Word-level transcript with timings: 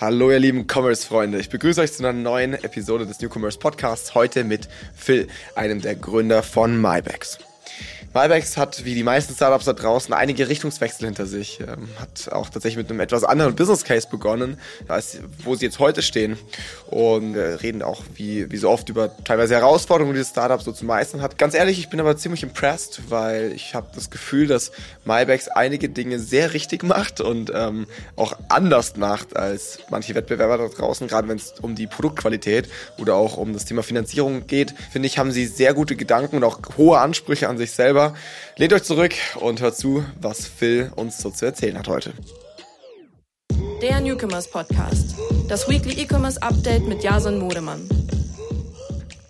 Hallo 0.00 0.30
ihr 0.30 0.38
lieben 0.38 0.64
Commerce-Freunde, 0.66 1.38
ich 1.38 1.50
begrüße 1.50 1.78
euch 1.78 1.92
zu 1.92 2.02
einer 2.02 2.14
neuen 2.14 2.54
Episode 2.54 3.04
des 3.04 3.20
New 3.20 3.28
Commerce 3.28 3.58
Podcasts, 3.58 4.14
heute 4.14 4.44
mit 4.44 4.66
Phil, 4.96 5.28
einem 5.54 5.82
der 5.82 5.94
Gründer 5.94 6.42
von 6.42 6.80
MyBags. 6.80 7.36
Malbex 8.12 8.56
hat, 8.56 8.84
wie 8.84 8.94
die 8.94 9.04
meisten 9.04 9.34
Startups 9.34 9.66
da 9.66 9.72
draußen, 9.72 10.12
einige 10.12 10.48
Richtungswechsel 10.48 11.06
hinter 11.06 11.26
sich. 11.26 11.60
Ähm, 11.60 11.88
hat 12.00 12.32
auch 12.32 12.48
tatsächlich 12.48 12.76
mit 12.76 12.90
einem 12.90 12.98
etwas 12.98 13.22
anderen 13.22 13.54
Business 13.54 13.84
Case 13.84 14.08
begonnen, 14.10 14.58
als 14.88 15.18
wo 15.44 15.54
sie 15.54 15.66
jetzt 15.66 15.78
heute 15.78 16.02
stehen. 16.02 16.36
Und 16.88 17.36
äh, 17.36 17.54
reden 17.54 17.82
auch, 17.82 18.02
wie, 18.16 18.50
wie 18.50 18.56
so 18.56 18.68
oft, 18.68 18.88
über 18.88 19.14
teilweise 19.24 19.54
Herausforderungen, 19.54 20.14
die 20.14 20.20
das 20.20 20.30
Startup 20.30 20.60
so 20.60 20.72
zu 20.72 20.84
meistern 20.84 21.22
hat. 21.22 21.38
Ganz 21.38 21.54
ehrlich, 21.54 21.78
ich 21.78 21.88
bin 21.88 22.00
aber 22.00 22.16
ziemlich 22.16 22.42
impressed, 22.42 23.02
weil 23.10 23.52
ich 23.54 23.76
habe 23.76 23.86
das 23.94 24.10
Gefühl, 24.10 24.48
dass 24.48 24.72
Malbex 25.04 25.46
einige 25.46 25.88
Dinge 25.88 26.18
sehr 26.18 26.52
richtig 26.52 26.82
macht 26.82 27.20
und 27.20 27.52
ähm, 27.54 27.86
auch 28.16 28.32
anders 28.48 28.96
macht 28.96 29.36
als 29.36 29.78
manche 29.88 30.16
Wettbewerber 30.16 30.58
da 30.58 30.66
draußen, 30.66 31.06
gerade 31.06 31.28
wenn 31.28 31.36
es 31.36 31.54
um 31.62 31.76
die 31.76 31.86
Produktqualität 31.86 32.68
oder 32.98 33.14
auch 33.14 33.36
um 33.36 33.52
das 33.52 33.66
Thema 33.66 33.84
Finanzierung 33.84 34.48
geht. 34.48 34.74
Finde 34.90 35.06
ich, 35.06 35.18
haben 35.18 35.30
sie 35.30 35.46
sehr 35.46 35.74
gute 35.74 35.94
Gedanken 35.94 36.36
und 36.36 36.44
auch 36.44 36.58
hohe 36.76 36.98
Ansprüche 36.98 37.48
an 37.48 37.56
sich 37.56 37.70
selber 37.70 37.99
selber. 38.00 38.14
Lehnt 38.56 38.72
euch 38.72 38.82
zurück 38.82 39.14
und 39.40 39.60
hört 39.60 39.76
zu, 39.76 40.04
was 40.20 40.46
Phil 40.46 40.90
uns 40.96 41.18
so 41.18 41.30
zu 41.30 41.46
erzählen 41.46 41.78
hat 41.78 41.88
heute. 41.88 42.12
Der 43.82 44.00
Newcomers 44.00 44.50
Podcast. 44.50 45.14
Das 45.48 45.68
Weekly 45.68 46.02
E-Commerce 46.02 46.40
Update 46.42 46.86
mit 46.86 47.02
Jason 47.02 47.38
Modemann. 47.38 47.88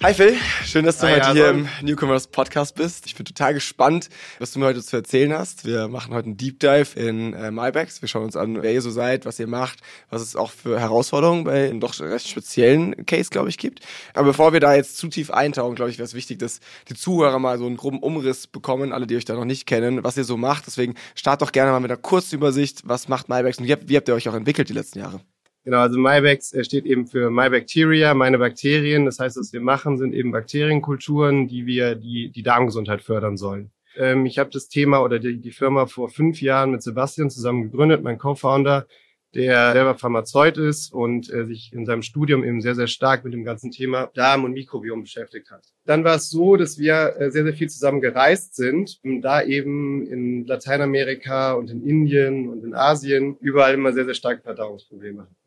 Hi 0.02 0.14
Phil, 0.14 0.34
schön, 0.64 0.86
dass 0.86 0.96
du 0.96 1.06
Hi, 1.06 1.16
heute 1.16 1.20
Jason. 1.20 1.34
hier 1.36 1.48
im 1.50 1.68
Newcomers 1.82 2.28
Podcast 2.28 2.74
bist. 2.74 3.04
Ich 3.04 3.16
bin 3.16 3.26
total 3.26 3.52
gespannt, 3.52 4.08
was 4.38 4.50
du 4.50 4.58
mir 4.58 4.64
heute 4.64 4.82
zu 4.82 4.96
erzählen 4.96 5.30
hast. 5.34 5.66
Wir 5.66 5.88
machen 5.88 6.14
heute 6.14 6.24
einen 6.24 6.38
Deep 6.38 6.58
Dive 6.58 6.98
in 6.98 7.34
äh, 7.34 7.50
MyBags. 7.50 8.00
Wir 8.00 8.08
schauen 8.08 8.24
uns 8.24 8.34
an, 8.34 8.62
wer 8.62 8.72
ihr 8.72 8.80
so 8.80 8.90
seid, 8.90 9.26
was 9.26 9.38
ihr 9.38 9.46
macht, 9.46 9.80
was 10.08 10.22
es 10.22 10.36
auch 10.36 10.52
für 10.52 10.80
Herausforderungen 10.80 11.44
bei 11.44 11.68
einem 11.68 11.80
doch 11.80 12.00
recht 12.00 12.26
speziellen 12.26 13.04
Case, 13.04 13.28
glaube 13.28 13.50
ich, 13.50 13.58
gibt. 13.58 13.80
Aber 14.14 14.28
bevor 14.28 14.54
wir 14.54 14.60
da 14.60 14.74
jetzt 14.74 14.96
zu 14.96 15.08
tief 15.08 15.30
eintauchen, 15.30 15.74
glaube 15.74 15.90
ich, 15.90 15.98
wäre 15.98 16.06
es 16.06 16.14
wichtig, 16.14 16.38
dass 16.38 16.60
die 16.88 16.94
Zuhörer 16.94 17.38
mal 17.38 17.58
so 17.58 17.66
einen 17.66 17.76
groben 17.76 17.98
Umriss 17.98 18.46
bekommen, 18.46 18.94
alle, 18.94 19.06
die 19.06 19.16
euch 19.16 19.26
da 19.26 19.34
noch 19.34 19.44
nicht 19.44 19.66
kennen, 19.66 20.02
was 20.02 20.16
ihr 20.16 20.24
so 20.24 20.38
macht. 20.38 20.66
Deswegen 20.66 20.94
start 21.14 21.42
doch 21.42 21.52
gerne 21.52 21.72
mal 21.72 21.80
mit 21.80 21.90
einer 21.90 22.00
kurzen 22.00 22.36
Übersicht. 22.36 22.80
Was 22.84 23.08
macht 23.08 23.28
MyBags 23.28 23.58
und 23.58 23.66
wie 23.66 23.72
habt, 23.72 23.90
wie 23.90 23.98
habt 23.98 24.08
ihr 24.08 24.14
euch 24.14 24.30
auch 24.30 24.34
entwickelt 24.34 24.70
die 24.70 24.72
letzten 24.72 25.00
Jahre? 25.00 25.20
Genau, 25.64 25.78
also 25.78 25.98
MyBags 25.98 26.52
äh, 26.54 26.64
steht 26.64 26.86
eben 26.86 27.06
für 27.06 27.30
MyBacteria, 27.30 28.14
meine 28.14 28.38
Bakterien. 28.38 29.04
Das 29.04 29.18
heißt, 29.18 29.36
was 29.36 29.52
wir 29.52 29.60
machen, 29.60 29.98
sind 29.98 30.14
eben 30.14 30.32
Bakterienkulturen, 30.32 31.48
die 31.48 31.66
wir 31.66 31.94
die, 31.96 32.30
die 32.30 32.42
Darmgesundheit 32.42 33.02
fördern 33.02 33.36
sollen. 33.36 33.70
Ähm, 33.96 34.24
ich 34.24 34.38
habe 34.38 34.50
das 34.50 34.68
Thema 34.68 35.02
oder 35.02 35.18
die, 35.18 35.38
die 35.38 35.50
Firma 35.50 35.86
vor 35.86 36.08
fünf 36.08 36.40
Jahren 36.40 36.70
mit 36.70 36.82
Sebastian 36.82 37.28
zusammen 37.28 37.64
gegründet, 37.64 38.02
mein 38.02 38.16
Co-Founder, 38.18 38.86
der 39.34 39.72
selber 39.72 39.94
Pharmazeut 39.94 40.56
ist 40.56 40.92
und 40.92 41.30
äh, 41.30 41.44
sich 41.44 41.72
in 41.74 41.84
seinem 41.84 42.02
Studium 42.02 42.42
eben 42.42 42.62
sehr, 42.62 42.74
sehr 42.74 42.86
stark 42.86 43.22
mit 43.22 43.34
dem 43.34 43.44
ganzen 43.44 43.70
Thema 43.70 44.10
Darm 44.14 44.44
und 44.44 44.52
Mikrobiom 44.52 45.02
beschäftigt 45.02 45.50
hat. 45.50 45.64
Dann 45.84 46.04
war 46.04 46.16
es 46.16 46.30
so, 46.30 46.56
dass 46.56 46.78
wir 46.78 47.16
äh, 47.18 47.30
sehr, 47.30 47.44
sehr 47.44 47.52
viel 47.52 47.68
zusammen 47.68 48.00
gereist 48.00 48.56
sind, 48.56 48.98
und 49.04 49.20
da 49.20 49.42
eben 49.42 50.06
in 50.06 50.46
Lateinamerika 50.46 51.52
und 51.52 51.70
in 51.70 51.86
Indien 51.86 52.48
und 52.48 52.64
in 52.64 52.74
Asien 52.74 53.36
überall 53.40 53.74
immer 53.74 53.92
sehr, 53.92 54.06
sehr 54.06 54.14
starke 54.14 54.42
Verdauungsprobleme 54.42 55.22
hatten 55.22 55.39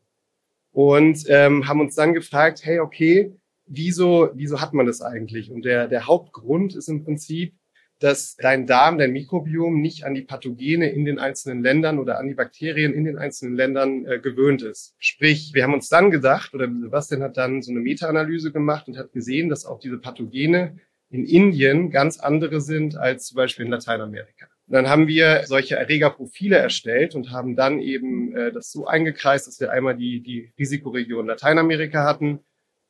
und 0.73 1.23
ähm, 1.29 1.67
haben 1.67 1.79
uns 1.79 1.95
dann 1.95 2.13
gefragt, 2.13 2.61
hey, 2.63 2.79
okay, 2.79 3.31
wieso, 3.65 4.29
wieso 4.33 4.59
hat 4.59 4.73
man 4.73 4.85
das 4.85 5.01
eigentlich? 5.01 5.51
Und 5.51 5.63
der, 5.63 5.87
der 5.87 6.07
Hauptgrund 6.07 6.75
ist 6.75 6.89
im 6.89 7.05
Prinzip, 7.05 7.53
dass 7.99 8.35
dein 8.35 8.65
Darm, 8.67 8.97
dein 8.97 9.13
Mikrobiom 9.13 9.79
nicht 9.79 10.03
an 10.03 10.13
die 10.13 10.23
Pathogene 10.23 10.89
in 10.89 11.05
den 11.05 11.19
einzelnen 11.19 11.63
Ländern 11.63 11.99
oder 11.99 12.19
an 12.19 12.27
die 12.27 12.33
Bakterien 12.33 12.93
in 12.93 13.05
den 13.05 13.17
einzelnen 13.17 13.55
Ländern 13.55 14.05
äh, 14.05 14.19
gewöhnt 14.19 14.61
ist. 14.61 14.95
Sprich, 14.97 15.51
wir 15.53 15.63
haben 15.63 15.73
uns 15.73 15.87
dann 15.87 16.11
gedacht, 16.11 16.53
oder 16.53 16.67
Sebastian 16.67 17.21
hat 17.21 17.37
dann 17.37 17.61
so 17.61 17.71
eine 17.71 17.79
Meta-Analyse 17.79 18.51
gemacht 18.51 18.87
und 18.87 18.97
hat 18.97 19.13
gesehen, 19.13 19.47
dass 19.47 19.65
auch 19.65 19.79
diese 19.79 19.99
Pathogene 19.99 20.77
in 21.11 21.23
Indien 21.25 21.91
ganz 21.91 22.19
andere 22.19 22.59
sind 22.59 22.97
als 22.97 23.27
zum 23.27 23.35
Beispiel 23.37 23.65
in 23.65 23.71
Lateinamerika. 23.71 24.47
Dann 24.67 24.87
haben 24.87 25.07
wir 25.07 25.43
solche 25.45 25.75
Erregerprofile 25.75 26.57
erstellt 26.57 27.15
und 27.15 27.31
haben 27.31 27.55
dann 27.55 27.79
eben 27.79 28.35
äh, 28.35 28.51
das 28.51 28.71
so 28.71 28.87
eingekreist, 28.87 29.47
dass 29.47 29.59
wir 29.59 29.71
einmal 29.71 29.95
die, 29.95 30.21
die 30.21 30.53
Risikoregion 30.57 31.27
Lateinamerika 31.27 32.05
hatten, 32.05 32.39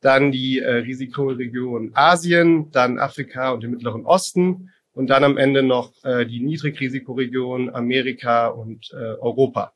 dann 0.02 0.32
die 0.32 0.60
äh, 0.60 0.70
Risikoregion 0.70 1.92
Asien, 1.94 2.70
dann 2.72 3.00
Afrika 3.00 3.52
und 3.52 3.64
den 3.64 3.72
Mittleren 3.72 4.06
Osten 4.06 4.70
und 4.94 5.08
dann 5.08 5.24
am 5.24 5.38
Ende 5.38 5.64
noch 5.64 5.92
äh, 6.04 6.26
die 6.26 6.42
Niedrigrisikoregion 6.42 7.74
Amerika 7.74 8.48
und 8.48 8.92
äh, 8.94 9.16
Europa. 9.20 9.74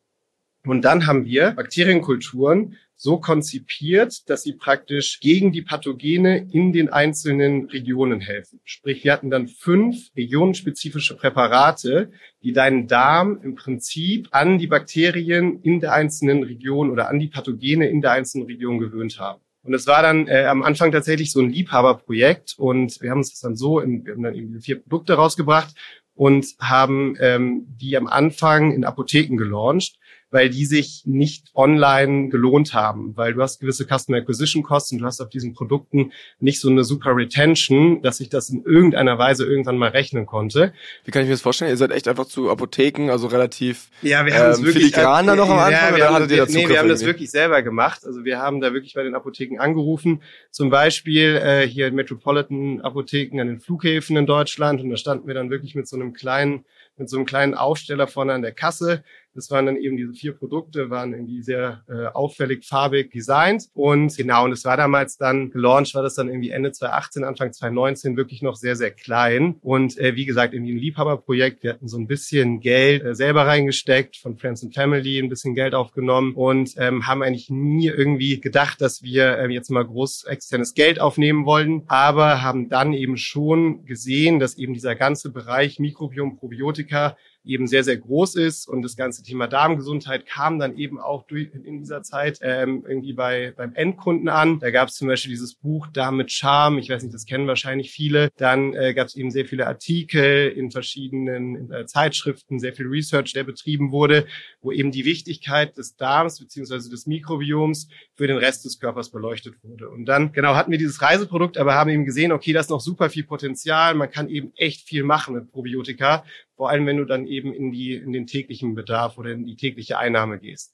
Und 0.67 0.83
dann 0.83 1.07
haben 1.07 1.25
wir 1.25 1.51
Bakterienkulturen 1.51 2.75
so 2.97 3.19
konzipiert, 3.19 4.27
dass 4.29 4.41
sie 4.43 4.53
praktisch 4.53 5.19
gegen 5.19 5.51
die 5.51 5.61
Pathogene 5.61 6.47
in 6.51 6.73
den 6.73 6.89
einzelnen 6.89 7.67
Regionen 7.67 8.19
helfen. 8.19 8.59
Sprich, 8.65 9.03
wir 9.03 9.13
hatten 9.13 9.29
dann 9.29 9.47
fünf 9.47 10.09
regionenspezifische 10.15 11.15
Präparate, 11.15 12.11
die 12.41 12.53
deinen 12.53 12.87
Darm 12.87 13.39
im 13.43 13.55
Prinzip 13.55 14.29
an 14.31 14.57
die 14.57 14.67
Bakterien 14.67 15.61
in 15.61 15.79
der 15.79 15.93
einzelnen 15.93 16.43
Region 16.43 16.89
oder 16.89 17.07
an 17.07 17.19
die 17.19 17.27
Pathogene 17.27 17.87
in 17.87 18.01
der 18.01 18.11
einzelnen 18.11 18.47
Region 18.47 18.79
gewöhnt 18.79 19.19
haben. 19.19 19.41
Und 19.61 19.73
es 19.73 19.85
war 19.85 20.01
dann 20.01 20.27
äh, 20.27 20.45
am 20.45 20.63
Anfang 20.63 20.91
tatsächlich 20.91 21.31
so 21.31 21.39
ein 21.39 21.49
Liebhaberprojekt 21.49 22.55
und 22.57 22.99
wir 23.01 23.11
haben 23.11 23.19
uns 23.19 23.31
das 23.31 23.41
dann 23.41 23.55
so, 23.55 23.79
in, 23.79 24.05
wir 24.05 24.13
haben 24.13 24.23
dann 24.23 24.35
eben 24.35 24.59
vier 24.59 24.81
Produkte 24.81 25.13
rausgebracht 25.13 25.75
und 26.15 26.55
haben 26.59 27.15
ähm, 27.19 27.67
die 27.79 27.95
am 27.95 28.07
Anfang 28.07 28.71
in 28.71 28.85
Apotheken 28.85 29.37
gelauncht 29.37 29.99
weil 30.29 30.49
die 30.49 30.65
sich 30.65 31.03
nicht 31.05 31.47
online 31.53 32.29
gelohnt 32.29 32.73
haben, 32.73 33.15
weil 33.15 33.33
du 33.33 33.41
hast 33.41 33.59
gewisse 33.59 33.85
Customer 33.85 34.17
Acquisition 34.17 34.63
Costs 34.63 34.91
und 34.91 34.99
du 34.99 35.05
hast 35.05 35.21
auf 35.21 35.29
diesen 35.29 35.53
Produkten 35.53 36.11
nicht 36.39 36.59
so 36.59 36.69
eine 36.69 36.83
super 36.83 37.15
Retention, 37.15 38.01
dass 38.01 38.19
ich 38.19 38.29
das 38.29 38.49
in 38.49 38.63
irgendeiner 38.63 39.17
Weise 39.17 39.45
irgendwann 39.45 39.77
mal 39.77 39.89
rechnen 39.89 40.25
konnte. 40.25 40.73
Wie 41.05 41.11
kann 41.11 41.21
ich 41.21 41.27
mir 41.27 41.33
das 41.33 41.41
vorstellen? 41.41 41.71
Ihr 41.71 41.77
seid 41.77 41.91
echt 41.91 42.07
einfach 42.07 42.25
zu 42.25 42.49
Apotheken, 42.49 43.09
also 43.09 43.27
relativ 43.27 43.89
ja, 44.01 44.25
wir 44.25 44.33
haben 44.37 44.53
ähm, 44.53 44.65
wirklich 44.65 44.93
filigran 44.93 45.27
da 45.27 45.35
noch 45.35 45.49
am 45.49 45.59
Anfang 45.59 45.97
ja, 45.97 46.09
oder 46.09 46.13
hattet 46.13 46.31
ihr 46.31 46.37
wir, 46.37 46.45
da 46.45 46.51
nee, 46.51 46.67
wir 46.67 46.79
haben 46.79 46.89
das 46.89 47.05
wirklich 47.05 47.31
selber 47.31 47.61
gemacht. 47.61 48.05
Also 48.05 48.25
wir 48.25 48.39
haben 48.39 48.59
da 48.59 48.73
wirklich 48.73 48.93
bei 48.95 49.03
den 49.03 49.15
Apotheken 49.15 49.59
angerufen, 49.59 50.21
zum 50.51 50.69
Beispiel 50.69 51.35
äh, 51.37 51.67
hier 51.67 51.87
in 51.87 51.95
Metropolitan 51.95 52.81
Apotheken 52.81 53.39
an 53.39 53.47
den 53.47 53.59
Flughäfen 53.59 54.17
in 54.17 54.25
Deutschland 54.25 54.81
und 54.81 54.89
da 54.89 54.97
standen 54.97 55.27
wir 55.27 55.33
dann 55.33 55.49
wirklich 55.49 55.75
mit 55.75 55.87
so 55.87 55.95
einem 55.95 56.13
kleinen 56.13 56.65
mit 56.97 57.09
so 57.09 57.17
einem 57.17 57.25
kleinen 57.25 57.53
Aufsteller 57.53 58.07
vorne 58.07 58.33
an 58.33 58.41
der 58.41 58.53
Kasse. 58.53 59.03
Das 59.37 59.51
waren 59.51 59.67
dann 59.67 59.77
eben 59.77 59.97
diese 59.97 60.13
vier 60.13 60.33
Produkte, 60.33 60.89
waren 60.89 61.13
irgendwie 61.13 61.43
sehr 61.43 61.83
äh, 61.87 62.07
auffällig 62.07 62.65
farbig 62.65 63.11
designt. 63.11 63.69
Und 63.75 64.17
genau, 64.17 64.45
und 64.45 64.51
es 64.51 64.65
war 64.65 64.77
damals 64.77 65.17
dann 65.17 65.51
gelauncht, 65.51 65.93
war 65.93 66.01
das 66.01 66.15
dann 66.15 66.27
irgendwie 66.27 66.49
Ende 66.49 66.71
2018, 66.71 67.23
Anfang 67.23 67.53
2019 67.53 68.17
wirklich 68.17 68.41
noch 68.41 68.55
sehr, 68.55 68.75
sehr 68.75 68.89
klein. 68.89 69.57
Und 69.61 69.95
äh, 69.99 70.15
wie 70.15 70.25
gesagt, 70.25 70.55
irgendwie 70.55 70.73
ein 70.73 70.79
Liebhaberprojekt. 70.79 71.61
Wir 71.61 71.73
hatten 71.73 71.87
so 71.87 71.99
ein 71.99 72.07
bisschen 72.07 72.61
Geld 72.61 73.03
äh, 73.03 73.13
selber 73.13 73.45
reingesteckt, 73.45 74.17
von 74.17 74.37
Friends 74.37 74.63
and 74.63 74.73
Family 74.73 75.19
ein 75.19 75.29
bisschen 75.29 75.53
Geld 75.53 75.75
aufgenommen 75.75 76.33
und 76.33 76.73
ähm, 76.77 77.05
haben 77.05 77.21
eigentlich 77.21 77.51
nie 77.51 77.89
irgendwie 77.89 78.41
gedacht, 78.41 78.81
dass 78.81 79.03
wir 79.03 79.37
äh, 79.37 79.51
jetzt 79.51 79.69
mal 79.69 79.85
groß 79.85 80.23
externes 80.23 80.73
Geld 80.73 80.99
aufnehmen 80.99 81.45
wollen, 81.45 81.83
aber 81.85 82.41
haben 82.41 82.69
dann 82.69 82.91
eben 82.93 83.17
schon 83.17 83.85
gesehen, 83.85 84.39
dass 84.39 84.57
eben 84.57 84.73
dieser 84.73 84.95
ganze 84.95 85.31
Bereich 85.31 85.77
Mikrobiom, 85.77 86.37
Probiotika 86.37 87.15
eben 87.47 87.67
sehr, 87.67 87.83
sehr 87.83 87.97
groß 87.97 88.35
ist. 88.35 88.67
Und 88.67 88.81
das 88.81 88.95
ganze 88.95 89.23
Thema 89.23 89.47
Darmgesundheit 89.47 90.25
kam 90.25 90.59
dann 90.59 90.77
eben 90.77 90.99
auch 90.99 91.25
durch, 91.27 91.49
in 91.53 91.79
dieser 91.79 92.03
Zeit 92.03 92.39
ähm, 92.41 92.85
irgendwie 92.87 93.13
bei, 93.13 93.53
beim 93.55 93.73
Endkunden 93.73 94.29
an. 94.29 94.59
Da 94.59 94.71
gab 94.71 94.89
es 94.89 94.95
zum 94.95 95.07
Beispiel 95.07 95.31
dieses 95.31 95.55
Buch 95.55 95.87
Darm 95.87 96.17
mit 96.17 96.31
Charme. 96.31 96.79
Ich 96.79 96.89
weiß 96.89 97.03
nicht, 97.03 97.13
das 97.13 97.25
kennen 97.25 97.47
wahrscheinlich 97.47 97.91
viele. 97.91 98.29
Dann 98.37 98.73
äh, 98.73 98.93
gab 98.93 99.07
es 99.07 99.15
eben 99.15 99.31
sehr 99.31 99.45
viele 99.45 99.67
Artikel 99.67 100.49
in 100.49 100.71
verschiedenen 100.71 101.71
äh, 101.71 101.85
Zeitschriften, 101.85 102.59
sehr 102.59 102.73
viel 102.73 102.87
Research, 102.87 103.33
der 103.33 103.43
betrieben 103.43 103.91
wurde, 103.91 104.25
wo 104.61 104.71
eben 104.71 104.91
die 104.91 105.05
Wichtigkeit 105.05 105.77
des 105.77 105.95
Darms 105.95 106.39
beziehungsweise 106.39 106.89
des 106.89 107.07
Mikrobioms 107.07 107.87
für 108.15 108.27
den 108.27 108.37
Rest 108.37 108.65
des 108.65 108.79
Körpers 108.79 109.11
beleuchtet 109.11 109.55
wurde. 109.63 109.89
Und 109.89 110.05
dann, 110.05 110.31
genau, 110.31 110.55
hatten 110.55 110.71
wir 110.71 110.77
dieses 110.77 111.01
Reiseprodukt, 111.01 111.57
aber 111.57 111.75
haben 111.75 111.89
eben 111.89 112.05
gesehen, 112.05 112.31
okay, 112.31 112.53
da 112.53 112.59
ist 112.59 112.69
noch 112.69 112.81
super 112.81 113.09
viel 113.09 113.23
Potenzial. 113.23 113.95
Man 113.95 114.09
kann 114.09 114.29
eben 114.29 114.51
echt 114.55 114.87
viel 114.87 115.03
machen 115.03 115.35
mit 115.35 115.51
Probiotika 115.51 116.23
vor 116.57 116.71
allem 116.71 116.85
wenn 116.87 116.97
du 116.97 117.05
dann 117.05 117.27
eben 117.27 117.53
in 117.53 117.71
die 117.71 117.93
in 117.93 118.11
den 118.11 118.27
täglichen 118.27 118.75
Bedarf 118.75 119.17
oder 119.17 119.31
in 119.31 119.45
die 119.45 119.55
tägliche 119.55 119.97
Einnahme 119.97 120.39
gehst. 120.39 120.73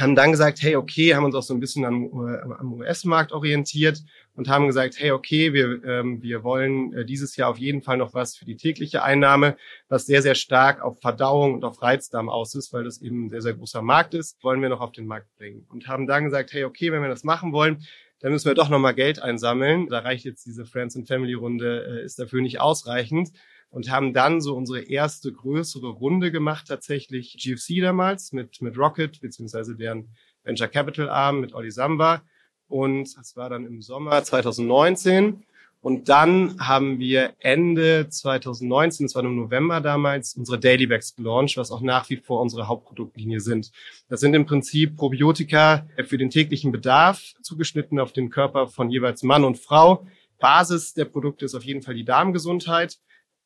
Haben 0.00 0.14
dann 0.14 0.30
gesagt, 0.30 0.62
hey, 0.62 0.74
okay, 0.74 1.14
haben 1.14 1.26
uns 1.26 1.34
auch 1.34 1.42
so 1.42 1.52
ein 1.52 1.60
bisschen 1.60 1.84
am, 1.84 2.04
äh, 2.04 2.40
am 2.58 2.72
US-Markt 2.72 3.30
orientiert 3.30 4.02
und 4.32 4.48
haben 4.48 4.66
gesagt, 4.66 4.94
hey, 4.98 5.10
okay, 5.10 5.52
wir, 5.52 5.84
ähm, 5.84 6.22
wir 6.22 6.42
wollen 6.42 6.94
äh, 6.94 7.04
dieses 7.04 7.36
Jahr 7.36 7.50
auf 7.50 7.58
jeden 7.58 7.82
Fall 7.82 7.98
noch 7.98 8.14
was 8.14 8.34
für 8.34 8.46
die 8.46 8.56
tägliche 8.56 9.02
Einnahme, 9.02 9.58
was 9.88 10.06
sehr, 10.06 10.22
sehr 10.22 10.34
stark 10.34 10.80
auf 10.80 10.98
Verdauung 10.98 11.52
und 11.52 11.64
auf 11.64 11.82
Reizdarm 11.82 12.30
aus 12.30 12.54
ist, 12.54 12.72
weil 12.72 12.84
das 12.84 13.02
eben 13.02 13.26
ein 13.26 13.30
sehr, 13.30 13.42
sehr 13.42 13.52
großer 13.52 13.82
Markt 13.82 14.14
ist, 14.14 14.42
wollen 14.42 14.62
wir 14.62 14.70
noch 14.70 14.80
auf 14.80 14.92
den 14.92 15.06
Markt 15.06 15.28
bringen. 15.36 15.66
Und 15.68 15.86
haben 15.88 16.06
dann 16.06 16.24
gesagt, 16.24 16.54
hey, 16.54 16.64
okay, 16.64 16.90
wenn 16.90 17.02
wir 17.02 17.10
das 17.10 17.22
machen 17.22 17.52
wollen, 17.52 17.84
dann 18.20 18.32
müssen 18.32 18.48
wir 18.48 18.54
doch 18.54 18.70
nochmal 18.70 18.94
Geld 18.94 19.20
einsammeln. 19.20 19.88
Da 19.90 19.98
reicht 19.98 20.24
jetzt 20.24 20.46
diese 20.46 20.64
Friends 20.64 20.96
and 20.96 21.06
Family 21.06 21.34
Runde, 21.34 22.00
äh, 22.00 22.04
ist 22.04 22.18
dafür 22.18 22.40
nicht 22.40 22.62
ausreichend 22.62 23.30
und 23.72 23.90
haben 23.90 24.12
dann 24.12 24.40
so 24.40 24.54
unsere 24.54 24.82
erste 24.82 25.32
größere 25.32 25.88
Runde 25.88 26.30
gemacht, 26.30 26.68
tatsächlich 26.68 27.36
GFC 27.38 27.80
damals 27.80 28.32
mit, 28.32 28.60
mit 28.60 28.78
Rocket, 28.78 29.20
beziehungsweise 29.20 29.74
deren 29.74 30.10
Venture 30.44 30.68
Capital 30.68 31.08
Arm 31.08 31.40
mit 31.40 31.54
Olli 31.54 31.70
Samba. 31.70 32.22
Und 32.68 33.16
das 33.16 33.34
war 33.34 33.48
dann 33.48 33.66
im 33.66 33.80
Sommer 33.80 34.22
2019. 34.22 35.42
Und 35.80 36.08
dann 36.08 36.60
haben 36.60 37.00
wir 37.00 37.32
Ende 37.40 38.08
2019, 38.08 39.06
das 39.06 39.14
war 39.16 39.24
im 39.24 39.36
November 39.36 39.80
damals, 39.80 40.34
unsere 40.34 40.60
Daily 40.60 40.86
Bags 40.86 41.16
gelauncht, 41.16 41.56
was 41.56 41.72
auch 41.72 41.80
nach 41.80 42.08
wie 42.08 42.18
vor 42.18 42.40
unsere 42.40 42.68
Hauptproduktlinie 42.68 43.40
sind. 43.40 43.72
Das 44.08 44.20
sind 44.20 44.34
im 44.34 44.46
Prinzip 44.46 44.96
Probiotika 44.96 45.86
für 46.04 46.18
den 46.18 46.30
täglichen 46.30 46.72
Bedarf, 46.72 47.32
zugeschnitten 47.42 47.98
auf 47.98 48.12
den 48.12 48.30
Körper 48.30 48.68
von 48.68 48.90
jeweils 48.90 49.22
Mann 49.22 49.44
und 49.44 49.58
Frau. 49.58 50.06
Basis 50.38 50.92
der 50.92 51.06
Produkte 51.06 51.46
ist 51.46 51.54
auf 51.54 51.64
jeden 51.64 51.82
Fall 51.82 51.94
die 51.94 52.04
Darmgesundheit. 52.04 52.98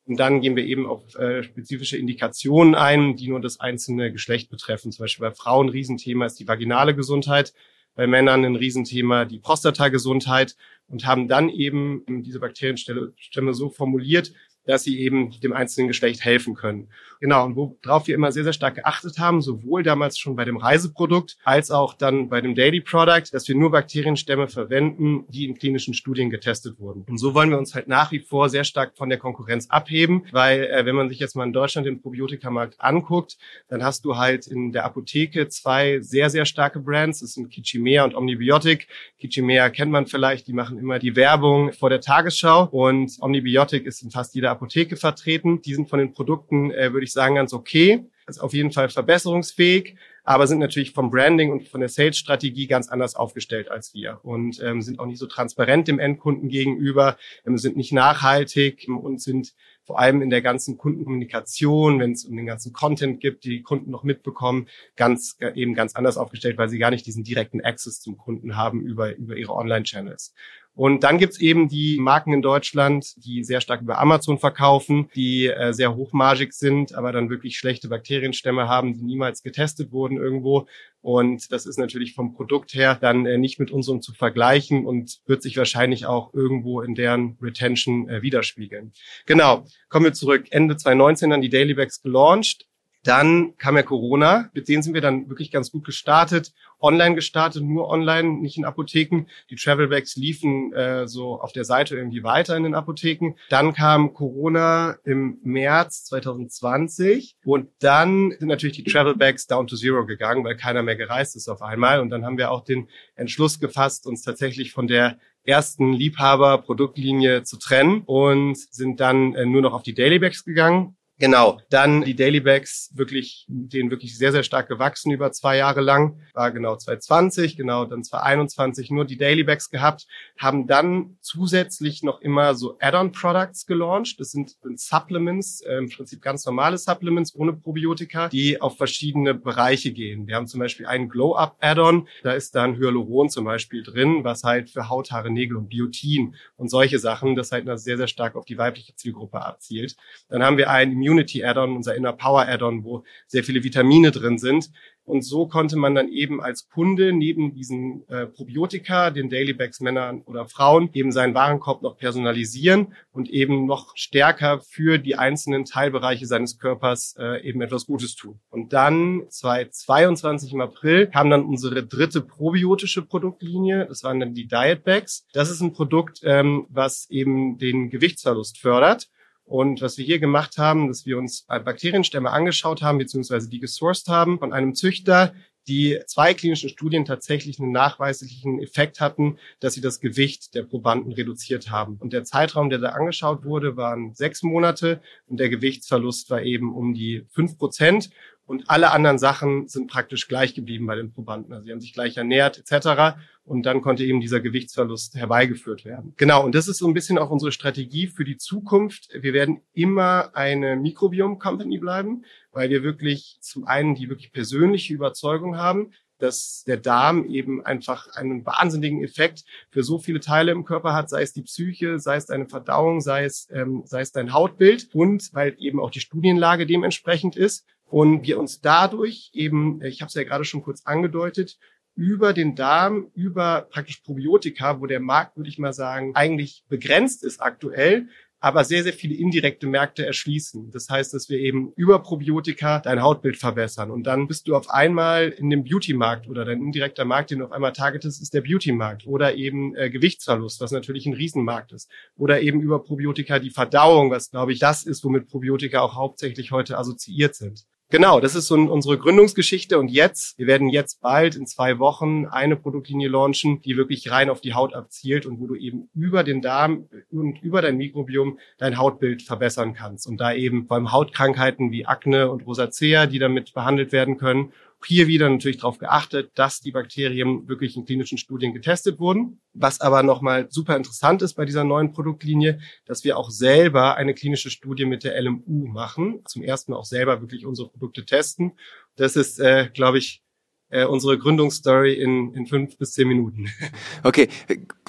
Und 0.06 0.19
dann 0.20 0.41
gehen 0.41 0.55
wir 0.55 0.64
eben 0.64 0.87
auf 0.87 1.14
äh, 1.17 1.43
spezifische 1.43 1.97
Indikationen 1.97 2.75
ein, 2.75 3.17
die 3.17 3.29
nur 3.29 3.41
das 3.41 3.58
einzelne 3.58 4.12
Geschlecht 4.12 4.50
betreffen. 4.50 4.93
Zum 4.93 5.03
Beispiel 5.05 5.29
bei 5.29 5.35
Frauen 5.35 5.67
ein 5.67 5.70
Riesenthema 5.70 6.26
ist 6.26 6.38
die 6.38 6.47
vaginale 6.47 6.94
Gesundheit 6.94 7.53
bei 7.97 8.06
Männern 8.06 8.44
ein 8.44 8.56
Riesenthema 8.56 9.25
die 9.25 9.38
Prostatagesundheit 9.38 10.55
und 10.87 11.06
haben 11.06 11.26
dann 11.26 11.49
eben 11.49 12.05
diese 12.23 12.38
Bakterienstämme 12.38 13.55
so 13.55 13.70
formuliert, 13.70 14.32
dass 14.67 14.83
sie 14.83 15.01
eben 15.01 15.31
dem 15.41 15.53
einzelnen 15.53 15.89
Geschlecht 15.89 16.25
helfen 16.25 16.55
können. 16.55 16.89
Genau, 17.21 17.47
und 17.47 17.57
worauf 17.57 18.07
wir 18.07 18.15
immer 18.15 18.33
sehr, 18.33 18.45
sehr 18.45 18.53
stark 18.53 18.75
geachtet 18.75 19.19
haben, 19.19 19.41
sowohl 19.41 19.83
damals 19.83 20.19
schon 20.19 20.37
bei 20.37 20.45
dem 20.45 20.57
Reiseprodukt 20.57 21.39
als 21.45 21.71
auch 21.71 21.95
dann 21.95 22.29
bei 22.29 22.41
dem 22.41 22.55
Daily 22.55 22.81
Product, 22.81 23.23
dass 23.33 23.49
wir 23.49 23.55
nur 23.55 23.71
Bakterienstämme 23.71 24.49
verwenden, 24.49 25.25
die 25.29 25.47
in 25.47 25.57
klinischen 25.57 25.95
Studien 25.95 26.29
getestet 26.29 26.79
wurden. 26.79 27.05
Und 27.09 27.19
so 27.19 27.35
wollen 27.35 27.51
wir 27.51 27.59
uns 27.59 27.75
halt 27.75 27.89
nach 27.89 28.13
wie 28.13 28.19
vor 28.19 28.49
sehr 28.51 28.65
stark 28.65 28.97
von 28.97 29.09
der 29.09 29.19
Konkurrenz 29.19 29.69
abheben, 29.71 30.27
weil 30.33 30.65
äh, 30.65 30.85
wenn 30.85 30.95
man 30.95 31.09
sich 31.09 31.19
jetzt 31.19 31.37
mal 31.37 31.45
in 31.45 31.53
Deutschland 31.53 31.87
den 31.87 32.03
Probiotikamarkt 32.03 32.81
anguckt, 32.81 33.39
dann 33.69 33.83
hast 33.83 34.05
du 34.05 34.17
halt 34.17 34.47
in 34.47 34.73
der 34.73 34.85
Apotheke 34.85 35.49
zwei 35.49 36.01
sehr, 36.01 36.29
sehr 36.29 36.45
starke 36.45 36.81
Brands. 36.81 37.21
Das 37.21 37.33
sind 37.33 37.51
Kichimea 37.51 38.05
und 38.05 38.15
Omnibiotic. 38.15 38.89
Kichimea 39.19 39.71
kennt 39.71 39.93
man 39.93 40.07
vielleicht, 40.07 40.49
die 40.49 40.53
machen 40.53 40.79
immer 40.79 40.99
die 40.99 41.17
Werbung 41.17 41.73
vor 41.73 41.89
der 41.89 42.01
Tagesschau 42.01 42.65
und 42.65 43.17
Omnibiotic 43.21 43.87
ist 43.87 44.03
in 44.03 44.11
fast 44.11 44.35
jeder 44.35 44.56
Apotheke 44.56 44.97
vertreten. 44.97 45.62
Die 45.62 45.75
sind 45.75 45.88
von 45.88 45.99
den 45.99 46.12
Produkten, 46.12 46.70
äh, 46.70 46.93
würde 46.93 47.05
ich 47.05 47.12
sagen, 47.12 47.35
ganz 47.35 47.53
okay. 47.53 48.06
Ist 48.29 48.41
auf 48.41 48.55
jeden 48.55 48.73
Fall 48.73 48.88
verbesserungsfähig, 48.88 49.94
aber 50.25 50.49
sind 50.49 50.58
natürlich 50.58 50.91
vom 50.91 51.11
Branding 51.11 51.53
und 51.53 51.69
von 51.69 51.79
der 51.79 51.88
Sales-Strategie 51.88 52.67
ganz 52.67 52.88
anders 52.88 53.14
aufgestellt 53.14 53.70
als 53.70 53.94
wir 53.94 54.19
und 54.25 54.61
ähm, 54.61 54.82
sind 54.82 54.99
auch 54.99 55.06
nicht 55.06 55.20
so 55.20 55.26
transparent 55.26 55.87
dem 55.87 56.00
Endkunden 56.00 56.49
gegenüber, 56.49 57.17
ähm, 57.47 57.56
sind 57.56 57.76
nicht 57.76 57.93
nachhaltig 57.93 58.88
und 58.88 59.23
sind 59.23 59.55
vor 59.85 60.00
allem 60.00 60.23
in 60.23 60.31
der 60.31 60.43
ganzen 60.43 60.76
Kundenkommunikation, 60.76 62.00
wenn 62.00 62.11
es 62.11 62.25
um 62.25 62.37
den 62.37 62.47
ganzen 62.47 62.73
Content 62.73 63.20
gibt, 63.20 63.44
die, 63.44 63.50
die 63.50 63.62
Kunden 63.62 63.93
noch 63.93 64.03
mitbekommen, 64.03 64.67
ganz 64.97 65.37
äh, 65.38 65.53
eben 65.55 65.75
ganz 65.75 65.94
anders 65.94 66.17
aufgestellt, 66.17 66.58
weil 66.58 66.69
sie 66.69 66.79
gar 66.79 66.91
nicht 66.91 67.06
diesen 67.06 67.23
direkten 67.23 67.61
Access 67.61 68.00
zum 68.00 68.17
Kunden 68.17 68.56
haben 68.56 68.81
über 68.82 69.14
über 69.14 69.37
ihre 69.37 69.55
Online-Channels. 69.55 70.35
Und 70.76 71.05
dann 71.05 71.17
gibt's 71.17 71.40
eben 71.40 71.69
die 71.69 71.96
Marken 71.99 72.34
in 72.34 72.43
Deutschland, 72.43 73.14
die 73.25 73.43
sehr 73.43 73.62
stark 73.62 73.81
über 73.81 73.99
Amazon 73.99 74.38
verkaufen, 74.38 75.08
die 75.17 75.46
äh, 75.46 75.73
sehr 75.73 75.96
hochmargig 75.96 76.52
sind, 76.52 76.94
aber 76.94 77.12
dann 77.12 77.31
wirklich 77.31 77.56
schlechte 77.56 77.88
Bakterienstämme 77.88 78.69
haben, 78.69 78.93
die 78.93 79.02
niemals 79.02 79.43
getestet 79.43 79.90
wurden 79.90 80.19
irgendwo. 80.19 80.69
Und 81.00 81.50
das 81.50 81.64
ist 81.64 81.78
natürlich 81.78 82.12
vom 82.12 82.34
Produkt 82.34 82.75
her 82.75 82.99
dann 83.00 83.25
äh, 83.25 83.38
nicht 83.38 83.58
mit 83.58 83.70
unserem 83.70 84.02
zu 84.02 84.12
vergleichen 84.12 84.84
und 84.84 85.20
wird 85.25 85.43
sich 85.43 85.56
wahrscheinlich 85.56 86.05
auch 86.05 86.34
irgendwo 86.34 86.82
in 86.82 86.94
deren 86.94 87.38
Retention 87.40 88.11
äh, 88.11 88.20
widerspiegeln. 88.20 88.93
Genau, 89.25 89.64
kommen 89.88 90.05
wir 90.05 90.12
zurück. 90.12 90.44
Ende 90.50 90.76
2019 90.76 91.31
dann 91.31 91.40
die 91.40 91.49
Daily 91.49 91.72
Bags 91.72 92.02
gelauncht. 92.02 92.67
Dann 93.06 93.56
kam 93.56 93.76
ja 93.76 93.85
Corona, 93.85 94.50
mit 94.53 94.69
denen 94.69 94.82
sind 94.82 94.93
wir 94.93 95.00
dann 95.00 95.29
wirklich 95.29 95.53
ganz 95.53 95.70
gut 95.70 95.85
gestartet, 95.85 96.53
online 96.81 97.14
gestartet, 97.14 97.62
nur 97.62 97.88
online, 97.88 98.41
nicht 98.41 98.58
in 98.58 98.64
Apotheken. 98.64 99.26
Die 99.49 99.55
Travelbags 99.55 100.17
liefen 100.17 100.73
äh, 100.73 101.06
so 101.06 101.41
auf 101.41 101.53
der 101.53 101.64
Seite 101.64 101.97
irgendwie 101.97 102.25
weiter 102.25 102.56
in 102.56 102.64
den 102.64 102.75
Apotheken. 102.75 103.35
Dann 103.49 103.75
kam 103.75 104.12
Corona 104.12 104.97
im 105.05 105.38
März 105.44 106.05
2020 106.06 107.37
und 107.44 107.69
dann 107.79 108.32
sind 108.32 108.49
natürlich 108.49 108.76
die 108.76 108.82
Travelbags 108.82 109.47
down 109.47 109.69
to 109.69 109.76
zero 109.76 110.05
gegangen, 110.05 110.43
weil 110.44 110.56
keiner 110.56 110.82
mehr 110.82 110.97
gereist 110.97 111.37
ist 111.37 111.49
auf 111.49 111.62
einmal. 111.62 112.00
Und 112.00 112.11
dann 112.11 112.25
haben 112.25 112.38
wir 112.38 112.50
auch 112.50 112.64
den 112.64 112.88
Entschluss 113.14 113.61
gefasst, 113.61 114.08
uns 114.08 114.23
tatsächlich 114.23 114.73
von 114.73 114.88
der 114.88 115.17
ersten 115.44 115.93
Liebhaber-Produktlinie 115.93 117.44
zu 117.44 117.56
trennen 117.56 118.03
und 118.05 118.58
sind 118.58 118.99
dann 118.99 119.32
äh, 119.37 119.47
nur 119.47 119.62
noch 119.62 119.75
auf 119.75 119.85
die 119.85 119.94
Dailybags 119.94 120.44
gegangen 120.44 120.97
Genau. 121.19 121.59
Dann 121.71 122.03
die 122.03 122.15
Daily 122.15 122.41
Bags 122.41 122.91
wirklich, 122.95 123.47
denen 123.49 123.91
wirklich 123.91 124.19
sehr, 124.19 124.33
sehr 124.33 124.43
stark 124.43 124.69
gewachsen 124.69 125.11
über 125.11 125.33
zwei 125.33 125.57
Jahre 125.57 125.81
lang. 125.81 126.21
War 126.35 126.51
genau 126.51 126.77
2020, 126.77 127.57
genau 127.57 127.87
dann 127.87 128.05
2021 128.05 128.91
nur 128.91 129.07
die 129.07 129.17
Daily 129.17 129.43
Bags 129.43 129.71
gehabt, 129.71 130.07
haben 130.39 130.67
dann 130.67 131.17
zusätzlich 131.23 132.03
noch 132.03 132.21
immer 132.21 132.55
so 132.55 132.77
Add-on 132.81 133.13
Products 133.13 133.65
gelauncht. 133.67 134.21
Das 134.21 134.33
sind, 134.33 134.57
Supplements, 134.77 135.63
äh, 135.63 135.79
im 135.79 135.89
Prinzip 135.89 136.21
ganz 136.21 136.45
normale 136.45 136.77
Supplements 136.77 137.35
ohne 137.35 137.55
Probiotika, 137.55 138.29
die 138.29 138.61
auf 138.61 138.77
verschiedene 138.77 139.33
Bereiche 139.33 139.93
gehen. 139.93 140.27
Wir 140.27 140.37
haben 140.37 140.47
zum 140.47 140.61
Beispiel 140.61 140.85
einen 140.85 141.09
Glow-Up 141.09 141.57
Add-on. 141.61 142.09
Da 142.25 142.33
ist 142.33 142.55
dann 142.55 142.77
Hyaluron 142.77 143.31
zum 143.31 143.47
Beispiel 143.47 143.83
drin, 143.83 144.23
was 144.23 144.45
halt 144.45 144.69
für 144.69 144.91
Haut, 144.91 145.11
Haare, 145.13 145.31
Nägel 145.31 145.57
und 145.57 145.69
Biotin 145.69 146.35
und 146.57 146.69
solche 146.69 146.99
Sachen, 146.99 147.37
das 147.37 147.53
halt 147.53 147.67
sehr, 147.81 147.97
sehr 147.97 148.09
stark 148.09 148.37
auf 148.37 148.45
die 148.45 148.59
weibliche 148.59 148.95
Zielgruppe 148.95 149.41
abzielt. 149.41 149.97
Dann 150.29 150.43
haben 150.43 150.59
wir 150.59 150.69
einen 150.69 151.06
Immunity 151.06 151.44
Add-on, 151.44 151.76
unser 151.76 151.94
Inner 151.94 152.12
Power 152.12 152.47
Add-on, 152.49 152.85
wo 152.85 153.05
sehr 153.26 153.44
viele 153.44 153.62
Vitamine 153.62 154.11
drin 154.11 154.38
sind. 154.38 154.70
Und 155.05 155.23
so 155.23 155.47
konnte 155.47 155.76
man 155.76 155.94
dann 155.94 156.08
eben 156.08 156.43
als 156.43 156.69
Kunde 156.69 157.12
neben 157.12 157.55
diesen 157.55 158.06
äh, 158.08 158.26
Probiotika, 158.26 159.11
den 159.11 159.31
Daily 159.31 159.53
Bags 159.53 159.81
Männern 159.81 160.23
oder 160.23 160.47
Frauen, 160.47 160.91
eben 160.94 161.12
seinen 161.12 161.32
Warenkorb 161.32 161.81
noch 161.82 161.97
personalisieren 161.97 162.88
und 163.12 163.31
eben 163.31 163.67
noch 163.67 163.97
stärker 163.97 164.61
für 164.61 164.99
die 164.99 165.14
einzelnen 165.14 165.64
Teilbereiche 165.64 166.26
seines 166.26 166.58
Körpers 166.58 167.14
äh, 167.20 167.41
eben 167.47 167.62
etwas 167.62 167.87
Gutes 167.87 168.17
tun. 168.17 168.41
Und 168.50 168.73
dann 168.73 169.23
2022 169.29 170.53
im 170.53 170.61
April 170.61 171.06
kam 171.06 171.31
dann 171.31 171.44
unsere 171.44 171.87
dritte 171.87 172.20
probiotische 172.20 173.03
Produktlinie. 173.03 173.87
Das 173.87 174.03
waren 174.03 174.19
dann 174.19 174.35
die 174.35 174.49
Diet 174.49 174.82
Bags. 174.82 175.25
Das 175.32 175.50
ist 175.50 175.61
ein 175.61 175.73
Produkt, 175.73 176.23
ähm, 176.25 176.67
was 176.69 177.08
eben 177.11 177.58
den 177.58 177.91
Gewichtsverlust 177.91 178.58
fördert. 178.58 179.08
Und 179.46 179.81
was 179.81 179.96
wir 179.96 180.04
hier 180.04 180.19
gemacht 180.19 180.58
haben, 180.58 180.88
dass 180.88 181.06
wir 181.06 181.16
uns 181.19 181.46
Bakterienstämme 181.46 182.31
angeschaut 182.31 182.82
haben, 182.82 182.98
beziehungsweise 182.98 183.48
die 183.48 183.60
gesourced 183.60 184.08
haben 184.08 184.38
von 184.38 184.52
einem 184.52 184.75
Züchter, 184.75 185.32
die 185.69 185.98
zwei 186.06 186.34
klinischen 186.34 186.69
Studien 186.69 187.04
tatsächlich 187.04 187.58
einen 187.58 187.72
nachweislichen 187.72 188.60
Effekt 188.60 189.00
hatten, 189.00 189.38
dass 189.60 189.74
sie 189.74 189.81
das 189.81 190.00
Gewicht 190.00 190.55
der 190.55 190.62
Probanden 190.62 191.12
reduziert 191.12 191.70
haben. 191.70 191.96
Und 191.98 192.12
der 192.12 192.24
Zeitraum, 192.24 192.70
der 192.70 192.79
da 192.79 192.91
angeschaut 192.91 193.44
wurde, 193.44 193.76
waren 193.76 194.15
sechs 194.15 194.43
Monate 194.43 195.00
und 195.26 195.41
der 195.41 195.48
Gewichtsverlust 195.48 196.31
war 196.31 196.43
eben 196.43 196.74
um 196.74 196.94
die 196.94 197.24
fünf 197.31 197.58
Prozent. 197.58 198.10
Und 198.46 198.70
alle 198.70 198.93
anderen 198.93 199.19
Sachen 199.19 199.67
sind 199.67 199.91
praktisch 199.91 200.29
gleich 200.29 200.55
geblieben 200.55 200.86
bei 200.86 200.94
den 200.94 201.12
Probanden. 201.12 201.53
Also 201.53 201.67
sie 201.67 201.72
haben 201.72 201.81
sich 201.81 201.93
gleich 201.93 202.17
ernährt 202.17 202.58
etc. 202.58 203.19
Und 203.44 203.67
dann 203.67 203.81
konnte 203.81 204.05
eben 204.05 204.20
dieser 204.20 204.41
Gewichtsverlust 204.41 205.17
herbeigeführt 205.17 205.84
werden. 205.84 206.15
Genau, 206.17 206.44
und 206.44 206.55
das 206.55 206.69
ist 206.69 206.79
so 206.79 206.86
ein 206.86 206.94
bisschen 206.94 207.19
auch 207.19 207.31
unsere 207.31 207.50
Strategie 207.50 208.06
für 208.06 208.24
die 208.24 208.36
Zukunft. 208.36 209.08
Wir 209.12 209.32
werden 209.32 209.62
immer 209.72 210.31
eine 210.34 210.76
Mikrobiom-Company 210.76 211.79
bleiben, 211.79 212.24
weil 212.53 212.70
wir 212.70 212.84
wirklich 212.84 213.38
zum 213.41 213.67
einen 213.67 213.96
die 213.96 214.08
wirklich 214.08 214.32
persönliche 214.32 214.94
Überzeugung 214.94 215.56
haben, 215.56 215.93
dass 216.19 216.65
der 216.67 216.76
Darm 216.79 217.26
eben 217.26 217.65
einfach 217.65 218.08
einen 218.15 218.46
wahnsinnigen 218.46 219.03
Effekt 219.03 219.44
für 219.70 219.82
so 219.82 219.98
viele 219.98 220.20
Teile 220.20 220.53
im 220.53 220.65
Körper 220.65 220.94
hat, 220.94 221.10
sei 221.10 221.22
es 221.22 221.32
die 221.32 221.43
Psyche, 221.43 221.98
sei 221.98 222.17
es 222.17 222.26
deine 222.26 222.46
Verdauung, 222.46 223.00
sei 223.00 223.24
es, 223.24 223.48
ähm, 223.53 223.82
sei 223.84 224.00
es 224.00 224.12
dein 224.12 224.32
Hautbild 224.32 224.88
und 224.94 225.31
weil 225.34 225.55
eben 225.58 225.81
auch 225.81 225.91
die 225.91 226.00
Studienlage 226.00 226.67
dementsprechend 226.67 227.36
ist 227.36 227.67
und 227.88 228.26
wir 228.26 228.38
uns 228.38 228.60
dadurch 228.60 229.31
eben, 229.32 229.82
ich 229.82 230.00
habe 230.00 230.08
es 230.08 230.14
ja 230.14 230.24
gerade 230.24 230.44
schon 230.44 230.62
kurz 230.62 230.82
angedeutet, 230.84 231.58
über 231.94 232.34
den 232.34 232.55
Darm, 232.55 233.10
über 233.14 233.66
praktisch 233.70 234.02
Probiotika, 234.02 234.81
wo 234.81 234.86
der 234.86 235.00
Markt, 235.00 235.36
würde 235.36 235.48
ich 235.48 235.58
mal 235.58 235.72
sagen, 235.72 236.12
eigentlich 236.14 236.62
begrenzt 236.69 237.24
ist 237.24 237.40
aktuell, 237.40 238.08
aber 238.38 238.64
sehr, 238.64 238.82
sehr 238.82 238.93
viele 238.93 239.14
indirekte 239.14 239.66
Märkte 239.66 240.05
erschließen. 240.05 240.70
Das 240.70 240.88
heißt, 240.90 241.14
dass 241.14 241.31
wir 241.31 241.38
eben 241.38 241.72
über 241.74 242.00
Probiotika 242.02 242.81
dein 242.81 243.02
Hautbild 243.02 243.38
verbessern. 243.38 243.90
Und 243.90 244.05
dann 244.05 244.28
bist 244.28 244.46
du 244.46 244.55
auf 244.55 244.69
einmal 244.69 245.31
in 245.31 245.48
dem 245.48 245.64
Beauty-Markt 245.64 246.28
oder 246.28 246.44
dein 246.44 246.60
indirekter 246.60 247.06
Markt, 247.06 247.31
den 247.31 247.38
du 247.38 247.46
auf 247.46 247.52
einmal 247.52 247.72
targetest, 247.72 248.20
ist 248.20 248.34
der 248.34 248.43
Beauty-Markt. 248.43 249.06
Oder 249.06 249.34
eben 249.34 249.74
äh, 249.74 249.88
Gewichtsverlust, 249.88 250.60
was 250.60 250.70
natürlich 250.70 251.06
ein 251.06 251.14
Riesenmarkt 251.14 251.72
ist. 251.72 251.90
Oder 252.16 252.43
eben 252.43 252.60
über 252.60 252.82
Probiotika 252.82 253.38
die 253.38 253.50
Verdauung, 253.50 254.10
was, 254.10 254.31
glaube 254.31 254.52
ich, 254.52 254.58
das 254.58 254.84
ist, 254.84 255.02
womit 255.02 255.28
Probiotika 255.28 255.81
auch 255.81 255.94
hauptsächlich 255.94 256.52
heute 256.52 256.76
assoziiert 256.76 257.34
sind. 257.34 257.64
Genau, 257.88 258.19
das 258.19 258.34
ist 258.34 258.48
so 258.48 258.56
unsere 258.56 258.98
Gründungsgeschichte 258.98 259.78
und 259.78 259.88
jetzt, 259.88 260.36
wir 260.38 260.48
werden 260.48 260.69
jetzt 260.69 261.00
bald 261.00 261.36
in 261.36 261.46
zwei 261.46 261.78
Wochen 261.78 262.26
eine 262.26 262.56
Produktlinie 262.56 263.08
launchen, 263.08 263.62
die 263.62 263.76
wirklich 263.76 264.10
rein 264.10 264.28
auf 264.28 264.40
die 264.40 264.55
Haut 264.55 264.74
abzielt 264.74 265.24
und 265.24 265.38
wo 265.38 265.46
du 265.46 265.55
eben 265.55 265.88
über 265.94 266.24
den 266.24 266.43
Darm 266.43 266.88
und 267.12 267.40
über 267.44 267.62
dein 267.62 267.76
Mikrobiom 267.76 268.38
dein 268.58 268.76
Hautbild 268.76 269.22
verbessern 269.22 269.72
kannst 269.74 270.08
und 270.08 270.20
da 270.20 270.32
eben 270.32 270.66
vor 270.66 270.78
allem 270.78 270.90
Hautkrankheiten 270.90 271.70
wie 271.70 271.86
Akne 271.86 272.28
und 272.28 272.44
Rosacea, 272.44 273.06
die 273.06 273.20
damit 273.20 273.55
behandelt 273.55 273.93
werden 273.93 274.16
können 274.16 274.52
Hier 274.85 275.09
wieder 275.09 275.29
natürlich 275.29 275.56
darauf 275.56 275.79
geachtet, 275.79 276.31
dass 276.35 276.61
die 276.61 276.71
Bakterien 276.71 277.49
wirklich 277.49 277.77
in 277.77 277.85
klinischen 277.85 278.19
Studien 278.19 278.53
getestet 278.53 279.01
wurden. 279.01 279.41
Was 279.55 279.81
aber 279.81 280.03
nochmal 280.03 280.47
super 280.51 280.77
interessant 280.77 281.23
ist 281.23 281.35
bei 281.35 281.45
dieser 281.45 281.65
neuen 281.65 281.93
Produktlinie, 281.93 282.61
dass 282.85 283.03
wir 283.03 283.17
auch 283.17 283.31
selber 283.31 283.97
eine 283.97 284.15
klinische 284.15 284.51
Studie 284.51 284.85
mit 284.85 285.03
der 285.03 285.21
LMU 285.21 285.67
machen. 285.67 286.21
Zum 286.27 286.43
ersten 286.43 286.73
Mal 286.73 286.79
auch 286.79 286.85
selber 286.85 287.21
wirklich 287.21 287.47
unsere 287.47 287.69
Produkte 287.69 288.05
testen. 288.05 288.53
Das 288.97 289.17
ist, 289.17 289.41
äh, 289.41 289.71
glaube 289.73 289.99
ich, 289.99 290.23
äh, 290.69 290.85
unsere 290.85 291.17
Gründungsstory 291.17 291.94
in, 291.94 292.35
in 292.35 292.46
fünf 292.46 292.77
bis 292.77 292.93
zehn 292.93 293.08
Minuten. 293.08 293.46
Okay, 294.03 294.29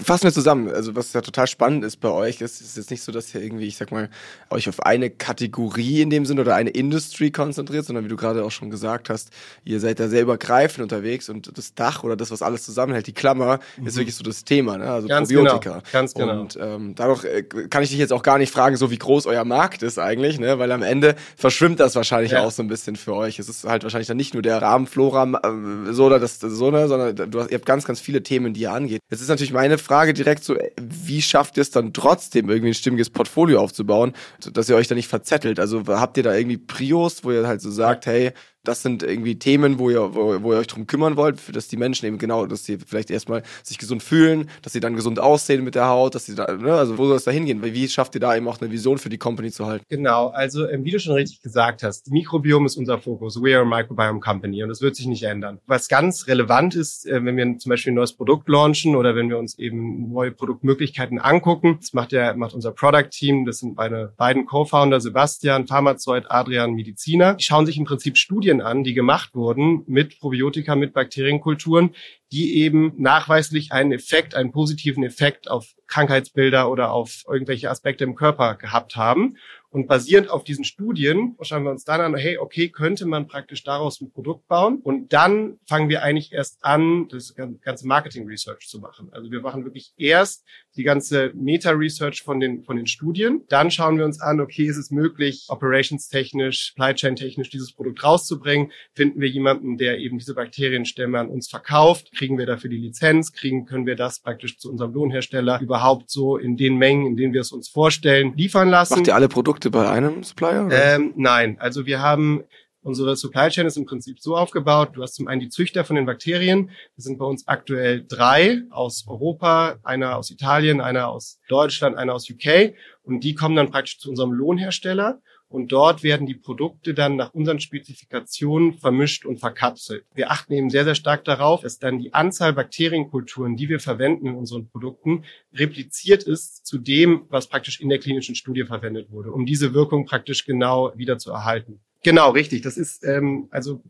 fassen 0.02 0.26
wir 0.26 0.32
zusammen. 0.32 0.70
Also 0.70 0.96
was 0.96 1.14
ja 1.14 1.22
total 1.22 1.48
spannend 1.48 1.84
ist 1.84 1.98
bei 1.98 2.10
euch, 2.10 2.42
ist, 2.42 2.62
ist 2.62 2.78
jetzt 2.78 2.92
nicht 2.92 3.02
so, 3.02 3.12
dass 3.12 3.34
ihr 3.34 3.42
irgendwie, 3.42 3.66
ich 3.66 3.78
sag 3.78 3.92
mal, 3.92 4.10
euch 4.50 4.70
auf 4.70 4.86
eine 4.86 5.10
Kategorie 5.10 6.02
in 6.02 6.10
dem 6.10 6.26
Sinne 6.26 6.42
oder 6.42 6.56
eine 6.56 6.70
Industry 6.70 7.32
konzentriert, 7.32 7.86
sondern 7.86 8.06
wie 8.06 8.10
du 8.10 8.16
gerade 8.16 8.44
auch 8.44 8.52
schon 8.52 8.70
gesagt 8.70 9.10
hast, 9.10 9.32
ihr 9.64 9.80
seid 9.80 10.00
da 10.00 10.08
sehr 10.08 10.22
übergreifend 10.22 10.84
unterwegs 10.84 11.30
und 11.30 11.58
das 11.58 11.74
Dach 11.74 12.04
oder 12.04 12.16
das, 12.16 12.30
was 12.32 12.42
alles 12.42 12.64
zusammenhält, 12.64 13.08
die 13.08 13.14
Klammer, 13.14 13.60
mhm. 13.78 13.88
ist 13.88 13.98
wirklich 13.98 14.16
so 14.16 14.24
das 14.24 14.44
Thema, 14.44 14.78
ne? 14.78 14.90
also 14.92 15.08
ganz 15.08 15.30
Probiotika. 15.30 15.60
Genau, 15.60 15.84
ganz 15.92 16.14
genau. 16.14 16.42
Und 16.42 16.58
ähm, 16.62 16.94
dadurch 16.96 17.24
äh, 17.24 17.44
kann 17.44 17.82
ich 17.82 17.90
dich 17.90 18.00
jetzt 18.00 18.14
auch 18.14 18.24
gar 18.24 18.38
nicht 18.38 18.52
fragen, 18.52 18.78
so 18.78 18.92
wie 18.92 18.98
groß 18.98 19.26
euer 19.26 19.46
Markt 19.46 19.84
ist 19.84 19.98
eigentlich, 19.98 20.40
ne? 20.40 20.60
weil 20.60 20.72
am 20.72 20.84
Ende 20.84 21.16
verschwimmt 21.36 21.80
das 21.80 21.96
wahrscheinlich 21.96 22.34
ja. 22.34 22.44
auch 22.44 22.52
so 22.52 22.62
ein 22.62 22.68
bisschen 22.68 22.96
für 22.96 23.16
euch. 23.16 23.40
Es 23.40 23.50
ist 23.50 23.64
halt 23.64 23.84
wahrscheinlich 23.84 24.08
dann 24.08 24.18
nicht 24.18 24.34
nur 24.34 24.44
der 24.44 24.62
Rahmenflora, 24.62 25.24
äh, 25.44 25.67
so 25.92 26.06
oder 26.06 26.20
das, 26.20 26.40
so, 26.40 26.72
ne, 26.72 26.88
sondern 26.88 27.32
du 27.32 27.40
hast, 27.40 27.52
ihr 27.52 27.56
habt 27.56 27.66
ganz, 27.66 27.86
ganz 27.86 28.00
viele 28.00 28.24
Themen, 28.24 28.54
die 28.54 28.62
ihr 28.62 28.72
angeht. 28.72 29.02
Jetzt 29.10 29.22
ist 29.22 29.28
natürlich 29.28 29.54
meine 29.54 29.78
Frage 29.78 30.14
direkt 30.14 30.44
so, 30.44 30.56
wie 30.80 31.22
schafft 31.22 31.58
ihr 31.58 31.62
es 31.62 31.72
dann 31.72 31.94
trotzdem 31.94 32.50
irgendwie 32.50 32.72
ein 32.72 32.74
stimmiges 32.74 33.10
Portfolio 33.10 33.60
aufzubauen, 33.60 34.14
dass 34.54 34.70
ihr 34.70 34.76
euch 34.76 34.88
da 34.88 34.96
nicht 34.96 35.08
verzettelt? 35.08 35.60
Also 35.60 35.84
habt 35.88 36.18
ihr 36.18 36.24
da 36.24 36.36
irgendwie 36.36 36.58
Prios, 36.58 37.24
wo 37.24 37.32
ihr 37.32 37.48
halt 37.48 37.62
so 37.62 37.72
sagt, 37.72 38.06
hey, 38.06 38.32
das 38.68 38.82
sind 38.82 39.04
irgendwie 39.04 39.40
Themen, 39.40 39.80
wo 39.80 39.90
ihr, 39.90 40.14
wo, 40.14 40.42
wo 40.44 40.54
ihr 40.54 40.60
euch 40.60 40.68
drum 40.68 40.88
kümmern 40.88 41.16
wollt, 41.16 41.56
dass 41.56 41.68
die 41.68 41.78
Menschen 41.78 42.06
eben 42.06 42.18
genau, 42.18 42.46
dass 42.46 42.66
sie 42.66 42.78
vielleicht 42.78 43.10
erstmal 43.10 43.44
sich 43.64 43.78
gesund 43.78 44.04
fühlen, 44.04 44.50
dass 44.62 44.74
sie 44.74 44.80
dann 44.80 44.96
gesund 44.96 45.20
aussehen 45.20 45.64
mit 45.64 45.76
der 45.76 45.88
Haut, 45.88 46.16
dass 46.16 46.26
sie 46.26 46.36
da, 46.36 46.54
ne, 46.54 46.74
also 46.74 46.98
wo 46.98 47.08
soll 47.08 47.18
es 47.18 47.24
da 47.24 47.32
hingehen? 47.32 47.64
Wie 47.64 47.88
schafft 47.88 48.16
ihr 48.16 48.22
da 48.22 48.36
eben 48.36 48.48
auch 48.48 48.60
eine 48.60 48.72
Vision 48.72 48.98
für 48.98 49.10
die 49.10 49.18
Company 49.18 49.52
zu 49.52 49.66
halten? 49.66 49.86
Genau, 49.90 50.28
also 50.28 50.68
ähm, 50.68 50.84
wie 50.84 50.92
du 50.92 51.00
schon 51.00 51.14
richtig 51.14 51.42
gesagt 51.42 51.84
hast, 51.84 52.12
Mikrobiom 52.12 52.66
ist 52.66 52.78
unser 52.78 53.00
Fokus. 53.00 53.42
We 53.42 53.56
are 53.56 53.64
a 53.64 53.66
microbiome 53.66 54.20
company 54.20 54.64
und 54.64 54.70
das 54.70 54.82
wird 54.82 54.96
sich 54.96 55.08
nicht 55.08 55.24
ändern. 55.24 55.60
Was 55.66 55.88
ganz 55.88 56.28
relevant 56.28 56.76
ist, 56.76 57.06
äh, 57.08 57.24
wenn 57.24 57.38
wir 57.38 57.58
zum 57.58 57.70
Beispiel 57.70 57.94
ein 57.94 57.96
neues 57.96 58.14
Produkt 58.14 58.50
launchen 58.50 58.96
oder 58.96 59.16
wenn 59.16 59.30
wir 59.30 59.38
uns 59.38 59.58
eben 59.58 60.12
neue 60.12 60.32
Produktmöglichkeiten 60.32 61.20
angucken, 61.20 61.78
das 61.80 61.94
macht 61.94 62.12
ja, 62.12 62.34
macht 62.36 62.54
unser 62.54 62.72
Product 62.72 63.10
Team, 63.12 63.46
das 63.46 63.60
sind 63.60 63.78
meine 63.78 64.14
beiden 64.18 64.46
Co-Founder, 64.46 65.00
Sebastian, 65.00 65.68
Pharmazeut, 65.68 66.26
Adrian, 66.30 66.74
Mediziner. 66.74 67.36
Die 67.36 67.44
schauen 67.44 67.66
sich 67.66 67.78
im 67.78 67.86
Prinzip 67.86 68.18
Studien 68.18 68.57
Studien 68.58 68.62
an, 68.62 68.84
die 68.84 68.94
gemacht 68.94 69.36
wurden 69.36 69.84
mit 69.88 70.20
Probiotika, 70.20 70.76
mit 70.76 70.94
Bakterienkulturen, 70.94 71.94
die 72.32 72.58
eben 72.58 72.94
nachweislich 72.98 73.72
einen 73.72 73.92
Effekt, 73.92 74.36
einen 74.36 74.52
positiven 74.52 75.04
Effekt 75.04 75.50
auf 75.50 75.76
Krankheitsbilder 75.88 76.70
oder 76.70 76.92
auf 76.92 77.24
irgendwelche 77.28 77.70
Aspekte 77.70 78.04
im 78.04 78.16
Körper 78.16 78.56
gehabt 78.56 78.96
haben. 78.96 79.38
Und 79.78 79.86
basierend 79.86 80.32
auf 80.32 80.44
diesen 80.44 80.64
Studien 80.64 81.36
schauen 81.42 81.64
wir 81.64 81.70
uns 81.70 81.84
dann 81.84 82.02
an, 82.02 82.16
hey, 82.16 82.40
okay, 82.40 82.70
könnte 82.70 83.06
man 83.06 83.28
praktisch 83.28 83.64
daraus 83.64 84.02
ein 84.02 84.10
Produkt 84.10 84.48
bauen? 84.48 84.80
Und 84.82 85.14
dann 85.14 85.60
fangen 85.68 85.88
wir 85.88 86.02
eigentlich 86.02 86.34
erst 86.34 86.58
an, 86.66 87.08
das 87.10 87.36
ganze 87.36 87.86
Marketing 87.86 88.26
Research 88.26 88.68
zu 88.68 88.80
machen. 88.80 89.10
Also 89.12 89.30
wir 89.30 89.40
machen 89.42 89.66
wirklich 89.66 89.94
erst 89.96 90.44
die 90.78 90.82
ganze 90.82 91.32
Meta-Research 91.36 92.24
von 92.24 92.40
den, 92.40 92.64
von 92.64 92.76
den 92.76 92.88
Studien. 92.88 93.44
Dann 93.50 93.70
schauen 93.70 94.00
wir 94.00 94.06
uns 94.06 94.20
an, 94.20 94.40
okay, 94.40 94.66
ist 94.66 94.78
es 94.78 94.90
möglich, 94.90 95.46
operationstechnisch, 95.50 96.70
supply 96.70 96.96
chain 96.96 97.16
technisch 97.16 97.52
dieses 97.52 97.72
Produkt 97.72 98.04
rauszubringen? 98.04 98.72
Finden 98.96 99.22
wir 99.22 99.30
jemanden, 99.30 99.78
der 99.78 100.00
eben 100.00 100.18
diese 100.18 100.34
Bakterienstämme 100.34 101.20
an 101.20 101.30
uns 101.30 101.50
verkauft? 101.50 102.12
Kriegen 102.16 102.40
wir 102.40 102.48
dafür 102.48 102.72
die 102.72 102.78
Lizenz? 102.78 103.32
Kriegen, 103.32 103.68
können 103.68 103.86
wir 103.86 103.96
das 103.96 104.22
praktisch 104.22 104.58
zu 104.58 104.72
unserem 104.72 104.94
Lohnhersteller 104.94 105.62
überhaupt 105.62 106.10
so 106.10 106.38
in 106.38 106.58
den 106.58 106.78
Mengen, 106.78 107.06
in 107.06 107.16
denen 107.16 107.34
wir 107.34 107.42
es 107.42 107.52
uns 107.52 107.70
vorstellen, 107.70 108.34
liefern 108.36 108.70
lassen? 108.70 108.96
Macht 108.96 109.08
ihr 109.08 109.14
alle 109.14 109.30
Produkte 109.30 109.67
bei 109.70 109.90
einem 109.90 110.24
Supplier? 110.24 110.68
Ähm, 110.72 111.14
nein, 111.16 111.58
also 111.60 111.86
wir 111.86 112.02
haben 112.02 112.44
Unsere 112.88 113.18
Supply 113.18 113.50
Chain 113.50 113.66
ist 113.68 113.76
im 113.76 113.86
Prinzip 113.86 114.22
so 114.22 114.38
aufgebaut. 114.38 114.92
Du 114.94 115.04
hast 115.04 115.16
zum 115.16 115.28
einen 115.28 115.42
die 115.42 115.50
Züchter 115.50 115.84
von 115.84 115.98
den 115.98 116.06
Bakterien. 116.06 116.70
Das 116.96 117.04
sind 117.04 117.18
bei 117.18 117.26
uns 117.26 117.46
aktuell 117.46 118.06
drei 118.08 118.62
aus 118.70 119.04
Europa, 119.10 119.76
einer 119.84 120.16
aus 120.16 120.32
Italien, 120.32 120.80
einer 120.80 121.10
aus 121.10 121.42
Deutschland, 121.50 121.98
einer 121.98 122.14
aus 122.14 122.30
UK. 122.30 122.76
Und 123.04 123.26
die 123.26 123.36
kommen 123.36 123.58
dann 123.58 123.72
praktisch 123.72 124.00
zu 124.00 124.10
unserem 124.10 124.32
Lohnhersteller. 124.32 125.20
Und 125.50 125.72
dort 125.72 126.04
werden 126.04 126.28
die 126.28 126.36
Produkte 126.36 126.94
dann 126.94 127.16
nach 127.16 127.34
unseren 127.34 127.60
Spezifikationen 127.60 128.74
vermischt 128.74 129.26
und 129.26 129.40
verkapselt. 129.40 130.06
Wir 130.14 130.30
achten 130.30 130.54
eben 130.54 130.70
sehr, 130.70 130.84
sehr 130.84 130.96
stark 130.96 131.24
darauf, 131.24 131.62
dass 131.62 131.80
dann 131.80 132.00
die 132.00 132.14
Anzahl 132.14 132.52
Bakterienkulturen, 132.54 133.56
die 133.56 133.70
wir 133.70 133.80
verwenden 133.80 134.28
in 134.28 134.36
unseren 134.36 134.68
Produkten, 134.68 135.24
repliziert 135.54 136.24
ist 136.24 136.66
zu 136.66 136.78
dem, 136.78 137.26
was 137.30 137.48
praktisch 137.48 137.80
in 137.80 137.90
der 137.90 138.00
klinischen 138.00 138.36
Studie 138.36 138.66
verwendet 138.66 139.10
wurde, 139.10 139.32
um 139.32 139.46
diese 139.46 139.74
Wirkung 139.74 140.06
praktisch 140.06 140.46
genau 140.46 140.92
wieder 140.98 141.18
zu 141.18 141.32
erhalten. 141.32 141.80
Genau, 142.04 142.32
richtig. 142.32 142.62
Das 142.62 142.78
ist 142.78 143.04
ähm, 143.06 143.48
also 143.50 143.82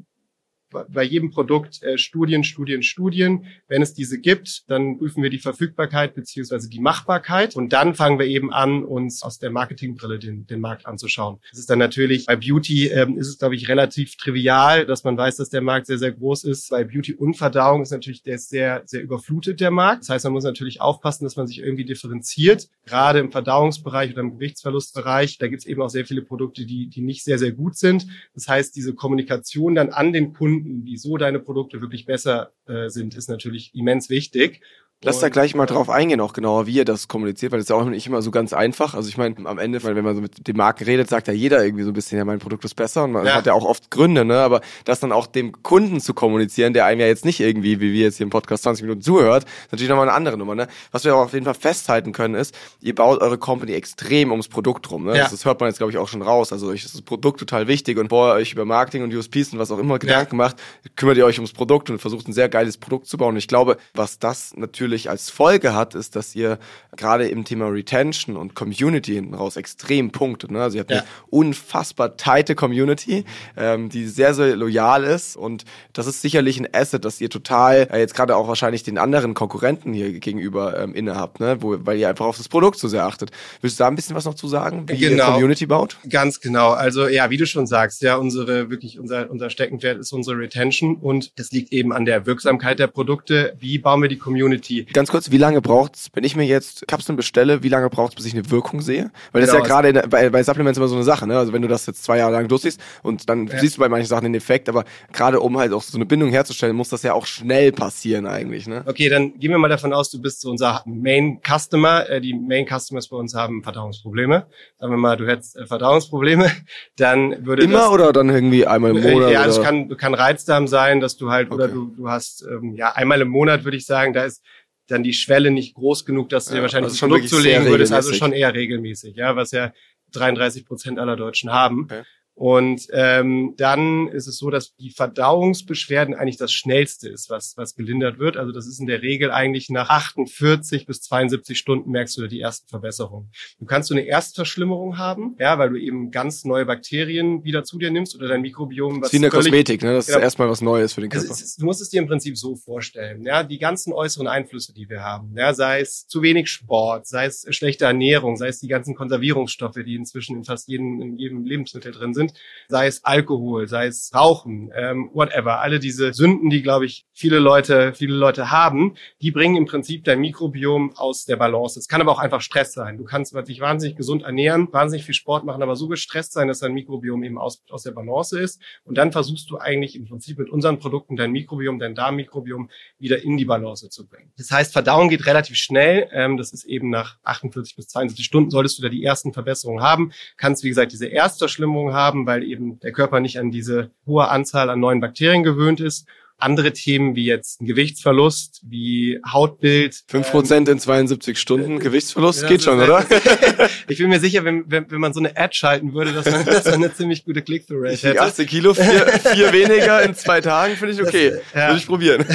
bei 0.90 1.04
jedem 1.04 1.32
Produkt 1.32 1.82
äh, 1.84 1.98
Studien, 1.98 2.44
Studien, 2.44 2.84
Studien. 2.84 3.46
Wenn 3.68 3.82
es 3.82 3.94
diese 3.94 4.20
gibt, 4.20 4.70
dann 4.70 4.98
prüfen 4.98 5.24
wir 5.24 5.30
die 5.30 5.40
Verfügbarkeit 5.40 6.16
beziehungsweise 6.16 6.70
die 6.70 6.80
Machbarkeit 6.80 7.56
und 7.56 7.74
dann 7.74 7.96
fangen 7.96 8.20
wir 8.20 8.26
eben 8.26 8.52
an, 8.52 8.84
uns 8.84 9.24
aus 9.24 9.40
der 9.40 9.52
Marketingbrille 9.52 10.20
den, 10.20 10.46
den 10.48 10.60
Markt 10.60 10.86
anzuschauen. 10.86 11.40
Das 11.52 11.60
ist 11.60 11.70
dann 11.70 11.80
natürlich 11.80 12.26
bei 12.26 12.36
Beauty 12.36 12.88
ähm, 12.88 13.18
ist 13.18 13.28
es 13.28 13.38
glaube 13.38 13.56
ich 13.56 13.68
relativ 13.68 14.16
trivial, 14.18 14.86
dass 14.86 15.04
man 15.04 15.18
weiß, 15.18 15.38
dass 15.38 15.50
der 15.50 15.62
Markt 15.62 15.88
sehr 15.88 15.98
sehr 15.98 16.12
groß 16.12 16.44
ist. 16.44 16.70
Bei 16.70 16.84
Beauty 16.84 17.14
und 17.14 17.36
ist 17.82 17.92
natürlich 17.92 18.24
der 18.24 18.36
ist 18.36 18.50
sehr 18.50 18.84
sehr 18.86 19.02
überflutet 19.02 19.60
der 19.60 19.72
Markt. 19.72 20.04
Das 20.04 20.10
heißt, 20.10 20.26
man 20.26 20.34
muss 20.34 20.44
natürlich 20.44 20.82
aufpassen, 20.82 21.24
dass 21.24 21.36
man 21.36 21.48
sich 21.48 21.60
irgendwie 21.60 21.86
differenziert. 21.86 22.68
Gerade 22.86 23.20
im 23.20 23.32
Verdauungsbereich 23.32 24.12
oder 24.12 24.22
im 24.22 24.34
Gewichtsverlustbereich, 24.34 25.38
da 25.38 25.48
gibt 25.48 25.62
es 25.62 25.66
eben 25.66 25.82
auch 25.82 25.90
sehr 25.90 26.06
viele 26.06 26.22
Produkte, 26.22 26.66
die 26.66 26.88
die 26.90 27.02
nicht 27.02 27.24
sehr 27.24 27.38
sehr 27.38 27.52
gut 27.52 27.78
sind. 27.78 28.08
Das 28.34 28.48
heißt, 28.48 28.76
diese 28.76 28.94
Kommunikation 28.94 29.76
dann 29.76 29.90
an 29.90 30.14
den 30.14 30.34
Kunden 30.34 30.67
Kunden, 30.68 30.86
wieso 30.86 31.18
deine 31.18 31.40
Produkte 31.40 31.82
wirklich 31.82 32.06
besser 32.06 32.52
äh, 32.68 32.90
sind, 32.90 33.16
ist 33.16 33.30
natürlich 33.30 33.74
immens 33.74 34.10
wichtig. 34.10 34.62
Lass 35.04 35.20
da 35.20 35.30
gleich 35.30 35.54
mal 35.54 35.68
drauf 35.68 35.92
eingehen, 35.92 36.20
auch 36.22 36.34
genauer, 36.34 36.66
wie 36.66 36.74
ihr 36.74 36.86
das 36.86 37.08
kommuniziert, 37.08 37.52
weil 37.52 37.60
das 37.60 37.66
ist 37.66 37.70
ja 37.70 37.76
auch 37.76 37.86
nicht 37.86 38.08
immer 38.08 38.24
so 38.24 38.32
ganz 38.32 38.52
einfach. 38.52 38.96
Also 38.96 39.10
ich 39.10 39.18
meine, 39.18 39.36
am 39.46 39.60
Ende, 39.60 39.84
wenn 39.84 40.04
man 40.04 40.16
so 40.16 40.22
mit 40.22 40.48
den 40.48 40.58
Marken 40.58 40.86
redet, 40.86 41.08
sagt 41.08 41.28
ja 41.28 41.34
jeder 41.36 41.64
irgendwie 41.64 41.84
so 41.84 41.92
ein 41.92 41.94
bisschen, 41.94 42.18
ja, 42.18 42.26
mein 42.26 42.40
Produkt 42.40 42.66
ist 42.66 42.74
besser 42.74 43.04
und 43.04 43.12
man 43.12 43.24
ja. 43.24 43.36
hat 43.36 43.46
ja 43.46 43.54
auch 43.54 43.64
oft 43.64 43.92
Gründe, 43.92 44.26
ne? 44.26 44.40
Aber 44.40 44.60
das 44.86 45.00
dann 45.00 45.12
auch 45.12 45.28
dem 45.28 45.62
Kunden 45.62 46.02
zu 46.02 46.16
kommunizieren, 46.16 46.74
der 46.74 46.86
einem 46.86 47.00
ja 47.00 47.06
jetzt 47.06 47.26
nicht 47.26 47.40
irgendwie, 47.40 47.80
wie 47.80 47.94
wir 47.94 48.06
jetzt 48.06 48.18
hier 48.18 48.24
im 48.24 48.32
Podcast 48.32 48.64
20 48.64 48.82
Minuten 48.82 49.02
zuhört, 49.04 49.44
ist 49.44 49.72
natürlich 49.72 49.90
nochmal 49.90 50.08
eine 50.08 50.18
andere 50.18 50.36
Nummer, 50.36 50.56
ne? 50.56 50.68
Was 50.92 51.06
wir 51.06 51.16
auch 51.16 51.26
auf 51.26 51.34
jeden 51.34 51.46
Fall 51.46 51.54
festhalten 51.54 52.12
können, 52.12 52.34
ist, 52.34 52.56
ihr 52.82 52.96
baut 52.96 53.22
eure 53.22 53.38
Company 53.38 53.74
extrem 53.74 54.32
ums 54.32 54.48
Produkt 54.48 54.90
rum. 54.90 55.06
Ne? 55.06 55.16
Ja. 55.16 55.24
Das, 55.24 55.32
das 55.32 55.46
hört 55.46 55.60
man 55.60 55.70
jetzt, 55.70 55.78
glaube 55.78 55.92
ich, 55.92 56.00
auch 56.00 56.08
schon 56.08 56.24
raus. 56.24 56.52
Also 56.52 56.70
euch 56.70 56.84
ist 56.84 56.96
das 56.96 57.04
Produkt 57.04 57.40
total 57.40 57.68
wichtig 57.68 58.00
und 58.00 58.08
bevor 58.08 58.34
ihr 58.34 58.38
euch 58.38 58.52
über 58.52 58.66
Marketing 58.66 59.04
und 59.04 59.14
USPs 59.14 59.54
und 59.54 59.60
was 59.60 59.70
auch 59.70 59.78
immer 59.78 60.00
Gedanken 60.00 60.38
ja. 60.38 60.46
macht, 60.46 60.56
kümmert 60.96 61.18
ihr 61.18 61.26
euch 61.26 61.38
ums 61.38 61.54
Produkt 61.54 61.92
und 61.92 62.00
versucht 62.00 62.28
ein 62.28 62.34
sehr 62.34 62.50
geiles 62.50 62.80
Produkt 62.80 63.06
zu 63.06 63.20
bauen. 63.20 63.36
Und 63.36 63.38
ich 63.38 63.48
glaube, 63.48 63.78
was 63.94 64.18
das 64.18 64.56
natürlich 64.56 64.87
als 65.10 65.30
Folge 65.30 65.74
hat, 65.74 65.96
ist, 65.96 66.16
dass 66.16 66.36
ihr 66.36 66.60
gerade 66.96 67.28
im 67.28 67.46
Thema 67.46 67.68
Retention 67.68 68.36
und 68.36 68.56
Community 68.56 69.14
hinten 69.14 69.34
raus 69.34 69.56
extrem 69.56 70.12
punktet. 70.12 70.52
Ne? 70.52 70.62
Also 70.62 70.78
ihr 70.78 70.82
habt 70.82 70.92
ja. 70.92 70.98
eine 70.98 71.08
unfassbar 71.30 72.18
tighte 72.18 72.56
Community, 72.56 73.26
ähm, 73.56 73.90
die 73.90 74.08
sehr, 74.08 74.34
sehr 74.34 74.56
loyal 74.56 75.04
ist 75.04 75.36
und 75.36 75.66
das 75.94 76.08
ist 76.08 76.22
sicherlich 76.22 76.60
ein 76.60 76.68
Asset, 76.74 77.06
das 77.06 77.22
ihr 77.22 77.30
total 77.30 77.88
äh, 77.92 78.00
jetzt 78.00 78.16
gerade 78.16 78.36
auch 78.36 78.48
wahrscheinlich 78.48 78.84
den 78.84 78.98
anderen 78.98 79.34
Konkurrenten 79.34 79.94
hier 79.94 80.20
gegenüber 80.20 80.80
ähm, 80.80 80.94
innehabt, 80.94 81.40
ne? 81.40 81.58
Wo, 81.62 81.78
weil 81.86 81.98
ihr 81.98 82.10
einfach 82.10 82.26
auf 82.26 82.38
das 82.38 82.50
Produkt 82.50 82.80
so 82.80 82.88
sehr 82.88 83.06
achtet. 83.06 83.32
Willst 83.62 83.80
du 83.80 83.84
da 83.84 83.88
ein 83.88 83.96
bisschen 83.96 84.16
was 84.16 84.26
noch 84.26 84.36
zu 84.36 84.48
sagen, 84.48 84.86
wie 84.88 84.98
genau. 84.98 85.28
ihr 85.28 85.34
Community 85.34 85.66
baut? 85.66 85.98
Ganz 86.10 86.40
genau. 86.40 86.72
Also 86.72 87.08
ja, 87.08 87.30
wie 87.30 87.38
du 87.38 87.46
schon 87.46 87.68
sagst, 87.68 88.02
ja, 88.02 88.16
unsere 88.16 88.70
wirklich 88.70 89.00
unser 89.00 89.30
unser 89.30 89.50
Steckenpferd 89.50 90.00
ist 90.00 90.12
unsere 90.12 90.38
Retention 90.38 90.96
und 90.96 91.38
das 91.40 91.52
liegt 91.52 91.72
eben 91.72 91.92
an 91.94 92.06
der 92.06 92.26
Wirksamkeit 92.26 92.80
der 92.80 92.88
Produkte. 92.88 93.56
Wie 93.60 93.78
bauen 93.80 94.02
wir 94.02 94.10
die 94.10 94.18
Community? 94.18 94.77
Ganz 94.86 95.10
kurz, 95.10 95.32
wie 95.32 95.38
lange 95.38 95.62
braucht's, 95.62 96.10
wenn 96.14 96.24
ich 96.24 96.36
mir 96.36 96.46
jetzt 96.46 96.88
Kapseln 96.88 97.16
bestelle, 97.16 97.64
wie 97.64 97.70
lange 97.70 97.90
braucht's, 97.90 98.16
bis 98.16 98.26
ich 98.26 98.34
eine 98.34 98.50
Wirkung 98.50 98.82
sehe? 98.82 99.12
Weil 99.32 99.42
das 99.42 99.52
genau, 99.52 99.64
ist 99.64 99.70
ja 99.70 99.82
genau, 99.82 99.92
gerade 99.94 100.08
bei, 100.10 100.30
bei 100.30 100.44
Supplements 100.44 100.78
immer 100.78 100.88
so 100.88 100.96
eine 100.96 101.04
Sache, 101.04 101.28
ne? 101.28 101.38
Also 101.38 101.54
wenn 101.54 101.62
du 101.62 101.68
das 101.68 101.86
jetzt 101.86 102.04
zwei 102.04 102.18
Jahre 102.18 102.34
lang 102.34 102.48
durchsiehst 102.48 102.80
und 103.04 103.30
dann 103.30 103.48
ja. 103.48 103.60
siehst 103.60 103.78
du 103.78 103.82
bei 103.82 103.90
manchen 103.90 104.08
Sachen 104.08 104.26
den 104.26 104.36
Effekt, 104.36 104.70
aber 104.70 104.86
gerade 105.12 105.40
um 105.40 105.58
halt 105.58 105.74
auch 105.74 105.82
so 105.82 105.98
eine 105.98 106.06
Bindung 106.06 106.30
herzustellen, 106.30 106.76
muss 106.76 106.90
das 106.90 107.04
ja 107.04 107.14
auch 107.14 107.26
schnell 107.26 107.72
passieren 107.72 108.26
eigentlich, 108.26 108.68
ne? 108.68 108.84
Okay, 108.86 109.10
dann 109.10 109.38
gehen 109.40 109.52
wir 109.52 109.58
mal 109.58 109.68
davon 109.68 109.94
aus, 109.94 110.10
du 110.10 110.22
bist 110.22 110.42
so 110.42 110.50
unser 110.50 110.84
Main 110.86 111.40
Customer. 111.46 112.10
Äh, 112.10 112.22
die 112.22 112.34
Main 112.34 112.66
Customers 112.68 113.08
bei 113.08 113.18
uns 113.18 113.34
haben 113.34 113.64
Verdauungsprobleme. 113.64 114.48
Sagen 114.80 114.94
wir 114.94 114.98
mal, 114.98 115.18
du 115.18 115.28
hättest 115.28 115.58
äh, 115.58 115.66
Verdauungsprobleme, 115.66 116.52
dann 116.98 117.46
würde 117.46 117.64
Immer 117.64 117.80
das, 117.80 117.90
oder 117.90 118.14
dann 118.14 118.30
irgendwie 118.30 118.66
einmal 118.66 118.96
im 118.96 119.02
Monat? 119.02 119.32
Ja, 119.32 119.46
es 119.46 119.62
kann, 119.62 119.96
kann 119.98 120.14
Reizdarm 120.14 120.68
sein, 120.68 121.00
dass 121.00 121.18
du 121.18 121.32
halt, 121.32 121.48
okay. 121.48 121.56
oder 121.56 121.68
du, 121.68 121.88
du 121.96 122.10
hast, 122.10 122.44
ähm, 122.44 122.74
ja, 122.76 122.92
einmal 122.94 123.22
im 123.22 123.30
Monat 123.30 123.64
würde 123.64 123.78
ich 123.78 123.86
sagen, 123.86 124.14
da 124.14 124.24
ist 124.24 124.44
dann 124.88 125.04
die 125.04 125.14
Schwelle 125.14 125.52
nicht 125.52 125.76
groß 125.76 126.06
genug, 126.06 126.30
dass 126.30 126.46
du 126.46 126.56
dir 126.56 126.62
wahrscheinlich 126.62 126.94
also 126.94 127.08
Produkt 127.08 127.30
zulegen 127.30 127.66
würdest, 127.66 127.94
also 127.94 128.14
schon 128.14 128.34
eher 128.34 128.54
regelmäßig, 128.54 129.16
ja, 129.16 129.36
was 129.36 129.52
ja 129.52 129.74
33 130.14 130.66
Prozent 130.66 131.00
aller 131.00 131.16
Deutschen 131.16 131.52
haben. 131.52 131.84
Okay. 131.84 132.04
Und 132.38 132.88
ähm, 132.92 133.56
dann 133.58 134.10
ist 134.10 134.28
es 134.28 134.38
so, 134.38 134.52
dass 134.52 134.76
die 134.76 134.92
Verdauungsbeschwerden 134.92 136.14
eigentlich 136.14 136.38
das 136.38 136.54
Schnellste 136.54 137.10
ist, 137.10 137.32
was, 137.32 137.58
was 137.58 137.74
gelindert 137.74 138.20
wird. 138.20 138.38
Also 138.38 138.52
das 138.52 138.68
ist 138.68 138.80
in 138.80 138.86
der 138.86 139.02
Regel 139.02 139.32
eigentlich 139.32 139.72
nach 139.72 139.90
48 139.90 140.86
bis 140.86 141.02
72 141.02 141.58
Stunden 141.58 141.90
merkst 141.90 142.16
du 142.16 142.22
da 142.22 142.28
die 142.28 142.40
ersten 142.40 142.70
Verbesserungen. 142.70 143.32
Du 143.58 143.66
kannst 143.66 143.90
so 143.90 143.96
eine 143.96 144.04
Erstverschlimmerung 144.06 145.00
haben, 145.00 145.36
ja, 145.40 145.58
weil 145.58 145.72
du 145.72 145.78
eben 145.78 146.12
ganz 146.12 146.46
neue 146.46 146.68
Bakterien 146.68 147.44
wieder 147.44 147.64
zu 147.64 147.80
dir 147.80 147.90
nimmst 147.90 148.16
oder 148.16 148.28
dein 148.28 148.42
Mikrobiom. 148.42 149.02
Was 149.02 149.10
das 149.10 149.14
ist 149.14 149.14
wie 149.14 149.26
eine 149.26 149.32
Kosmetik, 149.32 149.82
ne? 149.82 149.96
Das 149.96 150.06
genau, 150.06 150.20
ist 150.20 150.24
erstmal 150.24 150.48
was 150.48 150.62
Neues 150.62 150.94
für 150.94 151.02
den 151.02 151.10
Körper. 151.10 151.32
Ist, 151.32 151.60
du 151.60 151.66
musst 151.66 151.82
es 151.82 151.90
dir 151.90 152.02
im 152.02 152.08
Prinzip 152.08 152.38
so 152.38 152.56
vorstellen, 152.56 153.24
ja, 153.24 153.42
die 153.42 153.58
ganzen 153.58 153.94
äußeren 153.94 154.28
Einflüsse, 154.28 154.76
die 154.76 154.88
wir 154.90 155.02
haben, 155.04 155.34
ja, 155.36 155.56
sei 155.56 155.80
es 155.80 156.06
zu 156.06 156.22
wenig 156.22 156.50
Sport, 156.50 157.08
sei 157.08 157.26
es 157.26 157.48
schlechte 157.50 157.86
Ernährung, 157.86 158.38
sei 158.38 158.50
es 158.50 158.60
die 158.60 158.68
ganzen 158.68 158.94
Konservierungsstoffe, 158.94 159.80
die 159.84 159.96
inzwischen 159.96 160.38
in 160.38 160.44
fast 160.44 160.68
jedem, 160.68 161.02
in 161.02 161.18
jedem 161.18 161.44
Lebensmittel 161.44 161.92
drin 161.92 162.14
sind, 162.14 162.27
sei 162.68 162.88
es 162.88 163.06
Alkohol, 163.06 163.68
sei 163.68 163.88
es 163.88 164.12
Rauchen, 164.14 164.72
ähm, 164.76 165.10
whatever. 165.14 165.62
Alle 165.62 165.80
diese 165.80 166.14
Sünden, 166.14 166.50
die, 166.50 166.62
glaube 166.62 166.86
ich, 166.86 167.06
viele 167.14 167.40
Leute, 167.40 167.94
viele 167.94 168.16
Leute 168.16 168.52
haben, 168.52 168.96
die 169.22 169.32
bringen 169.32 169.56
im 169.56 169.66
Prinzip 169.66 170.04
dein 170.04 170.20
Mikrobiom 170.20 170.96
aus 170.96 171.26
der 171.26 171.38
Balance. 171.38 171.80
Es 171.80 171.88
kann 171.88 172.02
aber 172.02 172.12
auch 172.12 172.20
einfach 172.20 172.42
Stress 172.42 172.74
sein. 172.74 172.98
Du 172.98 173.04
kannst 173.04 173.36
dich 173.48 173.60
wahnsinnig 173.60 173.96
gesund 173.96 174.24
ernähren, 174.24 174.68
wahnsinnig 174.72 175.06
viel 175.06 175.16
Sport 175.16 175.46
machen, 175.46 175.62
aber 175.62 175.76
so 175.76 175.88
gestresst 175.88 176.34
sein, 176.34 176.48
dass 176.48 176.60
dein 176.60 176.74
Mikrobiom 176.74 177.24
eben 177.24 177.38
aus, 177.38 177.64
aus 177.70 177.84
der 177.84 177.92
Balance 177.92 178.38
ist. 178.38 178.62
Und 178.84 178.98
dann 178.98 179.12
versuchst 179.12 179.50
du 179.50 179.58
eigentlich 179.58 179.96
im 179.96 180.06
Prinzip 180.06 180.38
mit 180.38 180.50
unseren 180.50 180.80
Produkten 180.80 181.16
dein 181.16 181.32
Mikrobiom, 181.32 181.80
dein 181.80 181.96
Darmmikrobiom 181.96 182.70
wieder 183.00 183.24
in 183.24 183.38
die 183.38 183.46
Balance 183.46 183.90
zu 183.90 184.08
bringen. 184.08 184.32
Das 184.38 184.52
heißt, 184.52 184.74
Verdauung 184.74 185.10
geht 185.10 185.26
relativ 185.26 185.56
schnell. 185.56 186.10
Ähm, 186.12 186.38
das 186.38 186.52
ist 186.52 186.66
eben 186.66 186.90
nach 186.90 187.18
48 187.24 187.76
bis 187.76 187.88
72 187.88 188.26
Stunden 188.26 188.50
solltest 188.50 188.78
du 188.78 188.84
da 188.84 188.90
die 188.90 189.04
ersten 189.04 189.34
Verbesserungen 189.34 189.84
haben. 189.84 190.12
Kannst, 190.36 190.64
wie 190.64 190.70
gesagt, 190.70 190.92
diese 190.92 191.08
Erstverschlimmung 191.08 191.94
haben, 191.94 192.17
weil 192.26 192.44
eben 192.44 192.80
der 192.80 192.92
Körper 192.92 193.20
nicht 193.20 193.40
an 193.40 193.52
diese 193.52 193.92
hohe 194.06 194.28
Anzahl 194.30 194.70
an 194.70 194.80
neuen 194.80 195.02
Bakterien 195.02 195.44
gewöhnt 195.44 195.80
ist 195.80 196.08
andere 196.38 196.72
Themen 196.72 197.16
wie 197.16 197.26
jetzt 197.26 197.62
ein 197.62 197.66
Gewichtsverlust, 197.66 198.62
wie 198.64 199.20
Hautbild. 199.28 200.04
Fünf 200.08 200.30
Prozent 200.30 200.68
ähm, 200.68 200.74
in 200.74 200.80
72 200.80 201.40
Stunden 201.40 201.78
äh, 201.78 201.80
Gewichtsverlust 201.80 202.44
ja, 202.44 202.48
geht 202.48 202.64
schon, 202.64 202.80
oder? 202.80 203.06
ich 203.88 203.98
bin 203.98 204.10
mir 204.10 204.20
sicher, 204.20 204.46
wenn, 204.46 204.70
wenn, 204.70 204.90
wenn 204.92 205.00
man 205.00 205.14
so 205.14 205.20
eine 205.20 205.36
Ad 205.36 205.56
schalten 205.56 205.94
würde, 205.94 206.14
dass 206.14 206.30
man, 206.30 206.46
dass 206.46 206.66
man 206.66 206.76
eine 206.76 206.94
ziemlich 206.94 207.26
gute 207.26 207.42
Click-Through-Rate 207.42 208.10
hätte. 208.10 208.22
80 208.22 208.50
Kilo, 208.50 208.74
vier, 208.76 209.08
vier 209.34 209.52
weniger 209.52 210.04
in 210.04 210.14
zwei 210.14 210.40
Tagen 210.42 210.76
finde 210.76 210.94
ich 210.94 211.02
okay. 211.02 211.32
Das, 211.32 211.42
ja. 211.54 211.68
Würde 211.70 211.80
ich 211.80 211.88
probieren. 211.88 212.26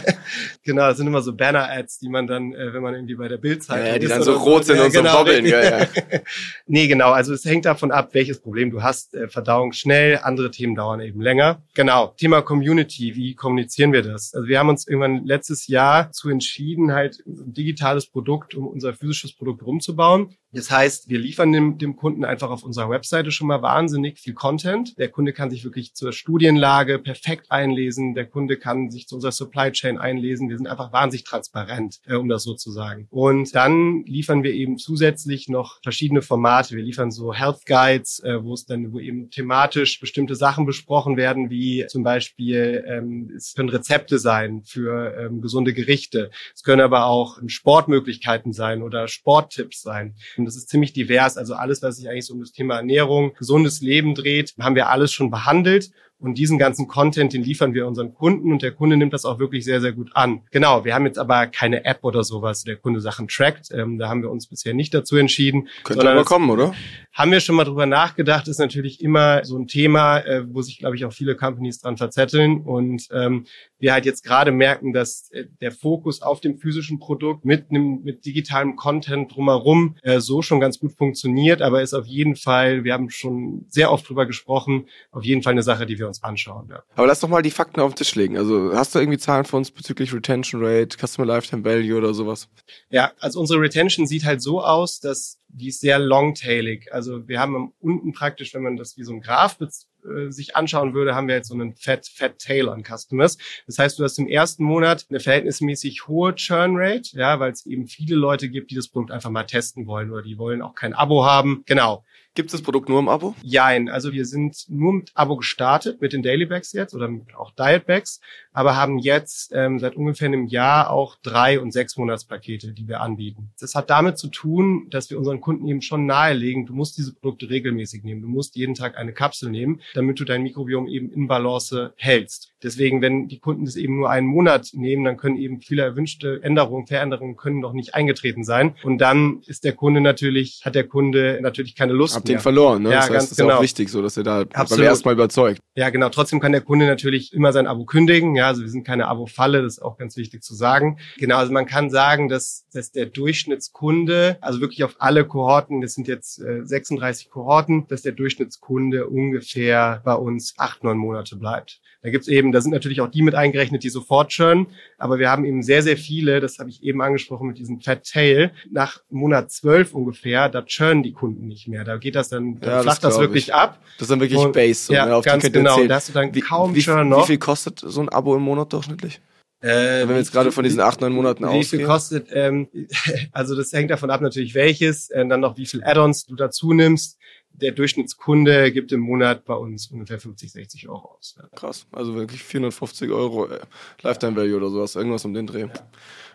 genau, 0.64 0.88
das 0.88 0.98
sind 0.98 1.08
immer 1.08 1.22
so 1.22 1.34
Banner-Ads, 1.34 1.98
die 1.98 2.08
man 2.08 2.28
dann, 2.28 2.52
äh, 2.52 2.72
wenn 2.72 2.82
man 2.82 2.94
irgendwie 2.94 3.16
bei 3.16 3.26
der 3.26 3.38
Bildzeitung 3.38 3.86
ja, 3.86 3.98
die 3.98 4.06
dann 4.06 4.22
so 4.22 4.36
rot 4.36 4.64
sind 4.64 4.76
ja, 4.76 4.84
und 4.84 4.92
genau, 4.92 5.12
so 5.12 5.18
wobbeln. 5.18 5.44
Ja, 5.44 5.62
ja. 5.62 5.86
nee, 6.66 6.86
genau. 6.86 7.10
Also 7.10 7.34
es 7.34 7.44
hängt 7.44 7.64
davon 7.64 7.90
ab, 7.90 8.10
welches 8.12 8.40
Problem 8.40 8.70
du 8.70 8.82
hast. 8.82 9.14
Äh, 9.14 9.28
Verdauung 9.28 9.72
schnell, 9.72 10.20
andere 10.22 10.50
Themen 10.52 10.74
dauern 10.76 11.00
eben 11.00 11.20
länger. 11.20 11.62
Genau. 11.74 12.14
Thema 12.16 12.42
Community. 12.42 13.16
Wie 13.16 13.34
kommunizieren 13.40 13.92
wir 13.92 14.02
das? 14.02 14.34
Also 14.34 14.46
wir 14.46 14.58
haben 14.58 14.68
uns 14.68 14.86
irgendwann 14.86 15.24
letztes 15.24 15.66
Jahr 15.66 16.12
zu 16.12 16.28
entschieden, 16.28 16.92
halt 16.92 17.18
ein 17.26 17.52
digitales 17.54 18.06
Produkt 18.06 18.54
um 18.54 18.68
unser 18.68 18.92
physisches 18.92 19.34
Produkt 19.34 19.64
rumzubauen. 19.64 20.36
Das 20.52 20.70
heißt, 20.70 21.08
wir 21.08 21.18
liefern 21.18 21.52
dem, 21.52 21.78
dem 21.78 21.94
Kunden 21.96 22.24
einfach 22.24 22.50
auf 22.50 22.64
unserer 22.64 22.90
Webseite 22.90 23.30
schon 23.30 23.46
mal 23.46 23.62
wahnsinnig 23.62 24.18
viel 24.18 24.34
Content. 24.34 24.98
Der 24.98 25.08
Kunde 25.08 25.32
kann 25.32 25.50
sich 25.50 25.62
wirklich 25.62 25.94
zur 25.94 26.12
Studienlage 26.12 26.98
perfekt 26.98 27.46
einlesen. 27.50 28.14
Der 28.14 28.26
Kunde 28.26 28.56
kann 28.56 28.90
sich 28.90 29.06
zu 29.06 29.14
unserer 29.14 29.32
Supply 29.32 29.70
Chain 29.70 29.98
einlesen. 29.98 30.48
Wir 30.48 30.56
sind 30.56 30.66
einfach 30.66 30.92
wahnsinnig 30.92 31.24
transparent, 31.24 32.00
äh, 32.06 32.16
um 32.16 32.28
das 32.28 32.42
so 32.42 32.54
zu 32.54 32.72
sagen. 32.72 33.06
Und 33.10 33.54
dann 33.54 34.04
liefern 34.06 34.42
wir 34.42 34.52
eben 34.52 34.76
zusätzlich 34.76 35.48
noch 35.48 35.78
verschiedene 35.82 36.22
Formate. 36.22 36.74
Wir 36.74 36.82
liefern 36.82 37.12
so 37.12 37.32
Health 37.32 37.64
Guides, 37.66 38.20
äh, 38.24 38.42
wo 38.42 38.54
es 38.54 38.66
dann, 38.66 38.92
wo 38.92 38.98
eben 38.98 39.30
thematisch 39.30 40.00
bestimmte 40.00 40.34
Sachen 40.34 40.66
besprochen 40.66 41.16
werden, 41.16 41.50
wie 41.50 41.86
zum 41.86 42.02
Beispiel, 42.02 42.84
ähm, 42.88 43.30
es 43.36 43.54
können 43.54 43.68
Rezepte 43.68 44.18
sein 44.18 44.62
für 44.64 45.14
ähm, 45.16 45.40
gesunde 45.40 45.72
Gerichte. 45.74 46.30
Es 46.54 46.64
können 46.64 46.80
aber 46.80 47.06
auch 47.06 47.38
Sportmöglichkeiten 47.46 48.52
sein 48.52 48.82
oder 48.82 49.06
Sporttipps 49.06 49.82
sein. 49.82 50.16
Und 50.40 50.46
das 50.46 50.56
ist 50.56 50.68
ziemlich 50.68 50.92
divers. 50.92 51.36
Also 51.36 51.54
alles, 51.54 51.82
was 51.82 51.96
sich 51.96 52.08
eigentlich 52.08 52.26
so 52.26 52.34
um 52.34 52.40
das 52.40 52.52
Thema 52.52 52.76
Ernährung, 52.76 53.34
gesundes 53.34 53.80
Leben 53.80 54.14
dreht, 54.14 54.54
haben 54.58 54.74
wir 54.74 54.88
alles 54.88 55.12
schon 55.12 55.30
behandelt. 55.30 55.90
Und 56.20 56.38
diesen 56.38 56.58
ganzen 56.58 56.86
Content, 56.86 57.32
den 57.32 57.42
liefern 57.42 57.74
wir 57.74 57.86
unseren 57.86 58.14
Kunden 58.14 58.52
und 58.52 58.62
der 58.62 58.72
Kunde 58.72 58.96
nimmt 58.96 59.12
das 59.12 59.24
auch 59.24 59.38
wirklich 59.38 59.64
sehr, 59.64 59.80
sehr 59.80 59.92
gut 59.92 60.10
an. 60.14 60.42
Genau, 60.50 60.84
wir 60.84 60.94
haben 60.94 61.06
jetzt 61.06 61.18
aber 61.18 61.46
keine 61.46 61.84
App 61.84 62.00
oder 62.02 62.24
sowas, 62.24 62.64
der 62.64 62.76
Kunde 62.76 63.00
Sachen 63.00 63.28
trackt. 63.28 63.70
Ähm, 63.72 63.98
da 63.98 64.08
haben 64.08 64.22
wir 64.22 64.30
uns 64.30 64.46
bisher 64.46 64.74
nicht 64.74 64.92
dazu 64.92 65.16
entschieden. 65.16 65.68
Könnte 65.84 66.10
aber 66.10 66.24
kommen, 66.24 66.50
oder? 66.50 66.74
Haben 67.12 67.32
wir 67.32 67.40
schon 67.40 67.56
mal 67.56 67.64
drüber 67.64 67.86
nachgedacht, 67.86 68.48
ist 68.48 68.58
natürlich 68.58 69.02
immer 69.02 69.44
so 69.44 69.58
ein 69.58 69.66
Thema, 69.66 70.18
äh, 70.18 70.44
wo 70.48 70.62
sich, 70.62 70.78
glaube 70.78 70.96
ich, 70.96 71.04
auch 71.04 71.12
viele 71.12 71.36
Companies 71.36 71.80
dran 71.80 71.96
verzetteln. 71.96 72.60
Und 72.60 73.08
ähm, 73.12 73.46
wir 73.78 73.92
halt 73.92 74.04
jetzt 74.04 74.24
gerade 74.24 74.52
merken, 74.52 74.92
dass 74.92 75.30
äh, 75.32 75.46
der 75.60 75.72
Fokus 75.72 76.22
auf 76.22 76.40
dem 76.40 76.58
physischen 76.58 76.98
Produkt 76.98 77.44
mit 77.44 77.70
einem 77.70 78.02
mit 78.02 78.24
digitalem 78.24 78.76
Content 78.76 79.34
drumherum 79.34 79.96
äh, 80.02 80.20
so 80.20 80.42
schon 80.42 80.60
ganz 80.60 80.78
gut 80.78 80.92
funktioniert, 80.92 81.62
aber 81.62 81.82
ist 81.82 81.94
auf 81.94 82.06
jeden 82.06 82.36
Fall, 82.36 82.84
wir 82.84 82.92
haben 82.92 83.10
schon 83.10 83.64
sehr 83.68 83.90
oft 83.90 84.08
drüber 84.08 84.26
gesprochen, 84.26 84.86
auf 85.10 85.24
jeden 85.24 85.42
Fall 85.42 85.52
eine 85.52 85.62
Sache, 85.62 85.86
die 85.86 85.98
wir 85.98 86.08
uns 86.10 86.22
anschauen. 86.22 86.68
Ja. 86.70 86.82
Aber 86.94 87.06
lass 87.06 87.20
doch 87.20 87.28
mal 87.28 87.42
die 87.42 87.50
Fakten 87.50 87.80
auf 87.80 87.92
den 87.92 87.96
Tisch 87.96 88.14
legen. 88.14 88.36
Also 88.36 88.72
hast 88.74 88.94
du 88.94 88.98
irgendwie 88.98 89.18
Zahlen 89.18 89.44
für 89.44 89.56
uns 89.56 89.70
bezüglich 89.70 90.12
Retention 90.12 90.64
Rate, 90.64 90.96
Customer 90.98 91.26
Lifetime 91.26 91.64
Value 91.64 91.96
oder 91.96 92.14
sowas? 92.14 92.48
Ja, 92.90 93.12
also 93.18 93.40
unsere 93.40 93.60
Retention 93.60 94.06
sieht 94.06 94.24
halt 94.24 94.42
so 94.42 94.62
aus, 94.62 95.00
dass 95.00 95.39
die 95.52 95.68
ist 95.68 95.80
sehr 95.80 95.98
longtailig. 95.98 96.92
Also 96.92 97.26
wir 97.28 97.40
haben 97.40 97.72
unten 97.80 98.12
praktisch, 98.12 98.54
wenn 98.54 98.62
man 98.62 98.76
das 98.76 98.96
wie 98.96 99.02
so 99.02 99.12
ein 99.12 99.20
Graph 99.20 99.58
äh, 99.60 100.30
sich 100.30 100.56
anschauen 100.56 100.94
würde, 100.94 101.14
haben 101.14 101.28
wir 101.28 101.34
jetzt 101.34 101.48
so 101.48 101.54
einen 101.54 101.74
Fat, 101.74 102.06
Fat 102.06 102.38
Tail 102.38 102.68
an 102.68 102.84
Customers. 102.84 103.38
Das 103.66 103.78
heißt, 103.78 103.98
du 103.98 104.04
hast 104.04 104.18
im 104.18 104.28
ersten 104.28 104.64
Monat 104.64 105.06
eine 105.10 105.20
verhältnismäßig 105.20 106.06
hohe 106.06 106.34
Churn 106.34 106.72
Rate, 106.76 107.16
ja, 107.16 107.40
weil 107.40 107.52
es 107.52 107.66
eben 107.66 107.86
viele 107.86 108.16
Leute 108.16 108.48
gibt, 108.48 108.70
die 108.70 108.76
das 108.76 108.88
Produkt 108.88 109.10
einfach 109.10 109.30
mal 109.30 109.44
testen 109.44 109.86
wollen 109.86 110.10
oder 110.10 110.22
die 110.22 110.38
wollen 110.38 110.62
auch 110.62 110.74
kein 110.74 110.94
Abo 110.94 111.24
haben. 111.24 111.62
Genau. 111.66 112.04
Gibt 112.34 112.48
es 112.48 112.52
das 112.52 112.62
Produkt 112.62 112.88
nur 112.88 113.00
im 113.00 113.08
Abo? 113.08 113.34
Jein. 113.42 113.88
Also 113.88 114.12
wir 114.12 114.24
sind 114.24 114.64
nur 114.68 114.92
mit 114.92 115.10
Abo 115.14 115.36
gestartet, 115.36 116.00
mit 116.00 116.12
den 116.12 116.22
Daily 116.22 116.46
Bags 116.46 116.72
jetzt 116.72 116.94
oder 116.94 117.10
auch 117.36 117.50
Diet 117.50 117.86
Bags, 117.86 118.20
aber 118.52 118.76
haben 118.76 118.98
jetzt 118.98 119.52
ähm, 119.54 119.78
seit 119.78 119.96
ungefähr 119.96 120.28
einem 120.28 120.46
Jahr 120.46 120.90
auch 120.90 121.16
drei 121.22 121.60
und 121.60 121.72
sechs 121.72 121.96
Monatspakete, 121.96 122.72
die 122.72 122.88
wir 122.88 123.00
anbieten. 123.00 123.52
Das 123.60 123.74
hat 123.74 123.90
damit 123.90 124.18
zu 124.18 124.28
tun, 124.28 124.88
dass 124.90 125.10
wir 125.10 125.18
unseren 125.18 125.40
Kunden 125.40 125.66
eben 125.66 125.82
schon 125.82 126.06
nahelegen, 126.06 126.66
du 126.66 126.74
musst 126.74 126.98
diese 126.98 127.14
Produkte 127.14 127.50
regelmäßig 127.50 128.02
nehmen. 128.02 128.22
Du 128.22 128.28
musst 128.28 128.56
jeden 128.56 128.74
Tag 128.74 128.96
eine 128.96 129.12
Kapsel 129.12 129.50
nehmen, 129.50 129.80
damit 129.94 130.18
du 130.20 130.24
dein 130.24 130.42
Mikrobiom 130.42 130.88
eben 130.88 131.12
in 131.12 131.28
Balance 131.28 131.92
hältst. 131.96 132.52
Deswegen, 132.62 133.00
wenn 133.00 133.28
die 133.28 133.38
Kunden 133.38 133.64
das 133.64 133.76
eben 133.76 133.96
nur 133.96 134.10
einen 134.10 134.26
Monat 134.26 134.68
nehmen, 134.72 135.04
dann 135.04 135.16
können 135.16 135.36
eben 135.36 135.60
viele 135.60 135.82
erwünschte 135.82 136.40
Änderungen, 136.42 136.86
Veränderungen 136.86 137.36
können 137.36 137.60
noch 137.60 137.72
nicht 137.72 137.94
eingetreten 137.94 138.44
sein. 138.44 138.74
Und 138.82 138.98
dann 138.98 139.40
ist 139.46 139.64
der 139.64 139.72
Kunde 139.72 140.00
natürlich, 140.00 140.60
hat 140.64 140.74
der 140.74 140.86
Kunde 140.86 141.38
natürlich 141.40 141.74
keine 141.74 141.92
Lust 141.92 142.16
Habt 142.16 142.28
mehr. 142.28 142.36
den 142.36 142.42
verloren, 142.42 142.82
ne? 142.82 142.90
Ja, 142.90 142.96
das 142.96 143.04
heißt, 143.04 143.12
ganz 143.12 143.24
das 143.24 143.30
ist 143.32 143.38
genau. 143.38 143.56
auch 143.56 143.62
wichtig, 143.62 143.88
so 143.88 144.02
dass 144.02 144.16
er 144.16 144.24
da 144.24 144.40
Absolut. 144.40 144.70
beim 144.70 144.88
ersten 144.88 145.08
Mal 145.08 145.12
überzeugt. 145.12 145.60
Ja, 145.74 145.88
genau. 145.90 146.08
Trotzdem 146.10 146.40
kann 146.40 146.52
der 146.52 146.60
Kunde 146.60 146.86
natürlich 146.86 147.32
immer 147.32 147.52
sein 147.52 147.66
Abo 147.66 147.84
kündigen. 147.84 148.34
Ja, 148.40 148.46
also 148.46 148.62
wir 148.62 148.70
sind 148.70 148.86
keine 148.86 149.06
Abo-Falle, 149.06 149.60
das 149.60 149.74
ist 149.74 149.82
auch 149.82 149.98
ganz 149.98 150.16
wichtig 150.16 150.42
zu 150.42 150.54
sagen. 150.54 150.96
Genau, 151.18 151.36
also 151.36 151.52
man 151.52 151.66
kann 151.66 151.90
sagen, 151.90 152.30
dass, 152.30 152.64
dass 152.72 152.90
der 152.90 153.04
Durchschnittskunde, 153.04 154.38
also 154.40 154.62
wirklich 154.62 154.82
auf 154.82 154.96
alle 154.98 155.26
Kohorten, 155.26 155.82
das 155.82 155.92
sind 155.92 156.08
jetzt 156.08 156.40
äh, 156.40 156.64
36 156.64 157.28
Kohorten, 157.28 157.86
dass 157.88 158.00
der 158.00 158.12
Durchschnittskunde 158.12 159.08
ungefähr 159.08 160.00
bei 160.06 160.14
uns 160.14 160.54
acht, 160.56 160.82
neun 160.84 160.96
Monate 160.96 161.36
bleibt. 161.36 161.82
Da 162.02 162.08
gibt's 162.08 162.28
eben, 162.28 162.50
da 162.50 162.62
sind 162.62 162.70
natürlich 162.70 163.02
auch 163.02 163.10
die 163.10 163.20
mit 163.20 163.34
eingerechnet, 163.34 163.84
die 163.84 163.90
sofort 163.90 164.30
churn, 164.30 164.68
aber 164.96 165.18
wir 165.18 165.30
haben 165.30 165.44
eben 165.44 165.62
sehr, 165.62 165.82
sehr 165.82 165.98
viele, 165.98 166.40
das 166.40 166.58
habe 166.58 166.70
ich 166.70 166.82
eben 166.82 167.02
angesprochen 167.02 167.46
mit 167.48 167.58
diesem 167.58 167.82
Fat 167.82 168.04
Tail, 168.04 168.52
nach 168.70 169.02
Monat 169.10 169.52
zwölf 169.52 169.94
ungefähr, 169.94 170.48
da 170.48 170.62
churn 170.62 171.02
die 171.02 171.12
Kunden 171.12 171.46
nicht 171.46 171.68
mehr. 171.68 171.84
Da 171.84 171.98
geht 171.98 172.14
das 172.14 172.30
dann, 172.30 172.58
dann 172.60 172.70
ja, 172.70 172.82
flacht 172.82 173.04
das, 173.04 173.16
das 173.16 173.20
wirklich 173.20 173.48
ich. 173.48 173.54
ab. 173.54 173.78
Das 173.98 174.06
ist 174.06 174.10
dann 174.10 174.20
wirklich 174.20 174.38
und, 174.38 174.52
Base. 174.52 174.86
So, 174.86 174.94
ja, 174.94 175.14
auf 175.14 175.26
ganz 175.26 175.52
genau. 175.52 175.84
Da 175.84 175.96
hast 175.96 176.08
du 176.08 176.12
dann 176.14 176.34
wie, 176.34 176.40
kaum 176.40 176.74
wie, 176.74 176.80
Churn 176.80 177.10
noch. 177.10 177.24
Wie 177.24 177.32
viel 177.32 177.38
kostet 177.38 177.80
so 177.80 178.00
ein 178.00 178.08
Abo 178.08 178.29
im 178.36 178.42
Monat 178.42 178.72
durchschnittlich? 178.72 179.20
Äh, 179.62 180.02
Wenn 180.02 180.10
wir 180.10 180.16
jetzt 180.16 180.32
gerade 180.32 180.52
von 180.52 180.64
diesen 180.64 180.80
acht, 180.80 181.00
neun 181.02 181.12
Monaten 181.12 181.44
ausgehen. 181.44 181.62
Wie 181.62 181.64
viel 181.64 181.84
kostet, 181.84 182.28
ähm, 182.32 182.68
also 183.32 183.54
das 183.54 183.72
hängt 183.72 183.90
davon 183.90 184.10
ab 184.10 184.22
natürlich 184.22 184.54
welches, 184.54 185.10
äh, 185.10 185.26
dann 185.26 185.40
noch 185.40 185.56
wie 185.58 185.66
viel 185.66 185.84
Add-ons 185.84 186.26
du 186.26 186.34
dazu 186.34 186.72
nimmst 186.72 187.18
der 187.60 187.72
Durchschnittskunde 187.72 188.72
gibt 188.72 188.92
im 188.92 189.00
Monat 189.00 189.44
bei 189.44 189.54
uns 189.54 189.88
ungefähr 189.88 190.18
50, 190.18 190.52
60 190.52 190.88
Euro 190.88 191.16
aus. 191.18 191.36
Krass, 191.54 191.86
also 191.92 192.14
wirklich 192.14 192.42
450 192.42 193.10
Euro 193.10 193.46
äh, 193.46 193.60
Lifetime 194.02 194.36
Value 194.36 194.56
oder 194.56 194.70
sowas, 194.70 194.96
irgendwas 194.96 195.24
um 195.24 195.34
den 195.34 195.46
Dreh. 195.46 195.62
Ja. 195.62 195.72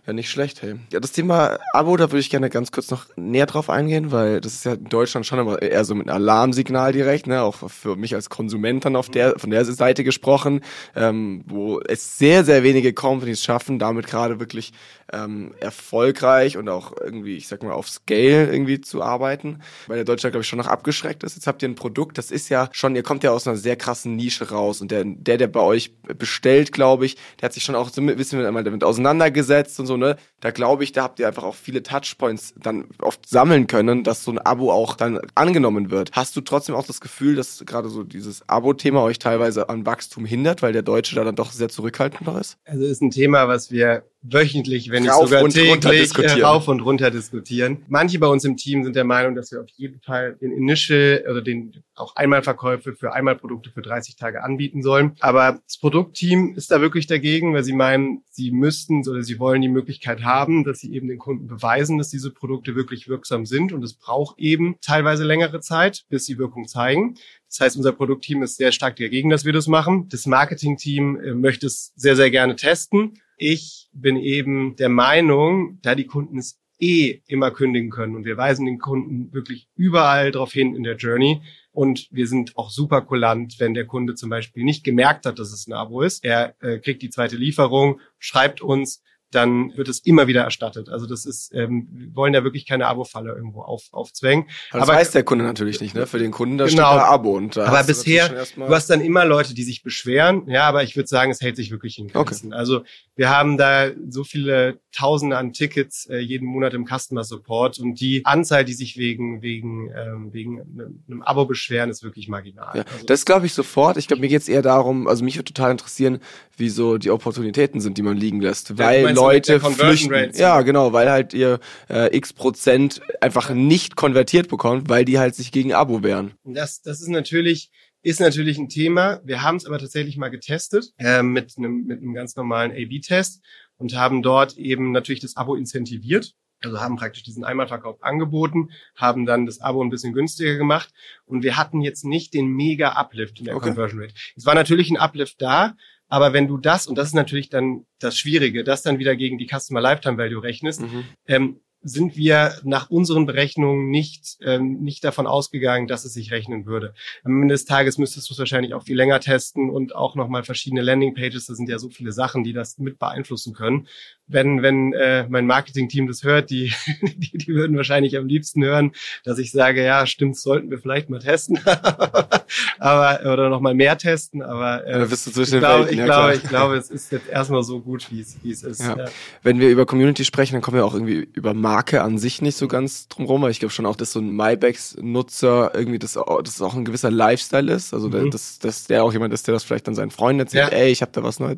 Ja, 0.07 0.13
nicht 0.13 0.29
schlecht, 0.29 0.61
hey. 0.61 0.75
Ja, 0.93 0.99
das 0.99 1.13
Thema 1.13 1.57
Abo, 1.73 1.97
da 1.97 2.11
würde 2.11 2.19
ich 2.19 2.29
gerne 2.29 2.51
ganz 2.51 2.71
kurz 2.71 2.91
noch 2.91 3.07
näher 3.15 3.47
drauf 3.47 3.71
eingehen, 3.71 4.11
weil 4.11 4.39
das 4.39 4.53
ist 4.53 4.63
ja 4.63 4.73
in 4.73 4.83
Deutschland 4.85 5.25
schon 5.25 5.39
immer 5.39 5.59
eher 5.59 5.83
so 5.83 5.95
mit 5.95 6.07
einem 6.07 6.17
Alarmsignal 6.17 6.91
direkt, 6.91 7.25
ne, 7.25 7.41
auch 7.41 7.71
für 7.71 7.95
mich 7.95 8.13
als 8.13 8.29
Konsument 8.29 8.85
dann 8.85 8.95
auf 8.95 9.09
der, 9.09 9.39
von 9.39 9.49
der 9.49 9.65
Seite 9.65 10.03
gesprochen, 10.03 10.61
ähm, 10.95 11.43
wo 11.47 11.79
es 11.79 12.19
sehr, 12.19 12.45
sehr 12.45 12.61
wenige 12.61 12.93
Companies 12.93 13.43
schaffen, 13.43 13.79
damit 13.79 14.05
gerade 14.05 14.39
wirklich 14.39 14.73
ähm, 15.11 15.53
erfolgreich 15.59 16.57
und 16.57 16.69
auch 16.69 16.93
irgendwie, 16.99 17.37
ich 17.37 17.47
sag 17.47 17.63
mal, 17.63 17.73
auf 17.73 17.89
Scale 17.89 18.51
irgendwie 18.51 18.81
zu 18.81 19.01
arbeiten, 19.01 19.61
weil 19.87 19.97
der 19.97 20.05
Deutschland, 20.05 20.33
glaube 20.33 20.41
ich, 20.43 20.47
schon 20.47 20.59
noch 20.59 20.67
abgeschreckt 20.67 21.23
ist? 21.23 21.35
Jetzt 21.35 21.47
habt 21.47 21.63
ihr 21.63 21.69
ein 21.69 21.75
Produkt, 21.75 22.17
das 22.17 22.31
ist 22.31 22.49
ja 22.49 22.69
schon, 22.71 22.95
ihr 22.95 23.03
kommt 23.03 23.23
ja 23.23 23.31
aus 23.31 23.47
einer 23.47 23.57
sehr 23.57 23.75
krassen 23.75 24.15
Nische 24.15 24.49
raus 24.49 24.81
und 24.81 24.91
der, 24.91 25.03
der, 25.05 25.37
der 25.37 25.47
bei 25.47 25.61
euch 25.61 25.95
bestellt, 26.17 26.71
glaube 26.71 27.05
ich, 27.05 27.15
der 27.39 27.47
hat 27.47 27.53
sich 27.53 27.63
schon 27.63 27.75
auch 27.75 27.89
so 27.89 28.01
ein 28.01 28.15
bisschen 28.15 28.41
damit 28.43 28.83
auseinandergesetzt 28.83 29.79
und 29.79 29.87
so, 29.87 29.94
ne? 29.97 30.17
Da 30.39 30.51
glaube 30.51 30.83
ich, 30.83 30.91
da 30.91 31.03
habt 31.03 31.19
ihr 31.19 31.27
einfach 31.27 31.43
auch 31.43 31.55
viele 31.55 31.83
Touchpoints 31.83 32.53
dann 32.61 32.85
oft 33.01 33.27
sammeln 33.27 33.67
können, 33.67 34.03
dass 34.03 34.23
so 34.23 34.31
ein 34.31 34.39
Abo 34.39 34.71
auch 34.71 34.95
dann 34.95 35.19
angenommen 35.35 35.91
wird. 35.91 36.11
Hast 36.13 36.35
du 36.35 36.41
trotzdem 36.41 36.75
auch 36.75 36.85
das 36.85 37.01
Gefühl, 37.01 37.35
dass 37.35 37.63
gerade 37.65 37.89
so 37.89 38.03
dieses 38.03 38.47
Abo-Thema 38.47 39.03
euch 39.03 39.19
teilweise 39.19 39.69
an 39.69 39.85
Wachstum 39.85 40.25
hindert, 40.25 40.61
weil 40.61 40.73
der 40.73 40.83
Deutsche 40.83 41.15
da 41.15 41.23
dann 41.23 41.35
doch 41.35 41.51
sehr 41.51 41.69
zurückhaltend 41.69 42.27
ist? 42.39 42.57
Also 42.65 42.85
ist 42.85 43.01
ein 43.01 43.11
Thema, 43.11 43.47
was 43.47 43.71
wir 43.71 44.03
wöchentlich, 44.31 44.89
wenn 44.89 45.03
nicht 45.03 45.13
sogar 45.13 45.43
und 45.43 45.53
täglich 45.53 46.17
äh, 46.17 46.41
rauf 46.41 46.67
und 46.67 46.81
runter 46.81 47.11
diskutieren. 47.11 47.83
Manche 47.87 48.19
bei 48.19 48.27
uns 48.27 48.43
im 48.43 48.57
Team 48.57 48.83
sind 48.83 48.95
der 48.95 49.03
Meinung, 49.03 49.35
dass 49.35 49.51
wir 49.51 49.61
auf 49.61 49.69
jeden 49.75 49.99
Fall 50.01 50.35
den 50.41 50.51
Initial 50.51 51.23
oder 51.29 51.41
den 51.41 51.83
auch 51.95 52.15
Einmalverkäufe 52.15 52.95
für 52.95 53.13
Einmalprodukte 53.13 53.69
für 53.69 53.81
30 53.81 54.15
Tage 54.15 54.43
anbieten 54.43 54.81
sollen. 54.81 55.15
Aber 55.19 55.59
das 55.65 55.77
Produktteam 55.77 56.55
ist 56.55 56.71
da 56.71 56.81
wirklich 56.81 57.07
dagegen, 57.07 57.53
weil 57.53 57.63
sie 57.63 57.73
meinen, 57.73 58.23
sie 58.31 58.51
müssten 58.51 59.07
oder 59.07 59.21
sie 59.21 59.39
wollen 59.39 59.61
die 59.61 59.69
Möglichkeit 59.69 59.84
haben, 60.23 60.63
dass 60.63 60.79
sie 60.79 60.93
eben 60.93 61.07
den 61.07 61.19
Kunden 61.19 61.47
beweisen, 61.47 61.97
dass 61.97 62.09
diese 62.09 62.31
Produkte 62.31 62.75
wirklich 62.75 63.07
wirksam 63.07 63.45
sind. 63.45 63.73
Und 63.73 63.83
es 63.83 63.93
braucht 63.93 64.39
eben 64.39 64.75
teilweise 64.81 65.23
längere 65.23 65.61
Zeit, 65.61 66.05
bis 66.09 66.25
sie 66.25 66.37
Wirkung 66.37 66.67
zeigen. 66.67 67.15
Das 67.47 67.59
heißt, 67.59 67.77
unser 67.77 67.91
Produktteam 67.91 68.43
ist 68.43 68.57
sehr 68.57 68.71
stark 68.71 68.95
dagegen, 68.97 69.29
dass 69.29 69.45
wir 69.45 69.53
das 69.53 69.67
machen. 69.67 70.07
Das 70.09 70.25
Marketingteam 70.25 71.19
äh, 71.19 71.33
möchte 71.33 71.67
es 71.67 71.93
sehr, 71.95 72.15
sehr 72.15 72.31
gerne 72.31 72.55
testen. 72.55 73.19
Ich 73.37 73.89
bin 73.93 74.17
eben 74.17 74.75
der 74.75 74.89
Meinung, 74.89 75.79
da 75.81 75.95
die 75.95 76.05
Kunden 76.05 76.37
es 76.37 76.59
eh 76.79 77.21
immer 77.27 77.51
kündigen 77.51 77.89
können 77.89 78.15
und 78.17 78.25
wir 78.25 78.35
weisen 78.35 78.65
den 78.65 78.79
Kunden 78.79 79.31
wirklich 79.33 79.69
überall 79.75 80.31
darauf 80.31 80.51
hin 80.51 80.75
in 80.75 80.83
der 80.83 80.97
Journey, 80.97 81.41
und 81.75 82.07
wir 82.09 82.25
sind 82.25 82.57
auch 82.57 82.69
super 82.69 83.01
kulant, 83.01 83.59
wenn 83.59 83.73
der 83.73 83.85
Kunde 83.85 84.15
zum 84.15 84.29
Beispiel 84.29 84.63
nicht 84.63 84.85
gemerkt 84.85 85.25
hat, 85.25 85.39
dass 85.39 85.51
es 85.51 85.67
ein 85.67 85.73
Abo 85.73 86.01
ist. 86.03 86.23
Er 86.23 86.55
äh, 86.61 86.79
kriegt 86.79 87.01
die 87.01 87.09
zweite 87.09 87.35
Lieferung, 87.35 87.99
schreibt 88.17 88.61
uns, 88.61 89.03
dann 89.31 89.75
wird 89.75 89.87
es 89.87 89.99
immer 89.99 90.27
wieder 90.27 90.43
erstattet. 90.43 90.89
Also 90.89 91.05
das 91.05 91.25
ist, 91.25 91.53
ähm, 91.53 91.87
wir 91.91 92.15
wollen 92.15 92.33
da 92.33 92.43
wirklich 92.43 92.65
keine 92.65 92.87
Abo-Falle 92.87 93.33
irgendwo 93.33 93.61
auf, 93.61 93.83
aufzwängen. 93.91 94.45
Aber 94.71 94.79
das 94.79 94.89
aber, 94.89 94.97
weiß 94.99 95.11
der 95.11 95.23
Kunde 95.23 95.45
natürlich 95.45 95.81
nicht, 95.81 95.95
ne? 95.95 96.07
Für 96.07 96.19
den 96.19 96.31
Kunden, 96.31 96.57
da 96.57 96.65
genau, 96.65 96.89
steht 96.91 97.01
da 97.01 97.05
Abo. 97.05 97.35
Und 97.35 97.57
da 97.57 97.65
aber 97.65 97.83
bisher, 97.83 98.29
du 98.29 98.67
hast 98.69 98.89
dann 98.89 99.01
immer 99.01 99.25
Leute, 99.25 99.53
die 99.53 99.63
sich 99.63 99.83
beschweren. 99.83 100.47
Ja, 100.49 100.67
aber 100.67 100.83
ich 100.83 100.95
würde 100.95 101.07
sagen, 101.07 101.31
es 101.31 101.41
hält 101.41 101.55
sich 101.55 101.71
wirklich 101.71 101.97
in 101.97 102.07
Grenzen. 102.07 102.47
Okay. 102.47 102.55
Also 102.55 102.83
wir 103.15 103.29
haben 103.29 103.57
da 103.57 103.91
so 104.09 104.23
viele 104.23 104.79
Tausende 104.91 105.37
an 105.37 105.51
Tickets 105.51 106.05
äh, 106.09 106.19
jeden 106.19 106.47
Monat 106.47 106.73
im 106.73 106.85
Customer 106.85 107.23
Support 107.23 107.79
und 107.79 107.99
die 107.99 108.25
Anzahl, 108.25 108.63
die 108.63 108.73
sich 108.73 108.97
wegen 108.97 109.41
wegen 109.41 109.91
ähm, 109.93 110.31
wegen 110.31 110.61
einem 111.07 111.21
Abo 111.21 111.45
beschweren, 111.45 111.89
ist 111.89 112.03
wirklich 112.03 112.29
marginal. 112.29 112.77
Ja, 112.77 112.83
also, 112.83 113.05
das 113.05 113.25
glaube 113.25 113.45
ich 113.45 113.53
sofort. 113.53 113.97
Ich 113.97 114.07
glaube, 114.07 114.21
mir 114.21 114.29
geht 114.29 114.41
es 114.41 114.47
eher 114.47 114.61
darum, 114.61 115.07
also 115.07 115.23
mich 115.25 115.35
würde 115.35 115.51
total 115.51 115.71
interessieren, 115.71 116.19
wie 116.55 116.69
so 116.69 116.97
die 116.97 117.11
Opportunitäten 117.11 117.81
sind, 117.81 117.97
die 117.97 118.01
man 118.01 118.15
liegen 118.15 118.39
lässt, 118.39 118.77
weil 118.77 119.03
ja, 119.03 119.14
Leute 119.15 119.59
flüchten. 119.59 120.13
Rates, 120.13 120.39
ja, 120.39 120.61
genau, 120.61 120.93
weil 120.93 121.09
halt 121.09 121.33
ihr 121.33 121.59
äh, 121.89 122.15
x 122.15 122.33
Prozent 122.33 123.01
einfach 123.21 123.49
nicht 123.49 123.95
konvertiert 123.95 124.47
bekommt, 124.47 124.89
weil 124.89 125.05
die 125.05 125.19
halt 125.19 125.35
sich 125.35 125.51
gegen 125.51 125.73
Abo 125.73 126.03
wehren. 126.03 126.33
Das 126.43 126.81
das 126.81 127.01
ist 127.01 127.09
natürlich 127.09 127.71
ist 128.01 128.19
natürlich 128.19 128.59
ein 128.59 128.69
Thema. 128.69 129.19
Wir 129.23 129.41
haben 129.41 129.55
es 129.55 129.65
aber 129.65 129.79
tatsächlich 129.79 130.15
mal 130.15 130.29
getestet 130.29 130.93
äh, 130.99 131.23
mit 131.23 131.55
einem 131.57 131.85
mit 131.85 132.01
einem 132.01 132.13
ganz 132.13 132.35
normalen 132.35 132.71
A/B-Test 132.71 133.41
und 133.77 133.95
haben 133.95 134.21
dort 134.21 134.57
eben 134.57 134.91
natürlich 134.91 135.21
das 135.21 135.35
Abo 135.35 135.55
incentiviert. 135.55 136.35
Also 136.61 136.79
haben 136.79 136.95
praktisch 136.95 137.23
diesen 137.23 137.43
Einmalverkauf 137.43 138.01
angeboten, 138.01 138.69
haben 138.95 139.25
dann 139.25 139.45
das 139.45 139.59
Abo 139.59 139.83
ein 139.83 139.89
bisschen 139.89 140.13
günstiger 140.13 140.55
gemacht 140.55 140.93
und 141.25 141.43
wir 141.43 141.57
hatten 141.57 141.81
jetzt 141.81 142.05
nicht 142.05 142.33
den 142.33 142.47
mega 142.47 142.93
Uplift 142.93 143.39
in 143.39 143.45
der 143.45 143.55
okay. 143.55 143.67
Conversion 143.67 144.01
Rate. 144.01 144.13
Es 144.35 144.45
war 144.45 144.55
natürlich 144.55 144.89
ein 144.89 144.97
Uplift 144.97 145.41
da, 145.41 145.75
aber 146.07 146.33
wenn 146.33 146.47
du 146.47 146.57
das, 146.57 146.87
und 146.87 146.97
das 146.97 147.09
ist 147.09 147.13
natürlich 147.13 147.49
dann 147.49 147.85
das 147.99 148.17
Schwierige, 148.17 148.63
das 148.63 148.83
dann 148.83 148.99
wieder 148.99 149.15
gegen 149.15 149.37
die 149.37 149.47
Customer 149.47 149.81
Lifetime 149.81 150.17
Value 150.17 150.43
rechnest, 150.43 150.81
mhm. 150.81 151.05
ähm, 151.27 151.59
sind 151.85 152.17
wir 152.17 152.55
nach 152.63 152.89
unseren 152.89 153.27
Berechnungen 153.27 153.91
nicht, 153.91 154.37
ähm, 154.41 154.81
nicht 154.81 155.03
davon 155.03 155.27
ausgegangen, 155.27 155.87
dass 155.87 156.03
es 156.03 156.13
sich 156.13 156.31
rechnen 156.31 156.65
würde. 156.65 156.95
Am 157.23 157.43
Ende 157.43 157.53
des 157.53 157.65
Tages 157.65 157.99
müsstest 157.99 158.27
du 158.27 158.33
es 158.33 158.39
wahrscheinlich 158.39 158.73
auch 158.73 158.83
viel 158.83 158.97
länger 158.97 159.19
testen 159.19 159.69
und 159.69 159.95
auch 159.95 160.15
nochmal 160.15 160.43
verschiedene 160.43 160.81
Landingpages. 160.81 161.45
Da 161.45 161.53
sind 161.53 161.69
ja 161.69 161.77
so 161.77 161.89
viele 161.89 162.11
Sachen, 162.11 162.43
die 162.43 162.53
das 162.53 162.79
mit 162.79 162.97
beeinflussen 162.97 163.53
können. 163.53 163.87
Wenn, 164.25 164.63
wenn 164.63 164.93
äh, 164.93 165.27
mein 165.29 165.45
Marketing-Team 165.45 166.07
das 166.07 166.23
hört, 166.23 166.49
die, 166.49 166.73
die, 167.17 167.37
die 167.37 167.47
würden 167.49 167.77
wahrscheinlich 167.77 168.17
am 168.17 168.25
liebsten 168.25 168.63
hören, 168.63 168.91
dass 169.23 169.37
ich 169.37 169.51
sage, 169.51 169.85
ja, 169.85 170.07
stimmt, 170.07 170.37
sollten 170.37 170.71
wir 170.71 170.79
vielleicht 170.79 171.11
mal 171.11 171.19
testen. 171.19 171.59
aber 172.79 173.19
oder 173.31 173.49
nochmal 173.49 173.75
mehr 173.75 173.95
testen. 173.95 174.41
Aber 174.41 174.87
äh, 174.87 175.05
bist 175.05 175.27
du 175.27 175.31
zwischen 175.31 175.55
ich, 175.55 175.59
glaube, 175.59 175.91
ich, 175.91 175.97
ja, 175.97 176.05
glaube, 176.05 176.33
ich 176.33 176.43
glaube, 176.43 176.75
es 176.77 176.89
ist 176.89 177.11
jetzt 177.11 177.29
erstmal 177.29 177.61
so 177.61 177.79
gut, 177.79 178.09
wie 178.09 178.21
es, 178.21 178.37
wie 178.41 178.49
es 178.49 178.63
ist. 178.63 178.81
Ja. 178.81 178.97
Ja. 178.97 179.05
Wenn 179.43 179.59
wir 179.59 179.69
über 179.69 179.85
Community 179.85 180.25
sprechen, 180.25 180.53
dann 180.53 180.63
kommen 180.63 180.77
wir 180.77 180.85
auch 180.85 180.95
irgendwie 180.95 181.27
über 181.33 181.53
Marketing 181.53 181.74
Marke 181.75 182.01
an 182.03 182.17
sich 182.17 182.41
nicht 182.41 182.55
so 182.55 182.69
ganz 182.69 183.09
drumherum, 183.09 183.41
weil 183.41 183.51
ich 183.51 183.59
glaube 183.59 183.73
schon 183.73 183.85
auch, 183.85 183.97
dass 183.97 184.13
so 184.13 184.19
ein 184.21 184.33
MyBags-Nutzer 184.33 185.71
irgendwie 185.73 185.99
das, 185.99 186.13
das 186.13 186.61
auch 186.61 186.73
ein 186.73 186.85
gewisser 186.85 187.11
Lifestyle 187.11 187.69
ist. 187.69 187.93
Also 187.93 188.07
mhm. 188.07 188.31
dass, 188.31 188.59
dass 188.59 188.85
der 188.85 189.03
auch 189.03 189.11
jemand 189.11 189.33
ist, 189.33 189.45
der 189.45 189.53
das 189.53 189.65
vielleicht 189.65 189.85
dann 189.85 189.93
seinen 189.93 190.11
Freunden 190.11 190.39
erzählt, 190.39 190.71
ja. 190.71 190.77
ey, 190.77 190.89
ich 190.89 191.01
habe 191.01 191.11
da 191.11 191.21
was 191.21 191.41
Neues. 191.41 191.55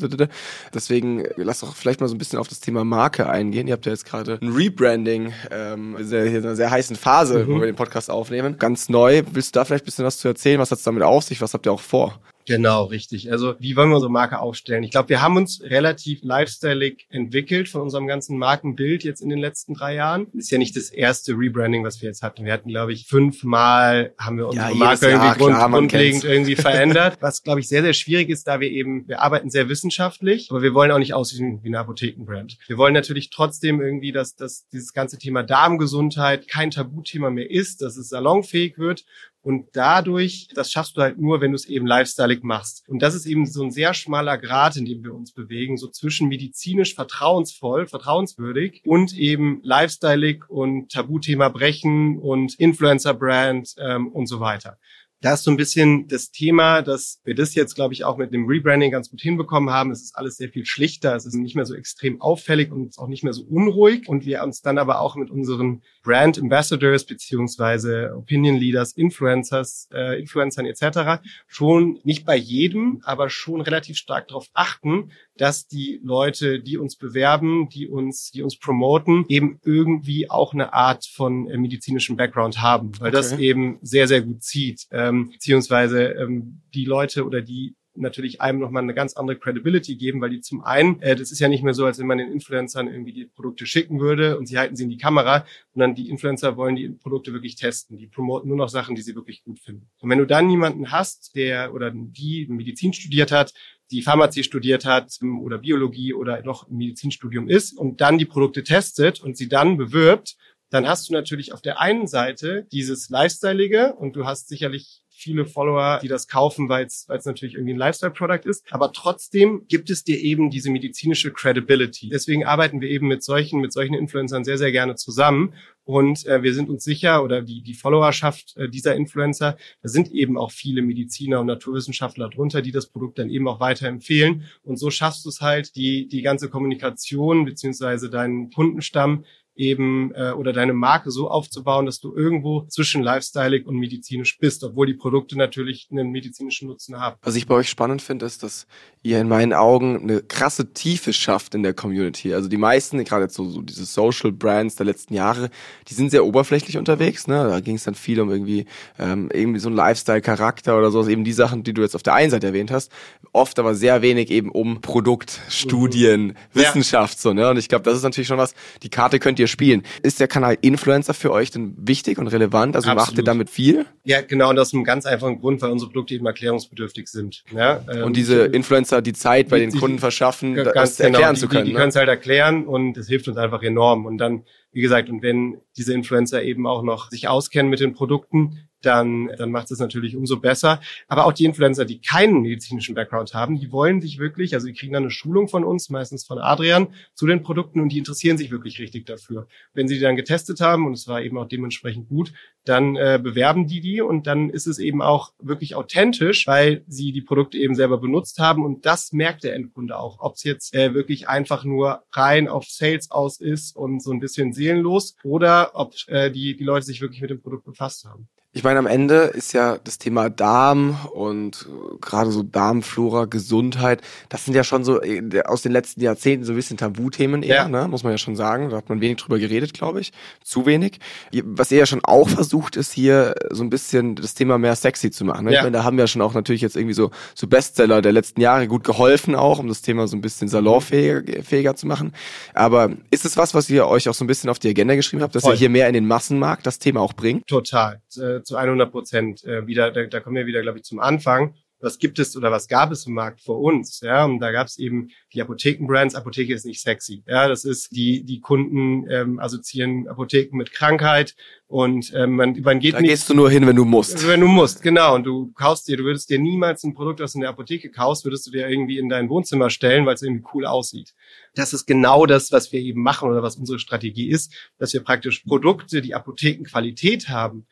Deswegen 0.73 1.23
lass 1.35 1.59
doch 1.59 1.75
vielleicht 1.75 2.01
mal 2.01 2.07
so 2.07 2.15
ein 2.15 2.17
bisschen 2.17 2.39
auf 2.39 2.47
das 2.47 2.61
Thema 2.61 2.83
Marke 2.83 3.29
eingehen. 3.29 3.67
Ihr 3.67 3.73
habt 3.73 3.85
ja 3.85 3.91
jetzt 3.91 4.05
gerade 4.05 4.39
ein 4.41 4.51
Rebranding, 4.51 5.33
ähm, 5.51 5.95
sehr, 5.99 6.25
in 6.25 6.37
einer 6.37 6.55
sehr 6.55 6.71
heißen 6.71 6.95
Phase, 6.95 7.45
mhm. 7.45 7.53
wo 7.53 7.59
wir 7.59 7.67
den 7.67 7.75
Podcast 7.75 8.09
aufnehmen. 8.09 8.57
Ganz 8.57 8.89
neu. 8.89 9.21
Willst 9.31 9.55
du 9.55 9.59
da 9.59 9.65
vielleicht 9.65 9.83
ein 9.83 9.85
bisschen 9.85 10.05
was 10.05 10.17
zu 10.17 10.27
erzählen? 10.27 10.59
Was 10.59 10.71
hat's 10.71 10.81
damit 10.81 11.03
auf 11.03 11.25
sich? 11.25 11.41
Was 11.41 11.53
habt 11.53 11.67
ihr 11.67 11.71
auch 11.71 11.81
vor? 11.81 12.19
Genau, 12.47 12.85
richtig. 12.85 13.29
Also 13.29 13.55
wie 13.59 13.75
wollen 13.75 13.89
wir 13.89 13.95
unsere 13.95 14.11
Marke 14.11 14.39
aufstellen? 14.39 14.81
Ich 14.83 14.91
glaube, 14.91 15.09
wir 15.09 15.21
haben 15.21 15.35
uns 15.35 15.61
relativ 15.61 16.21
lifestyleig 16.23 17.05
entwickelt 17.09 17.67
von 17.67 17.81
unserem 17.81 18.07
ganzen 18.07 18.37
Markenbild 18.37 19.03
jetzt 19.03 19.21
in 19.21 19.27
den 19.27 19.39
letzten 19.39 19.73
drei 19.73 19.95
Jahren. 19.95 20.27
Ist 20.31 20.49
ja 20.49 20.57
nicht 20.57 20.77
das 20.77 20.89
erste 20.89 21.33
Rebranding, 21.33 21.83
was 21.83 22.01
wir 22.01 22.07
jetzt 22.07 22.23
hatten. 22.23 22.45
Wir 22.45 22.53
hatten, 22.53 22.69
glaube 22.69 22.93
ich, 22.93 23.05
fünfmal 23.05 24.13
haben 24.17 24.37
wir 24.37 24.47
unsere 24.47 24.69
ja, 24.69 24.75
Marke 24.75 25.09
Jahr, 25.11 25.25
irgendwie 25.25 25.45
klar, 25.45 25.69
grundlegend 25.69 26.23
irgendwie 26.23 26.55
verändert. 26.55 27.17
Was, 27.21 27.43
glaube 27.43 27.59
ich, 27.59 27.67
sehr, 27.67 27.81
sehr 27.81 27.93
schwierig 27.93 28.29
ist, 28.29 28.47
da 28.47 28.61
wir 28.61 28.71
eben, 28.71 29.05
wir 29.09 29.21
arbeiten 29.21 29.49
sehr 29.49 29.67
wissenschaftlich, 29.67 30.47
aber 30.49 30.61
wir 30.61 30.73
wollen 30.73 30.91
auch 30.91 30.99
nicht 30.99 31.13
aussehen 31.13 31.59
wie 31.63 31.67
eine 31.67 31.79
Apothekenbrand. 31.79 32.57
Wir 32.67 32.77
wollen 32.77 32.93
natürlich 32.93 33.29
trotzdem 33.29 33.81
irgendwie, 33.81 34.13
dass, 34.13 34.35
dass 34.35 34.69
dieses 34.69 34.93
ganze 34.93 35.17
Thema 35.17 35.43
Darmgesundheit 35.43 36.47
kein 36.47 36.71
Tabuthema 36.71 37.29
mehr 37.29 37.49
ist, 37.49 37.81
dass 37.81 37.97
es 37.97 38.07
salonfähig 38.07 38.77
wird 38.77 39.03
und 39.47 39.69
dadurch, 39.71 40.49
das 40.53 40.73
schaffst 40.73 40.97
du 40.97 41.01
halt 41.01 41.19
nur, 41.19 41.39
wenn 41.39 41.51
du 41.51 41.55
es 41.55 41.67
eben 41.67 41.87
lifestyleig 41.87 42.43
machst. 42.43 42.83
Und 42.89 43.01
das 43.01 43.15
ist 43.15 43.25
eben 43.25 43.45
so 43.45 43.63
ein 43.63 43.71
sehr 43.71 43.93
schmaler 43.93 44.37
Grad, 44.37 44.75
in 44.75 44.83
dem 44.83 45.05
wir 45.05 45.15
uns 45.15 45.31
bewegen, 45.31 45.77
so 45.77 45.87
zwischen 45.87 46.27
medizinisch 46.27 46.93
vertrauensvoll, 46.95 47.87
vertrauenswürdig 47.87 48.81
und 48.83 49.17
eben 49.17 49.61
lifestyleig 49.63 50.49
und 50.49 50.91
Tabuthema 50.91 51.47
brechen 51.47 52.19
und 52.19 52.55
Influencer-Brand 52.59 53.75
ähm, 53.77 54.09
und 54.09 54.27
so 54.27 54.41
weiter 54.41 54.77
da 55.21 55.33
ist 55.33 55.43
so 55.43 55.51
ein 55.51 55.57
bisschen 55.57 56.07
das 56.07 56.29
Thema, 56.29 56.81
dass 56.83 57.19
wir 57.23 57.33
das 57.33 57.55
jetzt, 57.55 57.73
glaube 57.73 57.93
ich, 57.93 58.03
auch 58.03 58.17
mit 58.17 58.33
dem 58.33 58.45
Rebranding 58.45 58.91
ganz 58.91 59.09
gut 59.09 59.21
hinbekommen 59.21 59.71
haben. 59.71 59.89
Es 59.91 60.03
ist 60.03 60.15
alles 60.15 60.37
sehr 60.37 60.49
viel 60.49 60.65
schlichter, 60.65 61.15
es 61.15 61.25
ist 61.25 61.33
nicht 61.33 61.55
mehr 61.55 61.65
so 61.65 61.73
extrem 61.73 62.21
auffällig 62.21 62.71
und 62.71 62.97
auch 62.99 63.07
nicht 63.07 63.23
mehr 63.23 63.33
so 63.33 63.43
unruhig. 63.43 64.07
Und 64.07 64.25
wir 64.25 64.43
uns 64.43 64.61
dann 64.61 64.77
aber 64.77 65.01
auch 65.01 65.15
mit 65.15 65.31
unseren 65.31 65.81
Brand 66.03 66.37
Ambassadors 66.37 67.05
beziehungsweise 67.05 68.13
Opinion 68.15 68.57
Leaders, 68.57 68.93
Influencers, 68.93 69.89
äh, 69.91 70.19
Influencern 70.19 70.67
etc. 70.67 71.23
schon 71.47 71.99
nicht 72.03 72.25
bei 72.25 72.35
jedem, 72.35 73.01
aber 73.03 73.29
schon 73.29 73.61
relativ 73.61 73.97
stark 73.97 74.27
darauf 74.27 74.47
achten, 74.53 75.11
dass 75.35 75.67
die 75.67 75.99
Leute, 76.03 76.59
die 76.59 76.77
uns 76.77 76.95
bewerben, 76.95 77.69
die 77.69 77.87
uns, 77.87 78.31
die 78.31 78.43
uns 78.43 78.57
promoten, 78.57 79.25
eben 79.29 79.59
irgendwie 79.63 80.29
auch 80.29 80.53
eine 80.53 80.73
Art 80.73 81.05
von 81.05 81.49
äh, 81.49 81.57
medizinischem 81.57 82.17
Background 82.17 82.61
haben, 82.61 82.91
weil 82.99 83.09
okay. 83.09 83.17
das 83.17 83.37
eben 83.37 83.79
sehr, 83.81 84.07
sehr 84.07 84.21
gut 84.21 84.43
zieht. 84.43 84.87
Ähm, 85.07 85.29
beziehungsweise 85.31 86.03
ähm, 86.03 86.61
die 86.73 86.85
Leute 86.85 87.25
oder 87.25 87.41
die 87.41 87.75
natürlich 87.97 88.41
einem 88.41 88.59
nochmal 88.59 88.83
eine 88.83 88.93
ganz 88.93 89.13
andere 89.13 89.37
Credibility 89.37 89.95
geben, 89.95 90.21
weil 90.21 90.29
die 90.29 90.41
zum 90.41 90.63
einen, 90.63 91.01
äh, 91.01 91.15
das 91.15 91.31
ist 91.31 91.39
ja 91.39 91.47
nicht 91.47 91.63
mehr 91.63 91.73
so, 91.73 91.85
als 91.85 91.99
wenn 91.99 92.07
man 92.07 92.19
den 92.19 92.31
Influencern 92.31 92.87
irgendwie 92.87 93.13
die 93.13 93.25
Produkte 93.25 93.65
schicken 93.65 93.99
würde 93.99 94.37
und 94.37 94.45
sie 94.45 94.57
halten 94.57 94.75
sie 94.75 94.83
in 94.83 94.89
die 94.89 94.97
Kamera, 94.97 95.45
sondern 95.73 95.95
die 95.95 96.09
Influencer 96.09 96.57
wollen 96.57 96.75
die 96.75 96.89
Produkte 96.89 97.33
wirklich 97.33 97.55
testen. 97.55 97.97
Die 97.97 98.07
promoten 98.07 98.47
nur 98.47 98.57
noch 98.57 98.69
Sachen, 98.69 98.95
die 98.95 99.01
sie 99.01 99.15
wirklich 99.15 99.43
gut 99.43 99.59
finden. 99.59 99.89
Und 99.99 100.09
wenn 100.09 100.19
du 100.19 100.25
dann 100.25 100.49
jemanden 100.49 100.91
hast, 100.91 101.35
der 101.35 101.73
oder 101.73 101.91
die 101.91 102.47
Medizin 102.49 102.93
studiert 102.93 103.31
hat, 103.31 103.53
die 103.91 104.01
Pharmazie 104.01 104.43
studiert 104.43 104.85
hat 104.85 105.17
oder 105.41 105.57
Biologie 105.59 106.13
oder 106.13 106.43
noch 106.43 106.67
im 106.67 106.77
Medizinstudium 106.77 107.49
ist 107.49 107.77
und 107.77 108.01
dann 108.01 108.17
die 108.17 108.25
Produkte 108.25 108.63
testet 108.63 109.21
und 109.21 109.37
sie 109.37 109.47
dann 109.47 109.77
bewirbt, 109.77 110.35
dann 110.69 110.87
hast 110.87 111.09
du 111.09 111.13
natürlich 111.13 111.53
auf 111.53 111.61
der 111.61 111.79
einen 111.79 112.07
Seite 112.07 112.67
dieses 112.71 113.09
Lifestyleige 113.09 113.93
und 113.95 114.15
du 114.15 114.25
hast 114.25 114.49
sicherlich 114.49 115.03
viele 115.09 115.45
Follower, 115.45 115.99
die 116.01 116.07
das 116.07 116.27
kaufen, 116.27 116.69
weil 116.69 116.85
es 116.85 117.07
natürlich 117.07 117.55
irgendwie 117.55 117.73
ein 117.73 117.79
Lifestyle-Product 117.79 118.47
ist. 118.47 118.63
Aber 118.71 118.93
trotzdem 118.93 119.65
gibt 119.67 119.89
es 119.89 120.03
dir 120.03 120.19
eben 120.19 120.51
diese 120.51 120.69
medizinische 120.69 121.31
Credibility. 121.31 122.09
Deswegen 122.09 122.45
arbeiten 122.45 122.81
wir 122.81 122.89
eben 122.89 123.07
mit 123.07 123.23
solchen, 123.23 123.59
mit 123.59 123.73
solchen 123.73 123.95
Influencern 123.95 124.43
sehr, 124.43 124.59
sehr 124.59 124.71
gerne 124.71 124.95
zusammen, 124.95 125.55
Und 125.87 126.25
äh, 126.25 126.43
wir 126.43 126.53
sind 126.53 126.69
uns 126.69 126.83
sicher, 126.83 127.23
oder 127.23 127.41
die, 127.41 127.61
die 127.63 127.73
Followerschaft 127.73 128.57
äh, 128.57 128.67
dieser 128.67 128.95
Influencer, 128.95 129.57
da 129.81 129.89
sind 129.89 130.11
eben 130.11 130.37
auch 130.37 130.51
viele 130.51 130.81
Mediziner 130.81 131.39
und 131.39 131.47
Naturwissenschaftler 131.47 132.29
drunter, 132.29 132.61
die 132.61 132.73
das 132.73 132.87
Produkt 132.87 133.19
dann 133.19 133.29
eben 133.29 133.47
auch 133.47 133.61
weiterempfehlen. 133.61 134.43
Und 134.63 134.77
so 134.77 134.91
schaffst 134.91 135.23
du 135.23 135.29
es 135.29 135.39
halt, 135.39 135.77
die, 135.77 136.09
die 136.09 136.21
ganze 136.21 136.49
Kommunikation 136.49 137.45
beziehungsweise 137.45 138.09
deinen 138.09 138.51
Kundenstamm 138.51 139.23
eben 139.57 140.13
äh, 140.13 140.31
oder 140.31 140.53
deine 140.53 140.73
Marke 140.73 141.11
so 141.11 141.29
aufzubauen, 141.29 141.85
dass 141.85 141.99
du 141.99 142.15
irgendwo 142.15 142.65
zwischen 142.69 143.03
lifestyleig 143.03 143.65
und 143.65 143.77
medizinisch 143.77 144.37
bist, 144.37 144.63
obwohl 144.63 144.87
die 144.87 144.93
Produkte 144.93 145.37
natürlich 145.37 145.87
einen 145.91 146.11
medizinischen 146.11 146.67
Nutzen 146.67 146.99
haben. 146.99 147.17
Was 147.21 147.35
ich 147.35 147.47
bei 147.47 147.55
euch 147.55 147.69
spannend 147.69 148.01
finde, 148.01 148.25
ist, 148.25 148.43
dass 148.43 148.67
ihr 149.03 149.19
in 149.19 149.27
meinen 149.27 149.53
Augen 149.53 150.01
eine 150.01 150.21
krasse 150.21 150.73
Tiefe 150.73 151.13
schafft 151.13 151.55
in 151.55 151.63
der 151.63 151.73
Community. 151.73 152.33
Also 152.33 152.49
die 152.49 152.57
meisten, 152.57 153.03
gerade 153.03 153.23
jetzt 153.23 153.35
so, 153.35 153.49
so 153.49 153.61
diese 153.61 153.85
Social 153.85 154.31
Brands 154.31 154.75
der 154.75 154.85
letzten 154.85 155.13
Jahre, 155.13 155.49
die 155.87 155.93
sind 155.93 156.11
sehr 156.11 156.25
oberflächlich 156.25 156.77
unterwegs. 156.77 157.27
Ne? 157.27 157.47
Da 157.47 157.59
ging 157.59 157.75
es 157.75 157.83
dann 157.83 157.95
viel 157.95 158.19
um 158.19 158.29
irgendwie 158.29 158.65
ähm, 158.99 159.29
irgendwie 159.33 159.59
so 159.59 159.69
ein 159.69 159.75
Lifestyle-Charakter 159.75 160.77
oder 160.77 160.91
so, 160.91 161.07
eben 161.07 161.23
die 161.23 161.33
Sachen, 161.33 161.63
die 161.63 161.73
du 161.73 161.81
jetzt 161.81 161.95
auf 161.95 162.03
der 162.03 162.13
einen 162.13 162.31
Seite 162.31 162.47
erwähnt 162.47 162.71
hast. 162.71 162.91
Oft 163.31 163.59
aber 163.59 163.75
sehr 163.75 164.01
wenig 164.01 164.29
eben 164.29 164.51
um 164.51 164.81
Produkt, 164.81 165.39
Studien, 165.49 166.27
mhm. 166.27 166.33
Wissenschaft 166.53 167.19
so. 167.19 167.33
Ne? 167.33 167.49
Und 167.49 167.57
ich 167.57 167.69
glaube, 167.69 167.83
das 167.83 167.97
ist 167.97 168.03
natürlich 168.03 168.27
schon 168.27 168.37
was. 168.37 168.53
Die 168.83 168.89
Karte 168.89 169.19
könnt 169.19 169.39
ihr 169.39 169.46
ihr 169.47 169.49
spielen. 169.49 169.83
Ist 170.03 170.19
der 170.19 170.27
Kanal 170.27 170.57
Influencer 170.61 171.13
für 171.13 171.31
euch 171.31 171.51
denn 171.51 171.73
wichtig 171.77 172.17
und 172.17 172.27
relevant? 172.27 172.75
Also 172.75 172.89
Absolut. 172.89 173.07
macht 173.07 173.17
ihr 173.17 173.23
damit 173.23 173.49
viel? 173.49 173.85
Ja, 174.03 174.21
genau, 174.21 174.49
und 174.49 174.59
aus 174.59 174.73
einem 174.73 174.83
ganz 174.83 175.05
einfachen 175.05 175.39
Grund, 175.39 175.61
weil 175.61 175.71
unsere 175.71 175.89
Produkte 175.89 176.13
eben 176.13 176.25
erklärungsbedürftig 176.25 177.07
sind. 177.07 177.43
Ja, 177.55 177.81
ähm, 177.91 178.03
und 178.03 178.17
diese 178.17 178.45
Influencer 178.45 179.01
die 179.01 179.13
Zeit 179.13 179.49
bei 179.49 179.59
die, 179.59 179.67
den 179.67 179.79
Kunden 179.79 179.99
verschaffen, 179.99 180.55
das 180.55 180.97
genau, 180.97 181.09
erklären 181.09 181.35
die, 181.35 181.39
zu 181.39 181.47
können. 181.47 181.65
Die, 181.65 181.69
die 181.71 181.73
ne? 181.73 181.79
können 181.79 181.89
es 181.89 181.95
halt 181.95 182.09
erklären 182.09 182.65
und 182.67 182.93
das 182.93 183.07
hilft 183.07 183.27
uns 183.27 183.37
einfach 183.37 183.63
enorm. 183.63 184.05
Und 184.05 184.17
dann, 184.17 184.43
wie 184.71 184.81
gesagt, 184.81 185.09
und 185.09 185.21
wenn 185.21 185.57
diese 185.75 185.93
Influencer 185.93 186.43
eben 186.43 186.67
auch 186.67 186.83
noch 186.83 187.09
sich 187.09 187.27
auskennen 187.27 187.69
mit 187.69 187.79
den 187.79 187.93
Produkten, 187.93 188.67
dann, 188.81 189.31
dann 189.37 189.51
macht 189.51 189.71
es 189.71 189.79
natürlich 189.79 190.15
umso 190.15 190.39
besser. 190.39 190.79
Aber 191.07 191.25
auch 191.25 191.33
die 191.33 191.45
Influencer, 191.45 191.85
die 191.85 191.99
keinen 191.99 192.41
medizinischen 192.41 192.95
Background 192.95 193.33
haben, 193.33 193.59
die 193.59 193.71
wollen 193.71 194.01
sich 194.01 194.19
wirklich, 194.19 194.53
also 194.53 194.67
die 194.67 194.73
kriegen 194.73 194.93
dann 194.93 195.03
eine 195.03 195.11
Schulung 195.11 195.47
von 195.47 195.63
uns, 195.63 195.89
meistens 195.89 196.25
von 196.25 196.39
Adrian, 196.39 196.87
zu 197.13 197.27
den 197.27 197.43
Produkten 197.43 197.79
und 197.79 197.89
die 197.89 197.97
interessieren 197.97 198.37
sich 198.37 198.51
wirklich 198.51 198.79
richtig 198.79 199.05
dafür. 199.05 199.47
Wenn 199.73 199.87
sie 199.87 199.95
die 199.95 200.01
dann 200.01 200.15
getestet 200.15 200.61
haben 200.61 200.85
und 200.85 200.93
es 200.93 201.07
war 201.07 201.21
eben 201.21 201.37
auch 201.37 201.47
dementsprechend 201.47 202.09
gut, 202.09 202.33
dann 202.65 202.95
äh, 202.95 203.19
bewerben 203.21 203.67
die 203.67 203.79
die 203.79 204.01
und 204.01 204.27
dann 204.27 204.49
ist 204.49 204.67
es 204.67 204.79
eben 204.79 205.01
auch 205.01 205.33
wirklich 205.39 205.75
authentisch, 205.75 206.47
weil 206.47 206.83
sie 206.87 207.11
die 207.11 207.21
Produkte 207.21 207.57
eben 207.57 207.75
selber 207.75 207.97
benutzt 207.97 208.39
haben 208.39 208.65
und 208.65 208.85
das 208.85 209.13
merkt 209.13 209.43
der 209.43 209.55
Endkunde 209.55 209.97
auch. 209.97 210.17
Ob 210.19 210.35
es 210.35 210.43
jetzt 210.43 210.75
äh, 210.75 210.93
wirklich 210.93 211.29
einfach 211.29 211.63
nur 211.63 212.03
rein 212.11 212.47
auf 212.47 212.65
Sales 212.65 213.11
aus 213.11 213.39
ist 213.39 213.75
und 213.75 214.01
so 214.01 214.11
ein 214.11 214.19
bisschen 214.19 214.53
seelenlos 214.53 215.15
oder 215.23 215.71
ob 215.73 215.95
äh, 216.07 216.29
die, 216.31 216.55
die 216.55 216.63
Leute 216.63 216.85
sich 216.85 217.01
wirklich 217.01 217.21
mit 217.21 217.29
dem 217.29 217.41
Produkt 217.41 217.65
befasst 217.65 218.05
haben. 218.05 218.27
Ich 218.53 218.63
meine, 218.63 218.79
am 218.79 218.87
Ende 218.87 219.15
ist 219.17 219.53
ja 219.53 219.77
das 219.83 219.99
Thema 219.99 220.31
Darm 220.31 220.97
und 221.13 221.67
gerade 222.01 222.31
so 222.31 222.41
Darmflora, 222.41 223.25
Gesundheit, 223.25 224.01
das 224.29 224.45
sind 224.45 224.55
ja 224.55 224.63
schon 224.63 224.83
so 224.83 224.99
äh, 225.01 225.43
aus 225.43 225.61
den 225.61 225.71
letzten 225.71 226.01
Jahrzehnten 226.01 226.43
so 226.43 226.53
ein 226.53 226.55
bisschen 226.55 226.75
Tabuthemen 226.75 227.43
eher, 227.43 227.55
ja. 227.55 227.67
ne? 227.67 227.87
muss 227.87 228.03
man 228.03 228.13
ja 228.13 228.17
schon 228.17 228.35
sagen. 228.35 228.71
Da 228.71 228.77
hat 228.77 228.89
man 228.89 228.99
wenig 228.99 229.17
drüber 229.17 229.37
geredet, 229.37 229.75
glaube 229.75 230.01
ich. 230.01 230.11
Zu 230.43 230.65
wenig. 230.65 230.99
Was 231.43 231.71
ihr 231.71 231.77
ja 231.77 231.85
schon 231.85 232.03
auch 232.03 232.29
versucht, 232.29 232.77
ist 232.77 232.93
hier 232.93 233.35
so 233.51 233.63
ein 233.63 233.69
bisschen 233.69 234.15
das 234.15 234.33
Thema 234.33 234.57
mehr 234.57 234.75
sexy 234.75 235.11
zu 235.11 235.23
machen. 235.23 235.45
Ne? 235.45 235.51
Ja. 235.51 235.59
Ich 235.59 235.63
meine, 235.63 235.77
da 235.77 235.83
haben 235.83 235.97
wir 235.97 236.07
schon 236.07 236.23
auch 236.23 236.33
natürlich 236.33 236.61
jetzt 236.61 236.75
irgendwie 236.75 236.95
so, 236.95 237.11
so 237.35 237.45
Bestseller 237.47 238.01
der 238.01 238.11
letzten 238.11 238.41
Jahre 238.41 238.67
gut 238.67 238.83
geholfen 238.83 239.35
auch, 239.35 239.59
um 239.59 239.67
das 239.67 239.83
Thema 239.83 240.07
so 240.07 240.17
ein 240.17 240.21
bisschen 240.21 240.47
salonfähiger 240.47 241.43
fähiger 241.43 241.75
zu 241.75 241.85
machen. 241.85 242.13
Aber 242.55 242.89
ist 243.11 243.25
es 243.25 243.37
was, 243.37 243.53
was 243.53 243.69
ihr 243.69 243.87
euch 243.87 244.09
auch 244.09 244.15
so 244.15 244.23
ein 244.23 244.27
bisschen 244.27 244.49
auf 244.49 244.57
die 244.57 244.69
Agenda 244.69 244.95
geschrieben 244.95 245.21
habt, 245.21 245.35
dass 245.35 245.43
Voll. 245.43 245.53
ihr 245.53 245.59
hier 245.59 245.69
mehr 245.69 245.87
in 245.87 245.93
den 245.93 246.07
Massenmarkt 246.07 246.65
das 246.65 246.79
Thema 246.79 247.01
auch 247.01 247.13
bringt? 247.13 247.45
Total. 247.45 248.01
Äh, 248.15 248.36
zu 248.43 248.55
100 248.55 248.91
Prozent 248.91 249.43
äh, 249.43 249.67
wieder, 249.67 249.91
da, 249.91 250.05
da 250.05 250.19
kommen 250.19 250.35
wir 250.35 250.45
wieder, 250.45 250.61
glaube 250.61 250.79
ich, 250.79 250.83
zum 250.83 250.99
Anfang. 250.99 251.53
Was 251.79 251.99
gibt 251.99 252.17
es 252.17 252.35
oder 252.35 252.49
was 252.51 252.67
gab 252.67 252.91
es 252.91 253.05
im 253.05 253.13
Markt 253.13 253.39
vor 253.39 253.59
uns? 253.59 254.01
Ja, 254.01 254.25
und 254.25 254.39
da 254.39 254.51
gab 254.51 254.65
es 254.65 254.79
eben 254.79 255.09
die 255.33 255.41
Apothekenbrands. 255.43 256.15
Apotheke 256.15 256.51
ist 256.51 256.65
nicht 256.65 256.81
sexy. 256.81 257.23
Ja, 257.27 257.47
das 257.47 257.65
ist 257.65 257.95
die 257.95 258.23
die 258.23 258.39
Kunden 258.39 259.07
ähm, 259.11 259.39
assoziieren 259.39 260.07
Apotheken 260.07 260.57
mit 260.57 260.71
Krankheit 260.71 261.35
und 261.67 262.11
ähm, 262.15 262.35
man 262.35 262.59
man 262.61 262.79
geht 262.79 262.95
da 262.95 263.01
nicht. 263.01 263.11
gehst 263.11 263.29
du 263.29 263.35
nur 263.35 263.51
hin, 263.51 263.67
wenn 263.67 263.75
du 263.75 263.85
musst. 263.85 264.27
Wenn 264.27 264.41
du 264.41 264.47
musst, 264.47 264.81
genau. 264.81 265.13
Und 265.13 265.25
du 265.25 265.51
kaufst 265.53 265.87
dir, 265.87 265.97
du 265.97 266.03
würdest 266.03 266.31
dir 266.31 266.39
niemals 266.39 266.83
ein 266.83 266.95
Produkt, 266.95 267.19
das 267.19 267.33
du 267.33 267.37
in 267.37 267.41
der 267.41 267.51
Apotheke 267.51 267.91
kaufst, 267.91 268.25
würdest 268.25 268.47
du 268.47 268.51
dir 268.51 268.67
irgendwie 268.67 268.97
in 268.97 269.07
dein 269.07 269.29
Wohnzimmer 269.29 269.69
stellen, 269.69 270.07
weil 270.07 270.15
es 270.15 270.23
irgendwie 270.23 270.45
cool 270.55 270.65
aussieht. 270.65 271.13
Das 271.53 271.73
ist 271.73 271.85
genau 271.85 272.25
das, 272.25 272.51
was 272.51 272.71
wir 272.71 272.79
eben 272.79 273.03
machen 273.03 273.29
oder 273.29 273.43
was 273.43 273.55
unsere 273.55 273.77
Strategie 273.77 274.29
ist, 274.29 274.51
dass 274.79 274.93
wir 274.93 275.03
praktisch 275.03 275.43
Produkte, 275.43 276.01
die 276.01 276.15
Apothekenqualität 276.15 277.29
haben, 277.29 277.67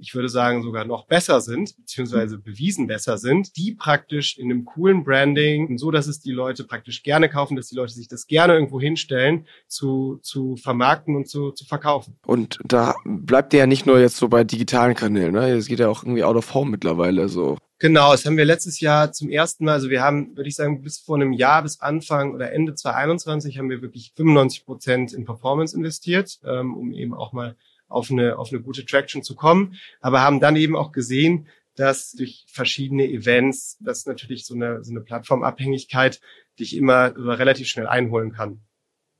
ich 0.00 0.14
würde 0.14 0.28
sagen, 0.28 0.62
sogar 0.62 0.84
noch 0.84 1.06
besser 1.06 1.40
sind, 1.40 1.76
beziehungsweise 1.76 2.38
bewiesen 2.38 2.86
besser 2.86 3.18
sind, 3.18 3.56
die 3.56 3.72
praktisch 3.72 4.38
in 4.38 4.50
einem 4.50 4.64
coolen 4.64 5.04
Branding, 5.04 5.76
so 5.78 5.90
dass 5.90 6.06
es 6.06 6.20
die 6.20 6.32
Leute 6.32 6.64
praktisch 6.64 7.02
gerne 7.02 7.28
kaufen, 7.28 7.56
dass 7.56 7.68
die 7.68 7.76
Leute 7.76 7.92
sich 7.92 8.08
das 8.08 8.26
gerne 8.26 8.54
irgendwo 8.54 8.80
hinstellen, 8.80 9.46
zu, 9.66 10.18
zu 10.22 10.56
vermarkten 10.56 11.16
und 11.16 11.28
zu, 11.28 11.50
zu 11.50 11.64
verkaufen. 11.64 12.16
Und 12.24 12.58
da 12.64 12.94
bleibt 13.04 13.52
ihr 13.52 13.60
ja 13.60 13.66
nicht 13.66 13.86
nur 13.86 13.98
jetzt 13.98 14.16
so 14.16 14.28
bei 14.28 14.44
digitalen 14.44 14.94
Kanälen, 14.94 15.32
ne? 15.32 15.50
Es 15.50 15.66
geht 15.66 15.80
ja 15.80 15.88
auch 15.88 16.04
irgendwie 16.04 16.24
out 16.24 16.36
of 16.36 16.54
home 16.54 16.70
mittlerweile 16.70 17.28
so. 17.28 17.58
Genau, 17.78 18.12
das 18.12 18.24
haben 18.24 18.38
wir 18.38 18.46
letztes 18.46 18.80
Jahr 18.80 19.12
zum 19.12 19.28
ersten 19.28 19.66
Mal, 19.66 19.74
also 19.74 19.90
wir 19.90 20.00
haben, 20.00 20.34
würde 20.34 20.48
ich 20.48 20.56
sagen, 20.56 20.82
bis 20.82 20.98
vor 20.98 21.16
einem 21.16 21.34
Jahr, 21.34 21.62
bis 21.62 21.80
Anfang 21.80 22.32
oder 22.32 22.52
Ende 22.52 22.74
2021 22.74 23.58
haben 23.58 23.68
wir 23.68 23.82
wirklich 23.82 24.12
95 24.16 24.64
Prozent 24.64 25.12
in 25.12 25.26
Performance 25.26 25.76
investiert, 25.76 26.38
ähm, 26.46 26.74
um 26.74 26.92
eben 26.92 27.12
auch 27.12 27.34
mal 27.34 27.54
auf 27.88 28.10
eine, 28.10 28.38
auf 28.38 28.52
eine 28.52 28.60
gute 28.60 28.84
Traction 28.84 29.22
zu 29.22 29.34
kommen, 29.34 29.76
aber 30.00 30.20
haben 30.20 30.40
dann 30.40 30.56
eben 30.56 30.76
auch 30.76 30.92
gesehen, 30.92 31.48
dass 31.76 32.12
durch 32.12 32.44
verschiedene 32.48 33.06
Events, 33.06 33.78
das 33.80 34.06
natürlich 34.06 34.46
so 34.46 34.54
eine, 34.54 34.82
so 34.82 34.92
eine 34.92 35.02
Plattformabhängigkeit 35.02 36.20
dich 36.58 36.74
immer 36.74 37.14
relativ 37.16 37.68
schnell 37.68 37.86
einholen 37.86 38.32
kann. 38.32 38.65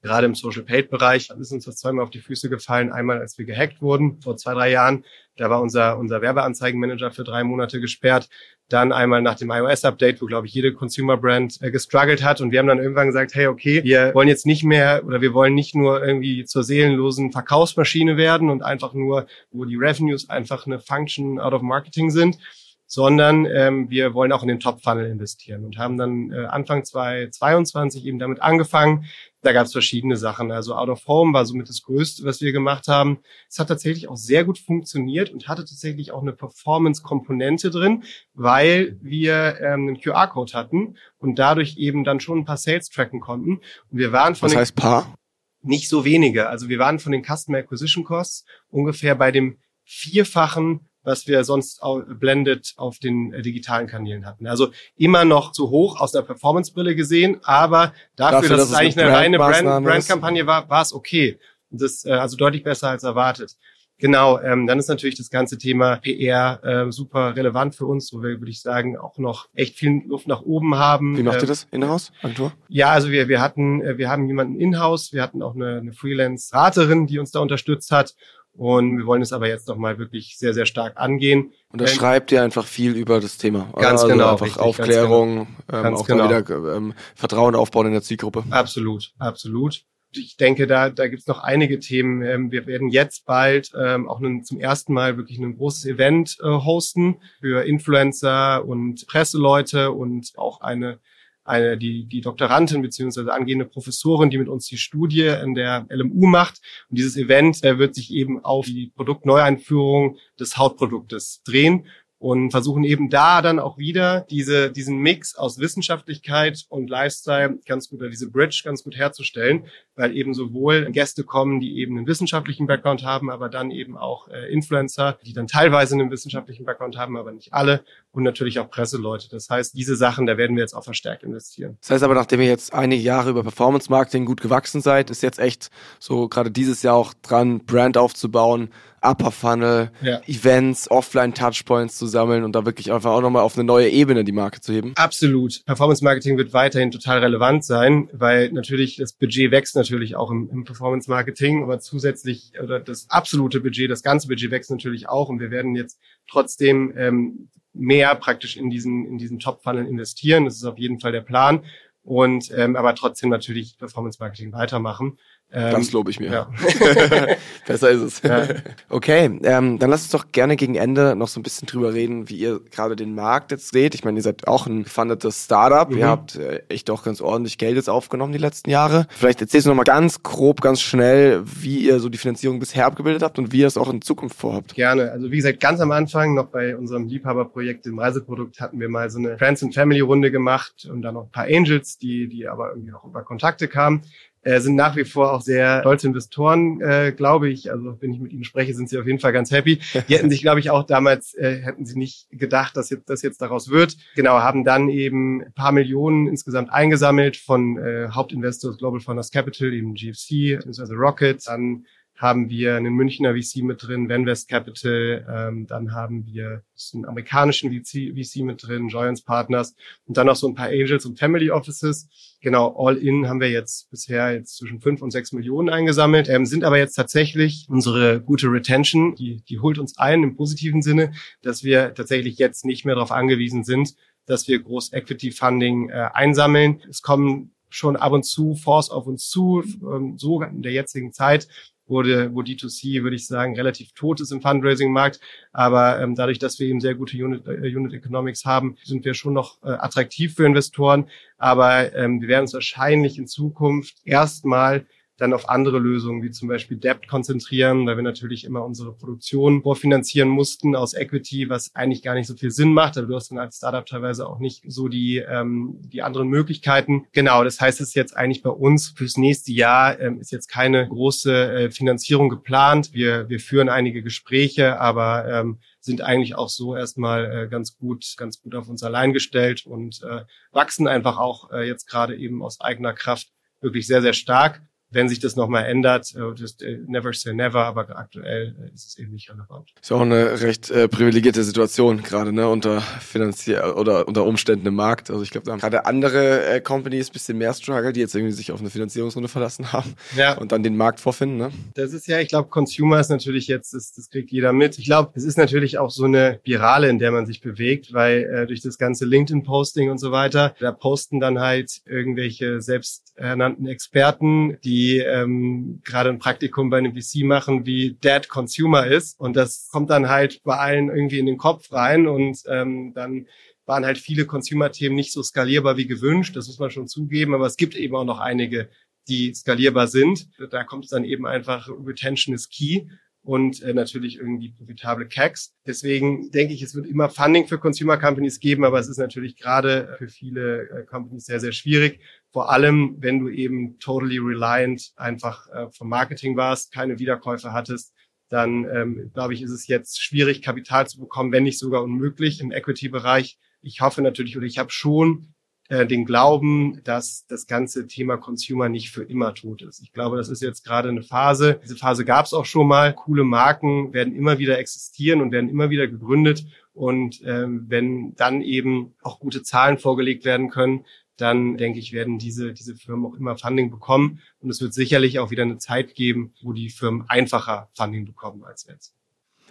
Gerade 0.06 0.26
im 0.26 0.36
Social 0.36 0.62
Paid 0.62 0.88
Bereich 0.88 1.30
ist 1.36 1.50
uns 1.50 1.64
das 1.64 1.78
zweimal 1.78 2.04
auf 2.04 2.10
die 2.10 2.20
Füße 2.20 2.48
gefallen. 2.48 2.92
Einmal, 2.92 3.18
als 3.18 3.36
wir 3.38 3.44
gehackt 3.44 3.82
wurden 3.82 4.20
vor 4.20 4.36
zwei, 4.36 4.54
drei 4.54 4.70
Jahren. 4.70 5.04
Da 5.36 5.50
war 5.50 5.60
unser, 5.60 5.98
unser 5.98 6.22
Werbeanzeigenmanager 6.22 7.10
für 7.10 7.24
drei 7.24 7.42
Monate 7.42 7.80
gesperrt. 7.80 8.28
Dann 8.68 8.92
einmal 8.92 9.20
nach 9.20 9.34
dem 9.34 9.50
iOS-Update, 9.50 10.22
wo, 10.22 10.26
glaube 10.26 10.46
ich, 10.46 10.54
jede 10.54 10.72
Consumer-Brand 10.72 11.60
äh, 11.60 11.72
gestruggelt 11.72 12.22
hat. 12.22 12.40
Und 12.40 12.52
wir 12.52 12.60
haben 12.60 12.68
dann 12.68 12.78
irgendwann 12.78 13.08
gesagt, 13.08 13.34
hey, 13.34 13.48
okay, 13.48 13.82
wir 13.82 14.14
wollen 14.14 14.28
jetzt 14.28 14.46
nicht 14.46 14.62
mehr 14.62 15.02
oder 15.04 15.20
wir 15.20 15.34
wollen 15.34 15.54
nicht 15.54 15.74
nur 15.74 16.04
irgendwie 16.04 16.44
zur 16.44 16.62
seelenlosen 16.62 17.32
Verkaufsmaschine 17.32 18.16
werden 18.16 18.48
und 18.48 18.62
einfach 18.62 18.94
nur, 18.94 19.26
wo 19.50 19.64
die 19.64 19.76
Revenues 19.76 20.30
einfach 20.30 20.66
eine 20.66 20.78
Function 20.78 21.40
out 21.40 21.52
of 21.52 21.62
Marketing 21.62 22.10
sind, 22.10 22.38
sondern 22.86 23.46
ähm, 23.46 23.90
wir 23.90 24.14
wollen 24.14 24.32
auch 24.32 24.42
in 24.42 24.48
den 24.48 24.60
Top-Funnel 24.60 25.10
investieren 25.10 25.64
und 25.64 25.78
haben 25.78 25.96
dann 25.96 26.30
äh, 26.32 26.46
Anfang 26.46 26.84
2022 26.84 28.06
eben 28.06 28.18
damit 28.18 28.40
angefangen. 28.40 29.06
Da 29.46 29.52
gab 29.52 29.66
es 29.66 29.72
verschiedene 29.72 30.16
Sachen. 30.16 30.50
Also 30.50 30.74
Out 30.74 30.88
of 30.88 31.06
Home 31.06 31.32
war 31.32 31.46
somit 31.46 31.68
das 31.68 31.82
Größte, 31.82 32.24
was 32.24 32.40
wir 32.40 32.50
gemacht 32.50 32.88
haben. 32.88 33.20
Es 33.48 33.60
hat 33.60 33.68
tatsächlich 33.68 34.08
auch 34.08 34.16
sehr 34.16 34.42
gut 34.42 34.58
funktioniert 34.58 35.30
und 35.30 35.46
hatte 35.46 35.64
tatsächlich 35.64 36.10
auch 36.10 36.20
eine 36.20 36.32
Performance-Komponente 36.32 37.70
drin, 37.70 38.02
weil 38.34 38.98
wir 39.00 39.60
ähm, 39.60 39.86
einen 39.86 40.00
QR-Code 40.00 40.52
hatten 40.52 40.96
und 41.18 41.38
dadurch 41.38 41.76
eben 41.76 42.02
dann 42.02 42.18
schon 42.18 42.40
ein 42.40 42.44
paar 42.44 42.56
Sales 42.56 42.88
tracken 42.88 43.20
konnten. 43.20 43.60
Und 43.92 43.98
wir 43.98 44.10
waren 44.10 44.34
von 44.34 44.50
was 44.50 44.56
heißt 44.56 44.74
paar? 44.74 45.14
Nicht 45.62 45.88
so 45.88 46.04
wenige. 46.04 46.48
Also 46.48 46.68
wir 46.68 46.80
waren 46.80 46.98
von 46.98 47.12
den 47.12 47.22
Customer 47.22 47.58
Acquisition 47.58 48.02
Costs 48.02 48.44
ungefähr 48.68 49.14
bei 49.14 49.30
dem 49.30 49.58
vierfachen 49.84 50.88
was 51.06 51.26
wir 51.26 51.44
sonst 51.44 51.80
blended 52.18 52.74
auf 52.76 52.98
den 52.98 53.32
äh, 53.32 53.40
digitalen 53.40 53.86
Kanälen 53.86 54.26
hatten. 54.26 54.46
Also 54.46 54.68
immer 54.96 55.24
noch 55.24 55.52
zu 55.52 55.70
hoch 55.70 56.00
aus 56.00 56.12
der 56.12 56.22
Performance-Brille 56.22 56.96
gesehen, 56.96 57.38
aber 57.44 57.92
dafür, 58.16 58.40
dafür 58.40 58.48
dass, 58.48 58.58
dass 58.58 58.70
es 58.70 58.74
eigentlich 58.74 58.98
eine, 58.98 59.12
reine 59.12 59.38
Brand, 59.38 59.84
Brand-Kampagne 59.84 60.46
war, 60.46 60.68
war 60.68 60.82
es 60.82 60.92
okay. 60.92 61.38
Das, 61.70 62.04
äh, 62.04 62.10
also 62.10 62.36
deutlich 62.36 62.64
besser 62.64 62.90
als 62.90 63.04
erwartet. 63.04 63.56
Genau, 63.98 64.38
ähm, 64.40 64.66
dann 64.66 64.78
ist 64.78 64.88
natürlich 64.88 65.14
das 65.14 65.30
ganze 65.30 65.56
Thema 65.56 65.96
PR 65.96 66.60
äh, 66.62 66.92
super 66.92 67.34
relevant 67.34 67.74
für 67.74 67.86
uns, 67.86 68.12
wo 68.12 68.18
wir, 68.18 68.38
würde 68.40 68.50
ich 68.50 68.60
sagen, 68.60 68.98
auch 68.98 69.16
noch 69.16 69.48
echt 69.54 69.78
viel 69.78 70.02
Luft 70.06 70.28
nach 70.28 70.42
oben 70.42 70.74
haben. 70.74 71.16
Wie 71.16 71.22
macht 71.22 71.36
ihr 71.36 71.42
ähm, 71.44 71.48
das? 71.48 71.66
In-house? 71.70 72.12
Agentur? 72.20 72.52
Ja, 72.68 72.90
also 72.90 73.10
wir, 73.10 73.28
wir 73.28 73.40
hatten, 73.40 73.80
äh, 73.80 73.96
wir 73.96 74.10
haben 74.10 74.26
jemanden 74.26 74.60
in-house, 74.60 75.14
wir 75.14 75.22
hatten 75.22 75.42
auch 75.42 75.54
eine, 75.54 75.78
eine 75.78 75.92
Freelance-Raterin, 75.94 77.06
die 77.06 77.18
uns 77.18 77.30
da 77.30 77.40
unterstützt 77.40 77.90
hat 77.90 78.14
und 78.56 78.98
wir 78.98 79.06
wollen 79.06 79.22
es 79.22 79.32
aber 79.32 79.48
jetzt 79.48 79.68
nochmal 79.68 79.98
wirklich 79.98 80.36
sehr, 80.38 80.54
sehr 80.54 80.66
stark 80.66 80.94
angehen. 80.96 81.52
Und 81.70 81.80
da 81.80 81.86
schreibt 81.86 82.32
ihr 82.32 82.42
einfach 82.42 82.66
viel 82.66 82.96
über 82.96 83.20
das 83.20 83.38
Thema. 83.38 83.68
Ganz 83.74 84.02
also 84.02 84.08
genau. 84.14 84.32
Einfach 84.32 84.46
richtig, 84.46 84.62
Aufklärung, 84.62 85.48
genau. 85.66 85.84
Ähm, 85.84 85.94
auch 85.94 86.06
genau. 86.06 86.24
wieder 86.24 86.76
ähm, 86.76 86.94
Vertrauen 87.14 87.54
aufbauen 87.54 87.86
in 87.86 87.92
der 87.92 88.02
Zielgruppe. 88.02 88.44
Absolut, 88.50 89.12
absolut. 89.18 89.82
Ich 90.12 90.36
denke, 90.36 90.66
da, 90.66 90.88
da 90.88 91.08
gibt's 91.08 91.26
noch 91.26 91.40
einige 91.40 91.78
Themen. 91.78 92.22
Ähm, 92.22 92.50
wir 92.50 92.66
werden 92.66 92.88
jetzt 92.88 93.26
bald 93.26 93.72
ähm, 93.78 94.08
auch 94.08 94.20
einen, 94.20 94.44
zum 94.44 94.58
ersten 94.58 94.94
Mal 94.94 95.18
wirklich 95.18 95.38
ein 95.38 95.56
großes 95.56 95.84
Event 95.84 96.38
äh, 96.42 96.46
hosten 96.46 97.16
für 97.40 97.64
Influencer 97.66 98.64
und 98.64 99.06
Presseleute 99.06 99.92
und 99.92 100.32
auch 100.36 100.62
eine 100.62 100.98
eine, 101.46 101.78
die, 101.78 102.06
die 102.06 102.20
Doktorandin 102.20 102.82
beziehungsweise 102.82 103.32
angehende 103.32 103.64
Professorin, 103.64 104.30
die 104.30 104.38
mit 104.38 104.48
uns 104.48 104.66
die 104.66 104.78
Studie 104.78 105.26
in 105.42 105.54
der 105.54 105.86
LMU 105.88 106.26
macht. 106.26 106.60
Und 106.88 106.98
dieses 106.98 107.16
Event 107.16 107.62
äh, 107.64 107.78
wird 107.78 107.94
sich 107.94 108.12
eben 108.12 108.44
auf 108.44 108.66
die 108.66 108.92
Produktneueinführung 108.94 110.16
des 110.38 110.56
Hautproduktes 110.56 111.42
drehen 111.44 111.86
und 112.18 112.50
versuchen 112.50 112.84
eben 112.84 113.10
da 113.10 113.42
dann 113.42 113.58
auch 113.58 113.76
wieder 113.76 114.22
diese, 114.30 114.70
diesen 114.70 114.98
Mix 114.98 115.36
aus 115.36 115.58
Wissenschaftlichkeit 115.58 116.64
und 116.68 116.88
Lifestyle 116.88 117.58
ganz 117.66 117.90
gut, 117.90 118.00
oder 118.00 118.08
diese 118.08 118.30
Bridge 118.30 118.62
ganz 118.64 118.82
gut 118.84 118.96
herzustellen, 118.96 119.66
weil 119.96 120.16
eben 120.16 120.32
sowohl 120.32 120.90
Gäste 120.92 121.24
kommen, 121.24 121.60
die 121.60 121.78
eben 121.78 121.98
einen 121.98 122.06
wissenschaftlichen 122.06 122.66
Background 122.66 123.04
haben, 123.04 123.30
aber 123.30 123.48
dann 123.48 123.70
eben 123.70 123.96
auch 123.98 124.28
äh, 124.28 124.50
Influencer, 124.52 125.18
die 125.26 125.34
dann 125.34 125.46
teilweise 125.46 125.94
einen 125.94 126.10
wissenschaftlichen 126.10 126.64
Background 126.64 126.96
haben, 126.96 127.16
aber 127.16 127.32
nicht 127.32 127.52
alle 127.52 127.84
und 128.12 128.22
natürlich 128.22 128.58
auch 128.60 128.70
Presseleute. 128.70 129.28
Das 129.30 129.50
heißt, 129.50 129.74
diese 129.76 129.96
Sachen, 129.96 130.26
da 130.26 130.38
werden 130.38 130.56
wir 130.56 130.62
jetzt 130.62 130.74
auch 130.74 130.84
verstärkt 130.84 131.22
investieren. 131.22 131.76
Das 131.80 131.90
heißt 131.90 132.04
aber, 132.04 132.14
nachdem 132.14 132.40
ihr 132.40 132.48
jetzt 132.48 132.72
einige 132.72 133.02
Jahre 133.02 133.30
über 133.30 133.42
Performance 133.42 133.90
Marketing 133.90 134.24
gut 134.24 134.40
gewachsen 134.40 134.80
seid, 134.80 135.10
ist 135.10 135.22
jetzt 135.22 135.38
echt 135.38 135.70
so 135.98 136.28
gerade 136.28 136.50
dieses 136.50 136.82
Jahr 136.82 136.94
auch 136.94 137.12
dran, 137.22 137.64
Brand 137.64 137.98
aufzubauen, 137.98 138.70
Upper 139.08 139.30
Funnel, 139.30 139.90
ja. 140.02 140.20
Events, 140.26 140.90
Offline 140.90 141.34
Touchpoints 141.34 141.96
zu 141.96 142.06
sammeln 142.06 142.44
und 142.44 142.52
da 142.52 142.64
wirklich 142.66 142.92
einfach 142.92 143.12
auch 143.12 143.20
nochmal 143.20 143.42
auf 143.42 143.56
eine 143.56 143.64
neue 143.64 143.88
Ebene 143.88 144.24
die 144.24 144.32
Marke 144.32 144.60
zu 144.60 144.72
heben? 144.72 144.92
Absolut. 144.96 145.64
Performance 145.64 146.02
Marketing 146.02 146.36
wird 146.36 146.52
weiterhin 146.52 146.90
total 146.90 147.18
relevant 147.18 147.64
sein, 147.64 148.08
weil 148.12 148.52
natürlich 148.52 148.96
das 148.96 149.12
Budget 149.12 149.50
wächst 149.50 149.76
natürlich 149.76 150.16
auch 150.16 150.30
im, 150.30 150.48
im 150.50 150.64
Performance 150.64 151.10
Marketing, 151.10 151.62
aber 151.62 151.78
zusätzlich 151.80 152.52
oder 152.62 152.80
das 152.80 153.06
absolute 153.08 153.60
Budget, 153.60 153.90
das 153.90 154.02
ganze 154.02 154.28
Budget 154.28 154.50
wächst 154.50 154.70
natürlich 154.70 155.08
auch 155.08 155.28
und 155.28 155.40
wir 155.40 155.50
werden 155.50 155.76
jetzt 155.76 155.98
trotzdem 156.28 156.92
ähm, 156.96 157.48
mehr 157.72 158.14
praktisch 158.14 158.56
in 158.56 158.70
diesen 158.70 159.04
in 159.04 159.18
diesen 159.18 159.38
Top 159.38 159.62
Funnel 159.62 159.86
investieren. 159.86 160.44
Das 160.44 160.56
ist 160.56 160.64
auf 160.64 160.78
jeden 160.78 160.98
Fall 160.98 161.12
der 161.12 161.20
Plan 161.20 161.64
und 162.02 162.50
ähm, 162.56 162.76
aber 162.76 162.94
trotzdem 162.94 163.30
natürlich 163.30 163.76
Performance 163.78 164.18
Marketing 164.20 164.52
weitermachen. 164.52 165.18
Ähm, 165.52 165.72
das 165.72 165.92
lobe 165.92 166.10
ich 166.10 166.18
mir. 166.18 166.30
Ja. 166.30 166.48
Besser 167.66 167.90
ist 167.90 168.02
es. 168.02 168.22
Ja. 168.22 168.46
Okay, 168.88 169.38
ähm, 169.44 169.78
dann 169.78 169.90
lass 169.90 170.02
uns 170.02 170.10
doch 170.10 170.32
gerne 170.32 170.56
gegen 170.56 170.74
Ende 170.74 171.14
noch 171.14 171.28
so 171.28 171.38
ein 171.38 171.44
bisschen 171.44 171.66
drüber 171.66 171.94
reden, 171.94 172.28
wie 172.28 172.36
ihr 172.36 172.60
gerade 172.70 172.96
den 172.96 173.14
Markt 173.14 173.52
jetzt 173.52 173.72
seht. 173.72 173.94
Ich 173.94 174.04
meine, 174.04 174.18
ihr 174.18 174.22
seid 174.22 174.48
auch 174.48 174.66
ein 174.66 174.82
gefundetes 174.82 175.44
Startup. 175.44 175.88
Mhm. 175.88 175.98
Ihr 175.98 176.06
habt 176.08 176.36
äh, 176.36 176.62
echt 176.68 176.90
auch 176.90 177.04
ganz 177.04 177.20
ordentlich 177.20 177.58
Geld 177.58 177.76
jetzt 177.76 177.88
aufgenommen 177.88 178.32
die 178.32 178.38
letzten 178.38 178.70
Jahre. 178.70 179.06
Vielleicht 179.10 179.40
erzählst 179.40 179.66
du 179.66 179.70
noch 179.70 179.76
mal 179.76 179.84
ganz 179.84 180.22
grob, 180.22 180.60
ganz 180.60 180.80
schnell, 180.80 181.42
wie 181.44 181.78
ihr 181.78 182.00
so 182.00 182.08
die 182.08 182.18
Finanzierung 182.18 182.58
bisher 182.58 182.86
abgebildet 182.86 183.22
habt 183.22 183.38
und 183.38 183.52
wie 183.52 183.60
ihr 183.60 183.68
es 183.68 183.76
auch 183.76 183.90
in 183.90 184.02
Zukunft 184.02 184.36
vorhabt. 184.36 184.74
Gerne. 184.74 185.12
Also 185.12 185.30
wie 185.30 185.36
gesagt, 185.36 185.60
ganz 185.60 185.80
am 185.80 185.92
Anfang 185.92 186.34
noch 186.34 186.46
bei 186.46 186.76
unserem 186.76 187.06
Liebhaberprojekt 187.06 187.86
im 187.86 187.98
Reiseprodukt 188.00 188.60
hatten 188.60 188.80
wir 188.80 188.88
mal 188.88 189.10
so 189.10 189.18
eine 189.18 189.38
Friends 189.38 189.62
and 189.62 189.74
Family 189.74 190.00
Runde 190.00 190.32
gemacht 190.32 190.88
und 190.90 191.02
dann 191.02 191.14
noch 191.14 191.24
ein 191.24 191.30
paar 191.30 191.46
Angels, 191.46 191.98
die 191.98 192.28
die 192.28 192.48
aber 192.48 192.70
irgendwie 192.70 192.92
auch 192.92 193.04
über 193.04 193.22
Kontakte 193.22 193.68
kamen 193.68 194.02
äh, 194.46 194.60
sind 194.60 194.76
nach 194.76 194.94
wie 194.94 195.04
vor 195.04 195.32
auch 195.32 195.40
sehr 195.40 195.80
stolze 195.80 196.06
Investoren, 196.06 196.80
äh, 196.80 197.12
glaube 197.12 197.48
ich. 197.48 197.72
Also 197.72 197.96
wenn 198.00 198.12
ich 198.12 198.20
mit 198.20 198.32
ihnen 198.32 198.44
spreche, 198.44 198.74
sind 198.74 198.88
sie 198.88 198.96
auf 198.96 199.06
jeden 199.06 199.18
Fall 199.18 199.32
ganz 199.32 199.50
happy. 199.50 199.80
Die 200.08 200.14
hätten 200.14 200.30
sich, 200.30 200.40
glaube 200.40 200.60
ich, 200.60 200.70
auch 200.70 200.84
damals, 200.84 201.34
äh, 201.34 201.62
hätten 201.62 201.84
sie 201.84 201.98
nicht 201.98 202.28
gedacht, 202.30 202.76
dass 202.76 202.90
jetzt, 202.90 203.10
dass 203.10 203.22
jetzt 203.22 203.42
daraus 203.42 203.70
wird. 203.70 203.96
Genau, 204.14 204.38
haben 204.38 204.64
dann 204.64 204.88
eben 204.88 205.42
ein 205.42 205.52
paar 205.52 205.72
Millionen 205.72 206.28
insgesamt 206.28 206.70
eingesammelt 206.70 207.36
von 207.36 207.76
äh, 207.76 208.08
Hauptinvestors 208.12 208.78
Global 208.78 209.00
Founders 209.00 209.32
Capital, 209.32 209.72
eben 209.72 209.94
GFC, 209.94 210.64
bzw. 210.64 210.94
Rocket, 210.94 211.44
dann 211.48 211.84
haben 212.16 212.48
wir 212.48 212.76
einen 212.76 212.94
Münchner 212.94 213.34
VC 213.34 213.62
mit 213.62 213.86
drin, 213.86 214.08
Venvest 214.08 214.48
Capital, 214.48 215.26
ähm, 215.28 215.66
dann 215.66 215.92
haben 215.92 216.26
wir 216.26 216.62
einen 216.94 217.04
amerikanischen 217.04 217.70
VC, 217.70 218.14
VC 218.16 218.42
mit 218.42 218.66
drin, 218.66 218.88
Joyance 218.88 219.22
Partners 219.24 219.74
und 220.06 220.16
dann 220.16 220.26
noch 220.26 220.36
so 220.36 220.48
ein 220.48 220.54
paar 220.54 220.68
Angels 220.68 221.04
und 221.04 221.18
Family 221.18 221.50
Offices. 221.50 222.08
Genau, 222.40 222.74
all 222.78 222.96
in 222.96 223.28
haben 223.28 223.40
wir 223.40 223.50
jetzt 223.50 223.90
bisher 223.90 224.32
jetzt 224.32 224.56
zwischen 224.56 224.80
fünf 224.80 225.02
und 225.02 225.10
sechs 225.10 225.32
Millionen 225.32 225.68
eingesammelt, 225.68 226.28
ähm, 226.28 226.46
sind 226.46 226.64
aber 226.64 226.78
jetzt 226.78 226.94
tatsächlich 226.94 227.66
unsere 227.68 228.20
gute 228.20 228.48
Retention, 228.48 229.14
die, 229.14 229.42
die 229.48 229.58
holt 229.58 229.78
uns 229.78 229.98
ein 229.98 230.22
im 230.22 230.36
positiven 230.36 230.82
Sinne, 230.82 231.12
dass 231.42 231.64
wir 231.64 231.94
tatsächlich 231.94 232.38
jetzt 232.38 232.64
nicht 232.64 232.84
mehr 232.84 232.94
darauf 232.94 233.12
angewiesen 233.12 233.64
sind, 233.64 233.94
dass 234.26 234.48
wir 234.48 234.58
groß 234.58 234.92
Equity 234.92 235.30
Funding 235.30 235.90
äh, 235.90 236.08
einsammeln. 236.12 236.82
Es 236.88 237.02
kommen 237.02 237.52
schon 237.68 237.96
ab 237.96 238.12
und 238.12 238.24
zu 238.24 238.54
Force 238.54 238.90
auf 238.90 239.06
uns 239.06 239.28
zu, 239.28 239.62
ähm, 239.82 240.18
so 240.18 240.42
in 240.42 240.62
der 240.62 240.72
jetzigen 240.72 241.12
Zeit 241.12 241.48
wurde, 241.88 242.34
wo 242.34 242.40
D2C, 242.40 243.02
würde 243.02 243.16
ich 243.16 243.26
sagen, 243.26 243.56
relativ 243.56 243.92
tot 243.92 244.20
ist 244.20 244.32
im 244.32 244.40
Fundraising-Markt. 244.40 245.20
Aber 245.52 246.00
ähm, 246.00 246.14
dadurch, 246.14 246.38
dass 246.38 246.58
wir 246.58 246.68
eben 246.68 246.80
sehr 246.80 246.94
gute 246.94 247.16
Unit, 247.16 247.46
äh, 247.46 247.74
Unit 247.74 247.92
Economics 247.92 248.44
haben, 248.44 248.76
sind 248.84 249.04
wir 249.04 249.14
schon 249.14 249.34
noch 249.34 249.62
äh, 249.62 249.68
attraktiv 249.68 250.34
für 250.34 250.46
Investoren. 250.46 251.08
Aber 251.38 251.94
ähm, 251.94 252.20
wir 252.20 252.28
werden 252.28 252.42
uns 252.42 252.54
wahrscheinlich 252.54 253.18
in 253.18 253.26
Zukunft 253.26 253.96
erstmal 254.04 254.86
dann 255.18 255.32
auf 255.32 255.48
andere 255.48 255.78
Lösungen 255.78 256.22
wie 256.22 256.30
zum 256.30 256.48
Beispiel 256.48 256.76
Debt 256.76 257.08
konzentrieren, 257.08 257.86
weil 257.86 257.96
wir 257.96 258.02
natürlich 258.02 258.44
immer 258.44 258.64
unsere 258.64 258.92
Produktion 258.92 259.62
vorfinanzieren 259.62 260.28
mussten 260.28 260.76
aus 260.76 260.94
Equity, 260.94 261.48
was 261.48 261.74
eigentlich 261.74 262.02
gar 262.02 262.14
nicht 262.14 262.26
so 262.26 262.36
viel 262.36 262.50
Sinn 262.50 262.72
macht. 262.72 262.98
Aber 262.98 263.06
du 263.06 263.14
hast 263.14 263.30
dann 263.30 263.38
als 263.38 263.56
Startup 263.56 263.86
teilweise 263.86 264.28
auch 264.28 264.38
nicht 264.38 264.64
so 264.66 264.88
die, 264.88 265.18
ähm, 265.18 265.80
die 265.80 266.02
anderen 266.02 266.28
Möglichkeiten. 266.28 267.06
Genau, 267.12 267.44
das 267.44 267.60
heißt, 267.60 267.80
es 267.80 267.88
ist 267.88 267.94
jetzt 267.94 268.16
eigentlich 268.16 268.42
bei 268.42 268.50
uns 268.50 268.90
fürs 268.90 269.16
nächste 269.16 269.52
Jahr 269.52 269.98
ähm, 270.00 270.20
ist 270.20 270.32
jetzt 270.32 270.48
keine 270.48 270.86
große 270.86 271.52
äh, 271.52 271.70
Finanzierung 271.70 272.28
geplant. 272.28 272.90
Wir, 272.92 273.28
wir 273.28 273.40
führen 273.40 273.68
einige 273.68 274.02
Gespräche, 274.02 274.78
aber 274.80 275.26
ähm, 275.28 275.58
sind 275.80 276.02
eigentlich 276.02 276.34
auch 276.34 276.50
so 276.50 276.76
erstmal 276.76 277.44
äh, 277.44 277.48
ganz 277.48 277.78
gut, 277.78 278.04
ganz 278.18 278.42
gut 278.42 278.54
auf 278.54 278.68
uns 278.68 278.82
allein 278.82 279.12
gestellt 279.12 279.64
und 279.64 280.02
äh, 280.02 280.22
wachsen 280.50 280.88
einfach 280.88 281.16
auch 281.16 281.50
äh, 281.52 281.66
jetzt 281.66 281.86
gerade 281.86 282.16
eben 282.16 282.42
aus 282.42 282.60
eigener 282.60 282.92
Kraft 282.92 283.28
wirklich 283.60 283.86
sehr, 283.86 284.02
sehr 284.02 284.12
stark 284.12 284.60
wenn 284.96 285.08
sich 285.08 285.20
das 285.20 285.36
nochmal 285.36 285.66
ändert, 285.66 286.14
äh, 286.16 286.32
just, 286.34 286.62
äh, 286.62 286.78
never 286.86 287.12
say 287.12 287.34
never, 287.34 287.66
aber 287.66 287.96
aktuell 287.96 288.56
äh, 288.58 288.74
ist 288.74 288.88
es 288.88 288.98
eben 288.98 289.12
nicht 289.12 289.30
relevant. 289.30 289.72
Ist 289.80 289.92
auch 289.92 290.00
eine 290.00 290.40
recht 290.40 290.70
äh, 290.70 290.88
privilegierte 290.88 291.44
Situation 291.44 292.02
gerade, 292.02 292.32
ne, 292.32 292.48
unter 292.48 292.80
finanziell 292.80 293.72
oder 293.72 294.08
unter 294.08 294.24
Umständen 294.24 294.66
im 294.66 294.74
Markt. 294.74 295.10
Also 295.10 295.22
ich 295.22 295.30
glaube, 295.30 295.44
da 295.44 295.52
haben 295.52 295.60
gerade 295.60 295.84
andere 295.84 296.46
äh, 296.46 296.60
Companies 296.60 297.10
bisschen 297.10 297.36
mehr 297.36 297.52
Struggle, 297.52 297.92
die 297.92 298.00
jetzt 298.00 298.14
irgendwie 298.14 298.32
sich 298.32 298.50
auf 298.52 298.60
eine 298.60 298.70
Finanzierungsrunde 298.70 299.28
verlassen 299.28 299.70
haben 299.72 299.94
ja. 300.16 300.36
und 300.38 300.50
dann 300.50 300.62
den 300.62 300.76
Markt 300.76 300.98
vorfinden, 300.98 301.36
ne? 301.36 301.50
Das 301.74 301.92
ist 301.92 302.08
ja, 302.08 302.18
ich 302.18 302.28
glaube, 302.28 302.48
Consumer 302.48 302.98
ist 302.98 303.10
natürlich 303.10 303.46
jetzt, 303.48 303.74
das, 303.74 303.92
das 303.92 304.08
kriegt 304.08 304.30
jeder 304.32 304.54
mit. 304.54 304.78
Ich 304.78 304.86
glaube, 304.86 305.12
es 305.14 305.24
ist 305.24 305.36
natürlich 305.36 305.78
auch 305.78 305.90
so 305.90 306.04
eine 306.04 306.38
Spirale, 306.40 306.88
in 306.88 306.98
der 306.98 307.12
man 307.12 307.26
sich 307.26 307.42
bewegt, 307.42 307.92
weil 307.92 308.24
äh, 308.24 308.46
durch 308.46 308.62
das 308.62 308.78
ganze 308.78 309.04
LinkedIn-Posting 309.04 309.90
und 309.90 309.98
so 309.98 310.10
weiter, 310.10 310.54
da 310.58 310.72
posten 310.72 311.20
dann 311.20 311.38
halt 311.38 311.82
irgendwelche 311.84 312.62
selbsternannten 312.62 313.66
Experten, 313.66 314.56
die 314.64 314.85
ähm, 314.98 315.80
gerade 315.84 316.10
ein 316.10 316.18
Praktikum 316.18 316.70
bei 316.70 316.78
einem 316.78 316.94
VC 316.94 317.24
machen, 317.24 317.66
wie 317.66 317.94
Dead 317.94 318.28
Consumer 318.28 318.86
ist. 318.86 319.18
Und 319.18 319.36
das 319.36 319.68
kommt 319.70 319.90
dann 319.90 320.08
halt 320.08 320.42
bei 320.44 320.56
allen 320.56 320.88
irgendwie 320.88 321.18
in 321.18 321.26
den 321.26 321.38
Kopf 321.38 321.72
rein 321.72 322.06
und 322.06 322.42
ähm, 322.48 322.92
dann 322.94 323.26
waren 323.66 323.84
halt 323.84 323.98
viele 323.98 324.26
Consumer-Themen 324.26 324.94
nicht 324.94 325.12
so 325.12 325.22
skalierbar 325.22 325.76
wie 325.76 325.86
gewünscht. 325.86 326.36
Das 326.36 326.46
muss 326.46 326.58
man 326.58 326.70
schon 326.70 326.88
zugeben. 326.88 327.34
Aber 327.34 327.46
es 327.46 327.56
gibt 327.56 327.74
eben 327.74 327.96
auch 327.96 328.04
noch 328.04 328.20
einige, 328.20 328.70
die 329.08 329.34
skalierbar 329.34 329.88
sind. 329.88 330.28
Da 330.50 330.64
kommt 330.64 330.84
es 330.84 330.90
dann 330.90 331.04
eben 331.04 331.26
einfach, 331.26 331.68
Retention 331.68 332.34
is 332.34 332.48
key 332.48 332.86
und 333.22 333.60
äh, 333.62 333.74
natürlich 333.74 334.18
irgendwie 334.18 334.50
profitable 334.50 335.08
CACs. 335.08 335.52
Deswegen 335.66 336.30
denke 336.30 336.54
ich, 336.54 336.62
es 336.62 336.76
wird 336.76 336.86
immer 336.86 337.08
Funding 337.08 337.48
für 337.48 337.58
Consumer 337.58 337.98
Companies 337.98 338.38
geben, 338.38 338.64
aber 338.64 338.78
es 338.78 338.88
ist 338.88 338.98
natürlich 338.98 339.36
gerade 339.36 339.96
für 339.98 340.08
viele 340.08 340.70
äh, 340.70 340.84
Companies 340.84 341.26
sehr, 341.26 341.40
sehr 341.40 341.52
schwierig. 341.52 342.00
Vor 342.36 342.50
allem, 342.50 342.96
wenn 342.98 343.18
du 343.18 343.30
eben 343.30 343.78
totally 343.78 344.18
reliant 344.18 344.92
einfach 344.96 345.48
äh, 345.48 345.70
vom 345.70 345.88
Marketing 345.88 346.36
warst, 346.36 346.70
keine 346.70 346.98
Wiederkäufe 346.98 347.54
hattest, 347.54 347.94
dann 348.28 348.66
ähm, 348.70 349.10
glaube 349.14 349.32
ich, 349.32 349.40
ist 349.40 349.52
es 349.52 349.68
jetzt 349.68 350.02
schwierig, 350.02 350.42
Kapital 350.42 350.86
zu 350.86 351.00
bekommen, 351.00 351.32
wenn 351.32 351.44
nicht 351.44 351.58
sogar 351.58 351.82
unmöglich 351.82 352.42
im 352.42 352.52
Equity-Bereich. 352.52 353.38
Ich 353.62 353.80
hoffe 353.80 354.02
natürlich 354.02 354.36
oder 354.36 354.44
ich 354.44 354.58
habe 354.58 354.70
schon 354.70 355.32
äh, 355.70 355.86
den 355.86 356.04
Glauben, 356.04 356.82
dass 356.84 357.24
das 357.26 357.46
ganze 357.46 357.86
Thema 357.86 358.18
Consumer 358.18 358.68
nicht 358.68 358.90
für 358.90 359.04
immer 359.04 359.34
tot 359.34 359.62
ist. 359.62 359.80
Ich 359.80 359.92
glaube, 359.92 360.18
das 360.18 360.28
ist 360.28 360.42
jetzt 360.42 360.62
gerade 360.62 360.90
eine 360.90 361.02
Phase. 361.02 361.58
Diese 361.64 361.76
Phase 361.76 362.04
gab 362.04 362.26
es 362.26 362.34
auch 362.34 362.44
schon 362.44 362.68
mal. 362.68 362.92
Coole 362.92 363.24
Marken 363.24 363.94
werden 363.94 364.14
immer 364.14 364.38
wieder 364.38 364.58
existieren 364.58 365.22
und 365.22 365.32
werden 365.32 365.48
immer 365.48 365.70
wieder 365.70 365.88
gegründet. 365.88 366.44
Und 366.74 367.22
ähm, 367.24 367.64
wenn 367.68 368.14
dann 368.14 368.42
eben 368.42 368.94
auch 369.02 369.20
gute 369.20 369.42
Zahlen 369.42 369.78
vorgelegt 369.78 370.26
werden 370.26 370.50
können, 370.50 370.84
dann 371.16 371.56
denke 371.56 371.78
ich, 371.78 371.92
werden 371.92 372.18
diese, 372.18 372.52
diese 372.52 372.74
Firmen 372.74 373.06
auch 373.06 373.14
immer 373.14 373.36
Funding 373.36 373.70
bekommen. 373.70 374.20
Und 374.40 374.50
es 374.50 374.60
wird 374.60 374.74
sicherlich 374.74 375.18
auch 375.18 375.30
wieder 375.30 375.42
eine 375.42 375.58
Zeit 375.58 375.94
geben, 375.94 376.34
wo 376.42 376.52
die 376.52 376.70
Firmen 376.70 377.08
einfacher 377.08 377.68
Funding 377.74 378.04
bekommen 378.04 378.44
als 378.44 378.66
jetzt. 378.66 378.94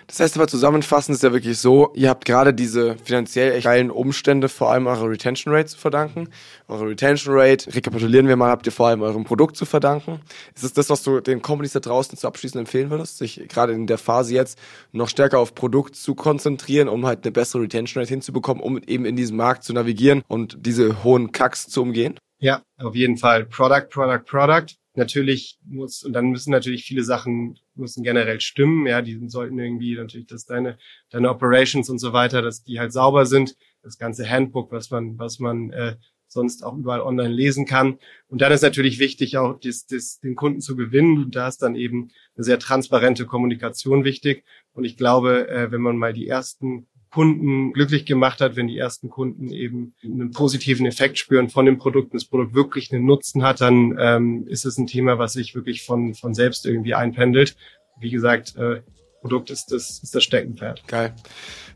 Das 0.07 0.19
heißt 0.19 0.37
aber 0.37 0.47
zusammenfassend 0.47 1.15
ist 1.15 1.23
ja 1.23 1.33
wirklich 1.33 1.57
so, 1.57 1.91
ihr 1.95 2.09
habt 2.09 2.25
gerade 2.25 2.53
diese 2.53 2.95
finanziell 3.03 3.53
echt 3.53 3.65
geilen 3.65 3.89
Umstände 3.89 4.49
vor 4.49 4.71
allem 4.71 4.85
eurer 4.85 5.09
Retention 5.09 5.53
Rate 5.53 5.67
zu 5.67 5.77
verdanken. 5.77 6.29
Eure 6.67 6.89
Retention 6.89 7.35
Rate, 7.35 7.73
rekapitulieren 7.73 8.27
wir 8.27 8.35
mal, 8.35 8.49
habt 8.49 8.65
ihr 8.67 8.71
vor 8.71 8.87
allem 8.87 9.01
eurem 9.01 9.23
Produkt 9.23 9.57
zu 9.57 9.65
verdanken. 9.65 10.19
Ist 10.53 10.63
es 10.63 10.73
das, 10.73 10.89
was 10.89 11.01
du 11.03 11.21
den 11.21 11.41
Companies 11.41 11.73
da 11.73 11.79
draußen 11.79 12.17
zu 12.17 12.27
abschließen 12.27 12.59
empfehlen 12.59 12.91
würdest, 12.91 13.17
sich 13.17 13.47
gerade 13.47 13.73
in 13.73 13.87
der 13.87 13.97
Phase 13.97 14.33
jetzt 14.35 14.59
noch 14.91 15.09
stärker 15.09 15.39
auf 15.39 15.55
Produkt 15.55 15.95
zu 15.95 16.13
konzentrieren, 16.13 16.87
um 16.87 17.05
halt 17.05 17.23
eine 17.23 17.31
bessere 17.31 17.63
Retention 17.63 18.01
Rate 18.01 18.13
hinzubekommen, 18.13 18.61
um 18.61 18.77
eben 18.85 19.05
in 19.05 19.15
diesem 19.15 19.37
Markt 19.37 19.63
zu 19.63 19.73
navigieren 19.73 20.21
und 20.27 20.57
diese 20.59 21.03
hohen 21.03 21.31
Kacks 21.31 21.67
zu 21.67 21.81
umgehen? 21.81 22.19
Ja, 22.39 22.61
auf 22.77 22.95
jeden 22.95 23.17
Fall. 23.17 23.45
Product, 23.45 23.87
Product, 23.89 24.23
Product. 24.25 24.75
Natürlich 24.95 25.59
muss, 25.65 26.03
und 26.03 26.13
dann 26.13 26.27
müssen 26.29 26.51
natürlich 26.51 26.85
viele 26.85 27.03
Sachen 27.03 27.59
müssen 27.75 28.03
generell 28.03 28.39
stimmen. 28.41 28.87
Ja, 28.87 29.01
die 29.01 29.19
sollten 29.27 29.59
irgendwie 29.59 29.95
natürlich, 29.95 30.27
dass 30.27 30.45
deine, 30.45 30.77
deine 31.09 31.29
Operations 31.29 31.89
und 31.89 31.99
so 31.99 32.13
weiter, 32.13 32.41
dass 32.41 32.63
die 32.63 32.79
halt 32.79 32.93
sauber 32.93 33.25
sind. 33.25 33.55
Das 33.83 33.97
ganze 33.97 34.29
Handbook, 34.29 34.71
was 34.71 34.89
man, 34.89 35.19
was 35.19 35.39
man 35.39 35.71
äh, 35.71 35.95
sonst 36.27 36.63
auch 36.63 36.77
überall 36.77 37.01
online 37.01 37.33
lesen 37.33 37.65
kann. 37.65 37.99
Und 38.27 38.41
dann 38.41 38.51
ist 38.51 38.61
natürlich 38.61 38.99
wichtig, 38.99 39.37
auch 39.37 39.59
das, 39.59 39.85
das, 39.85 40.19
den 40.19 40.35
Kunden 40.35 40.61
zu 40.61 40.75
gewinnen. 40.75 41.17
Und 41.17 41.35
da 41.35 41.47
ist 41.47 41.61
dann 41.61 41.75
eben 41.75 42.11
eine 42.35 42.43
sehr 42.43 42.59
transparente 42.59 43.25
Kommunikation 43.25 44.03
wichtig. 44.03 44.43
Und 44.73 44.83
ich 44.85 44.97
glaube, 44.97 45.47
äh, 45.47 45.71
wenn 45.71 45.81
man 45.81 45.97
mal 45.97 46.13
die 46.13 46.27
ersten 46.27 46.87
Kunden 47.15 47.71
glücklich 47.71 48.05
gemacht 48.05 48.41
hat, 48.41 48.57
wenn 48.57 48.67
die 48.67 48.77
ersten 48.77 49.09
Kunden 49.09 49.49
eben 49.49 49.93
einen 50.03 50.31
positiven 50.31 50.85
Effekt 50.85 51.17
spüren 51.17 51.47
von 51.47 51.65
dem 51.65 51.77
Produkt 51.77 52.11
und 52.11 52.15
das 52.15 52.25
Produkt 52.25 52.53
wirklich 52.53 52.91
einen 52.91 53.05
Nutzen 53.05 53.41
hat, 53.41 53.61
dann 53.61 53.95
ähm, 53.97 54.45
ist 54.49 54.65
es 54.65 54.77
ein 54.77 54.85
Thema, 54.85 55.17
was 55.17 55.31
sich 55.31 55.55
wirklich 55.55 55.85
von, 55.85 56.13
von 56.13 56.33
selbst 56.33 56.65
irgendwie 56.65 56.93
einpendelt. 56.93 57.55
Wie 58.01 58.09
gesagt, 58.09 58.57
äh, 58.57 58.81
Produkt 59.21 59.49
ist 59.49 59.71
das, 59.71 60.01
ist 60.03 60.13
das 60.13 60.25
Steckenpferd. 60.25 60.85
Geil. 60.89 61.15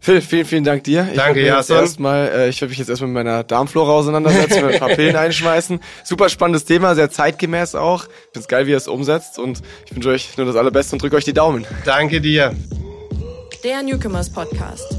Phil, 0.02 0.20
vielen, 0.20 0.46
vielen 0.46 0.64
Dank 0.66 0.84
dir. 0.84 1.08
Ich 1.10 1.16
Danke, 1.16 1.46
ja. 1.46 1.64
Erstmal, 1.66 2.28
äh, 2.28 2.50
ich 2.50 2.60
werde 2.60 2.72
mich 2.72 2.80
jetzt 2.80 2.90
erstmal 2.90 3.08
mit 3.08 3.16
meiner 3.16 3.46
Darmflora 3.46 3.94
auseinandersetzen, 3.94 4.62
mit 4.66 4.74
ein 4.74 4.80
paar 4.80 4.90
Pillen 4.90 5.16
einschmeißen. 5.16 5.80
Super 6.04 6.28
spannendes 6.28 6.66
Thema, 6.66 6.96
sehr 6.96 7.10
zeitgemäß 7.10 7.76
auch. 7.76 8.04
Ich 8.04 8.34
find's 8.34 8.50
geil, 8.50 8.68
wie 8.68 8.72
ihr 8.72 8.78
es 8.78 8.90
umsetzt 8.90 9.40
und 9.40 9.62
ich 9.86 9.96
wünsche 9.96 10.10
euch 10.10 10.36
nur 10.36 10.48
das 10.48 10.58
Allerbeste 10.58 10.96
und 10.96 11.02
drücke 11.02 11.16
euch 11.16 11.26
die 11.26 11.34
Daumen. 11.34 11.66
Danke 11.86 12.20
dir. 12.20 12.54
Der 13.64 13.84
Newcomers 13.84 14.30
Podcast. 14.30 14.99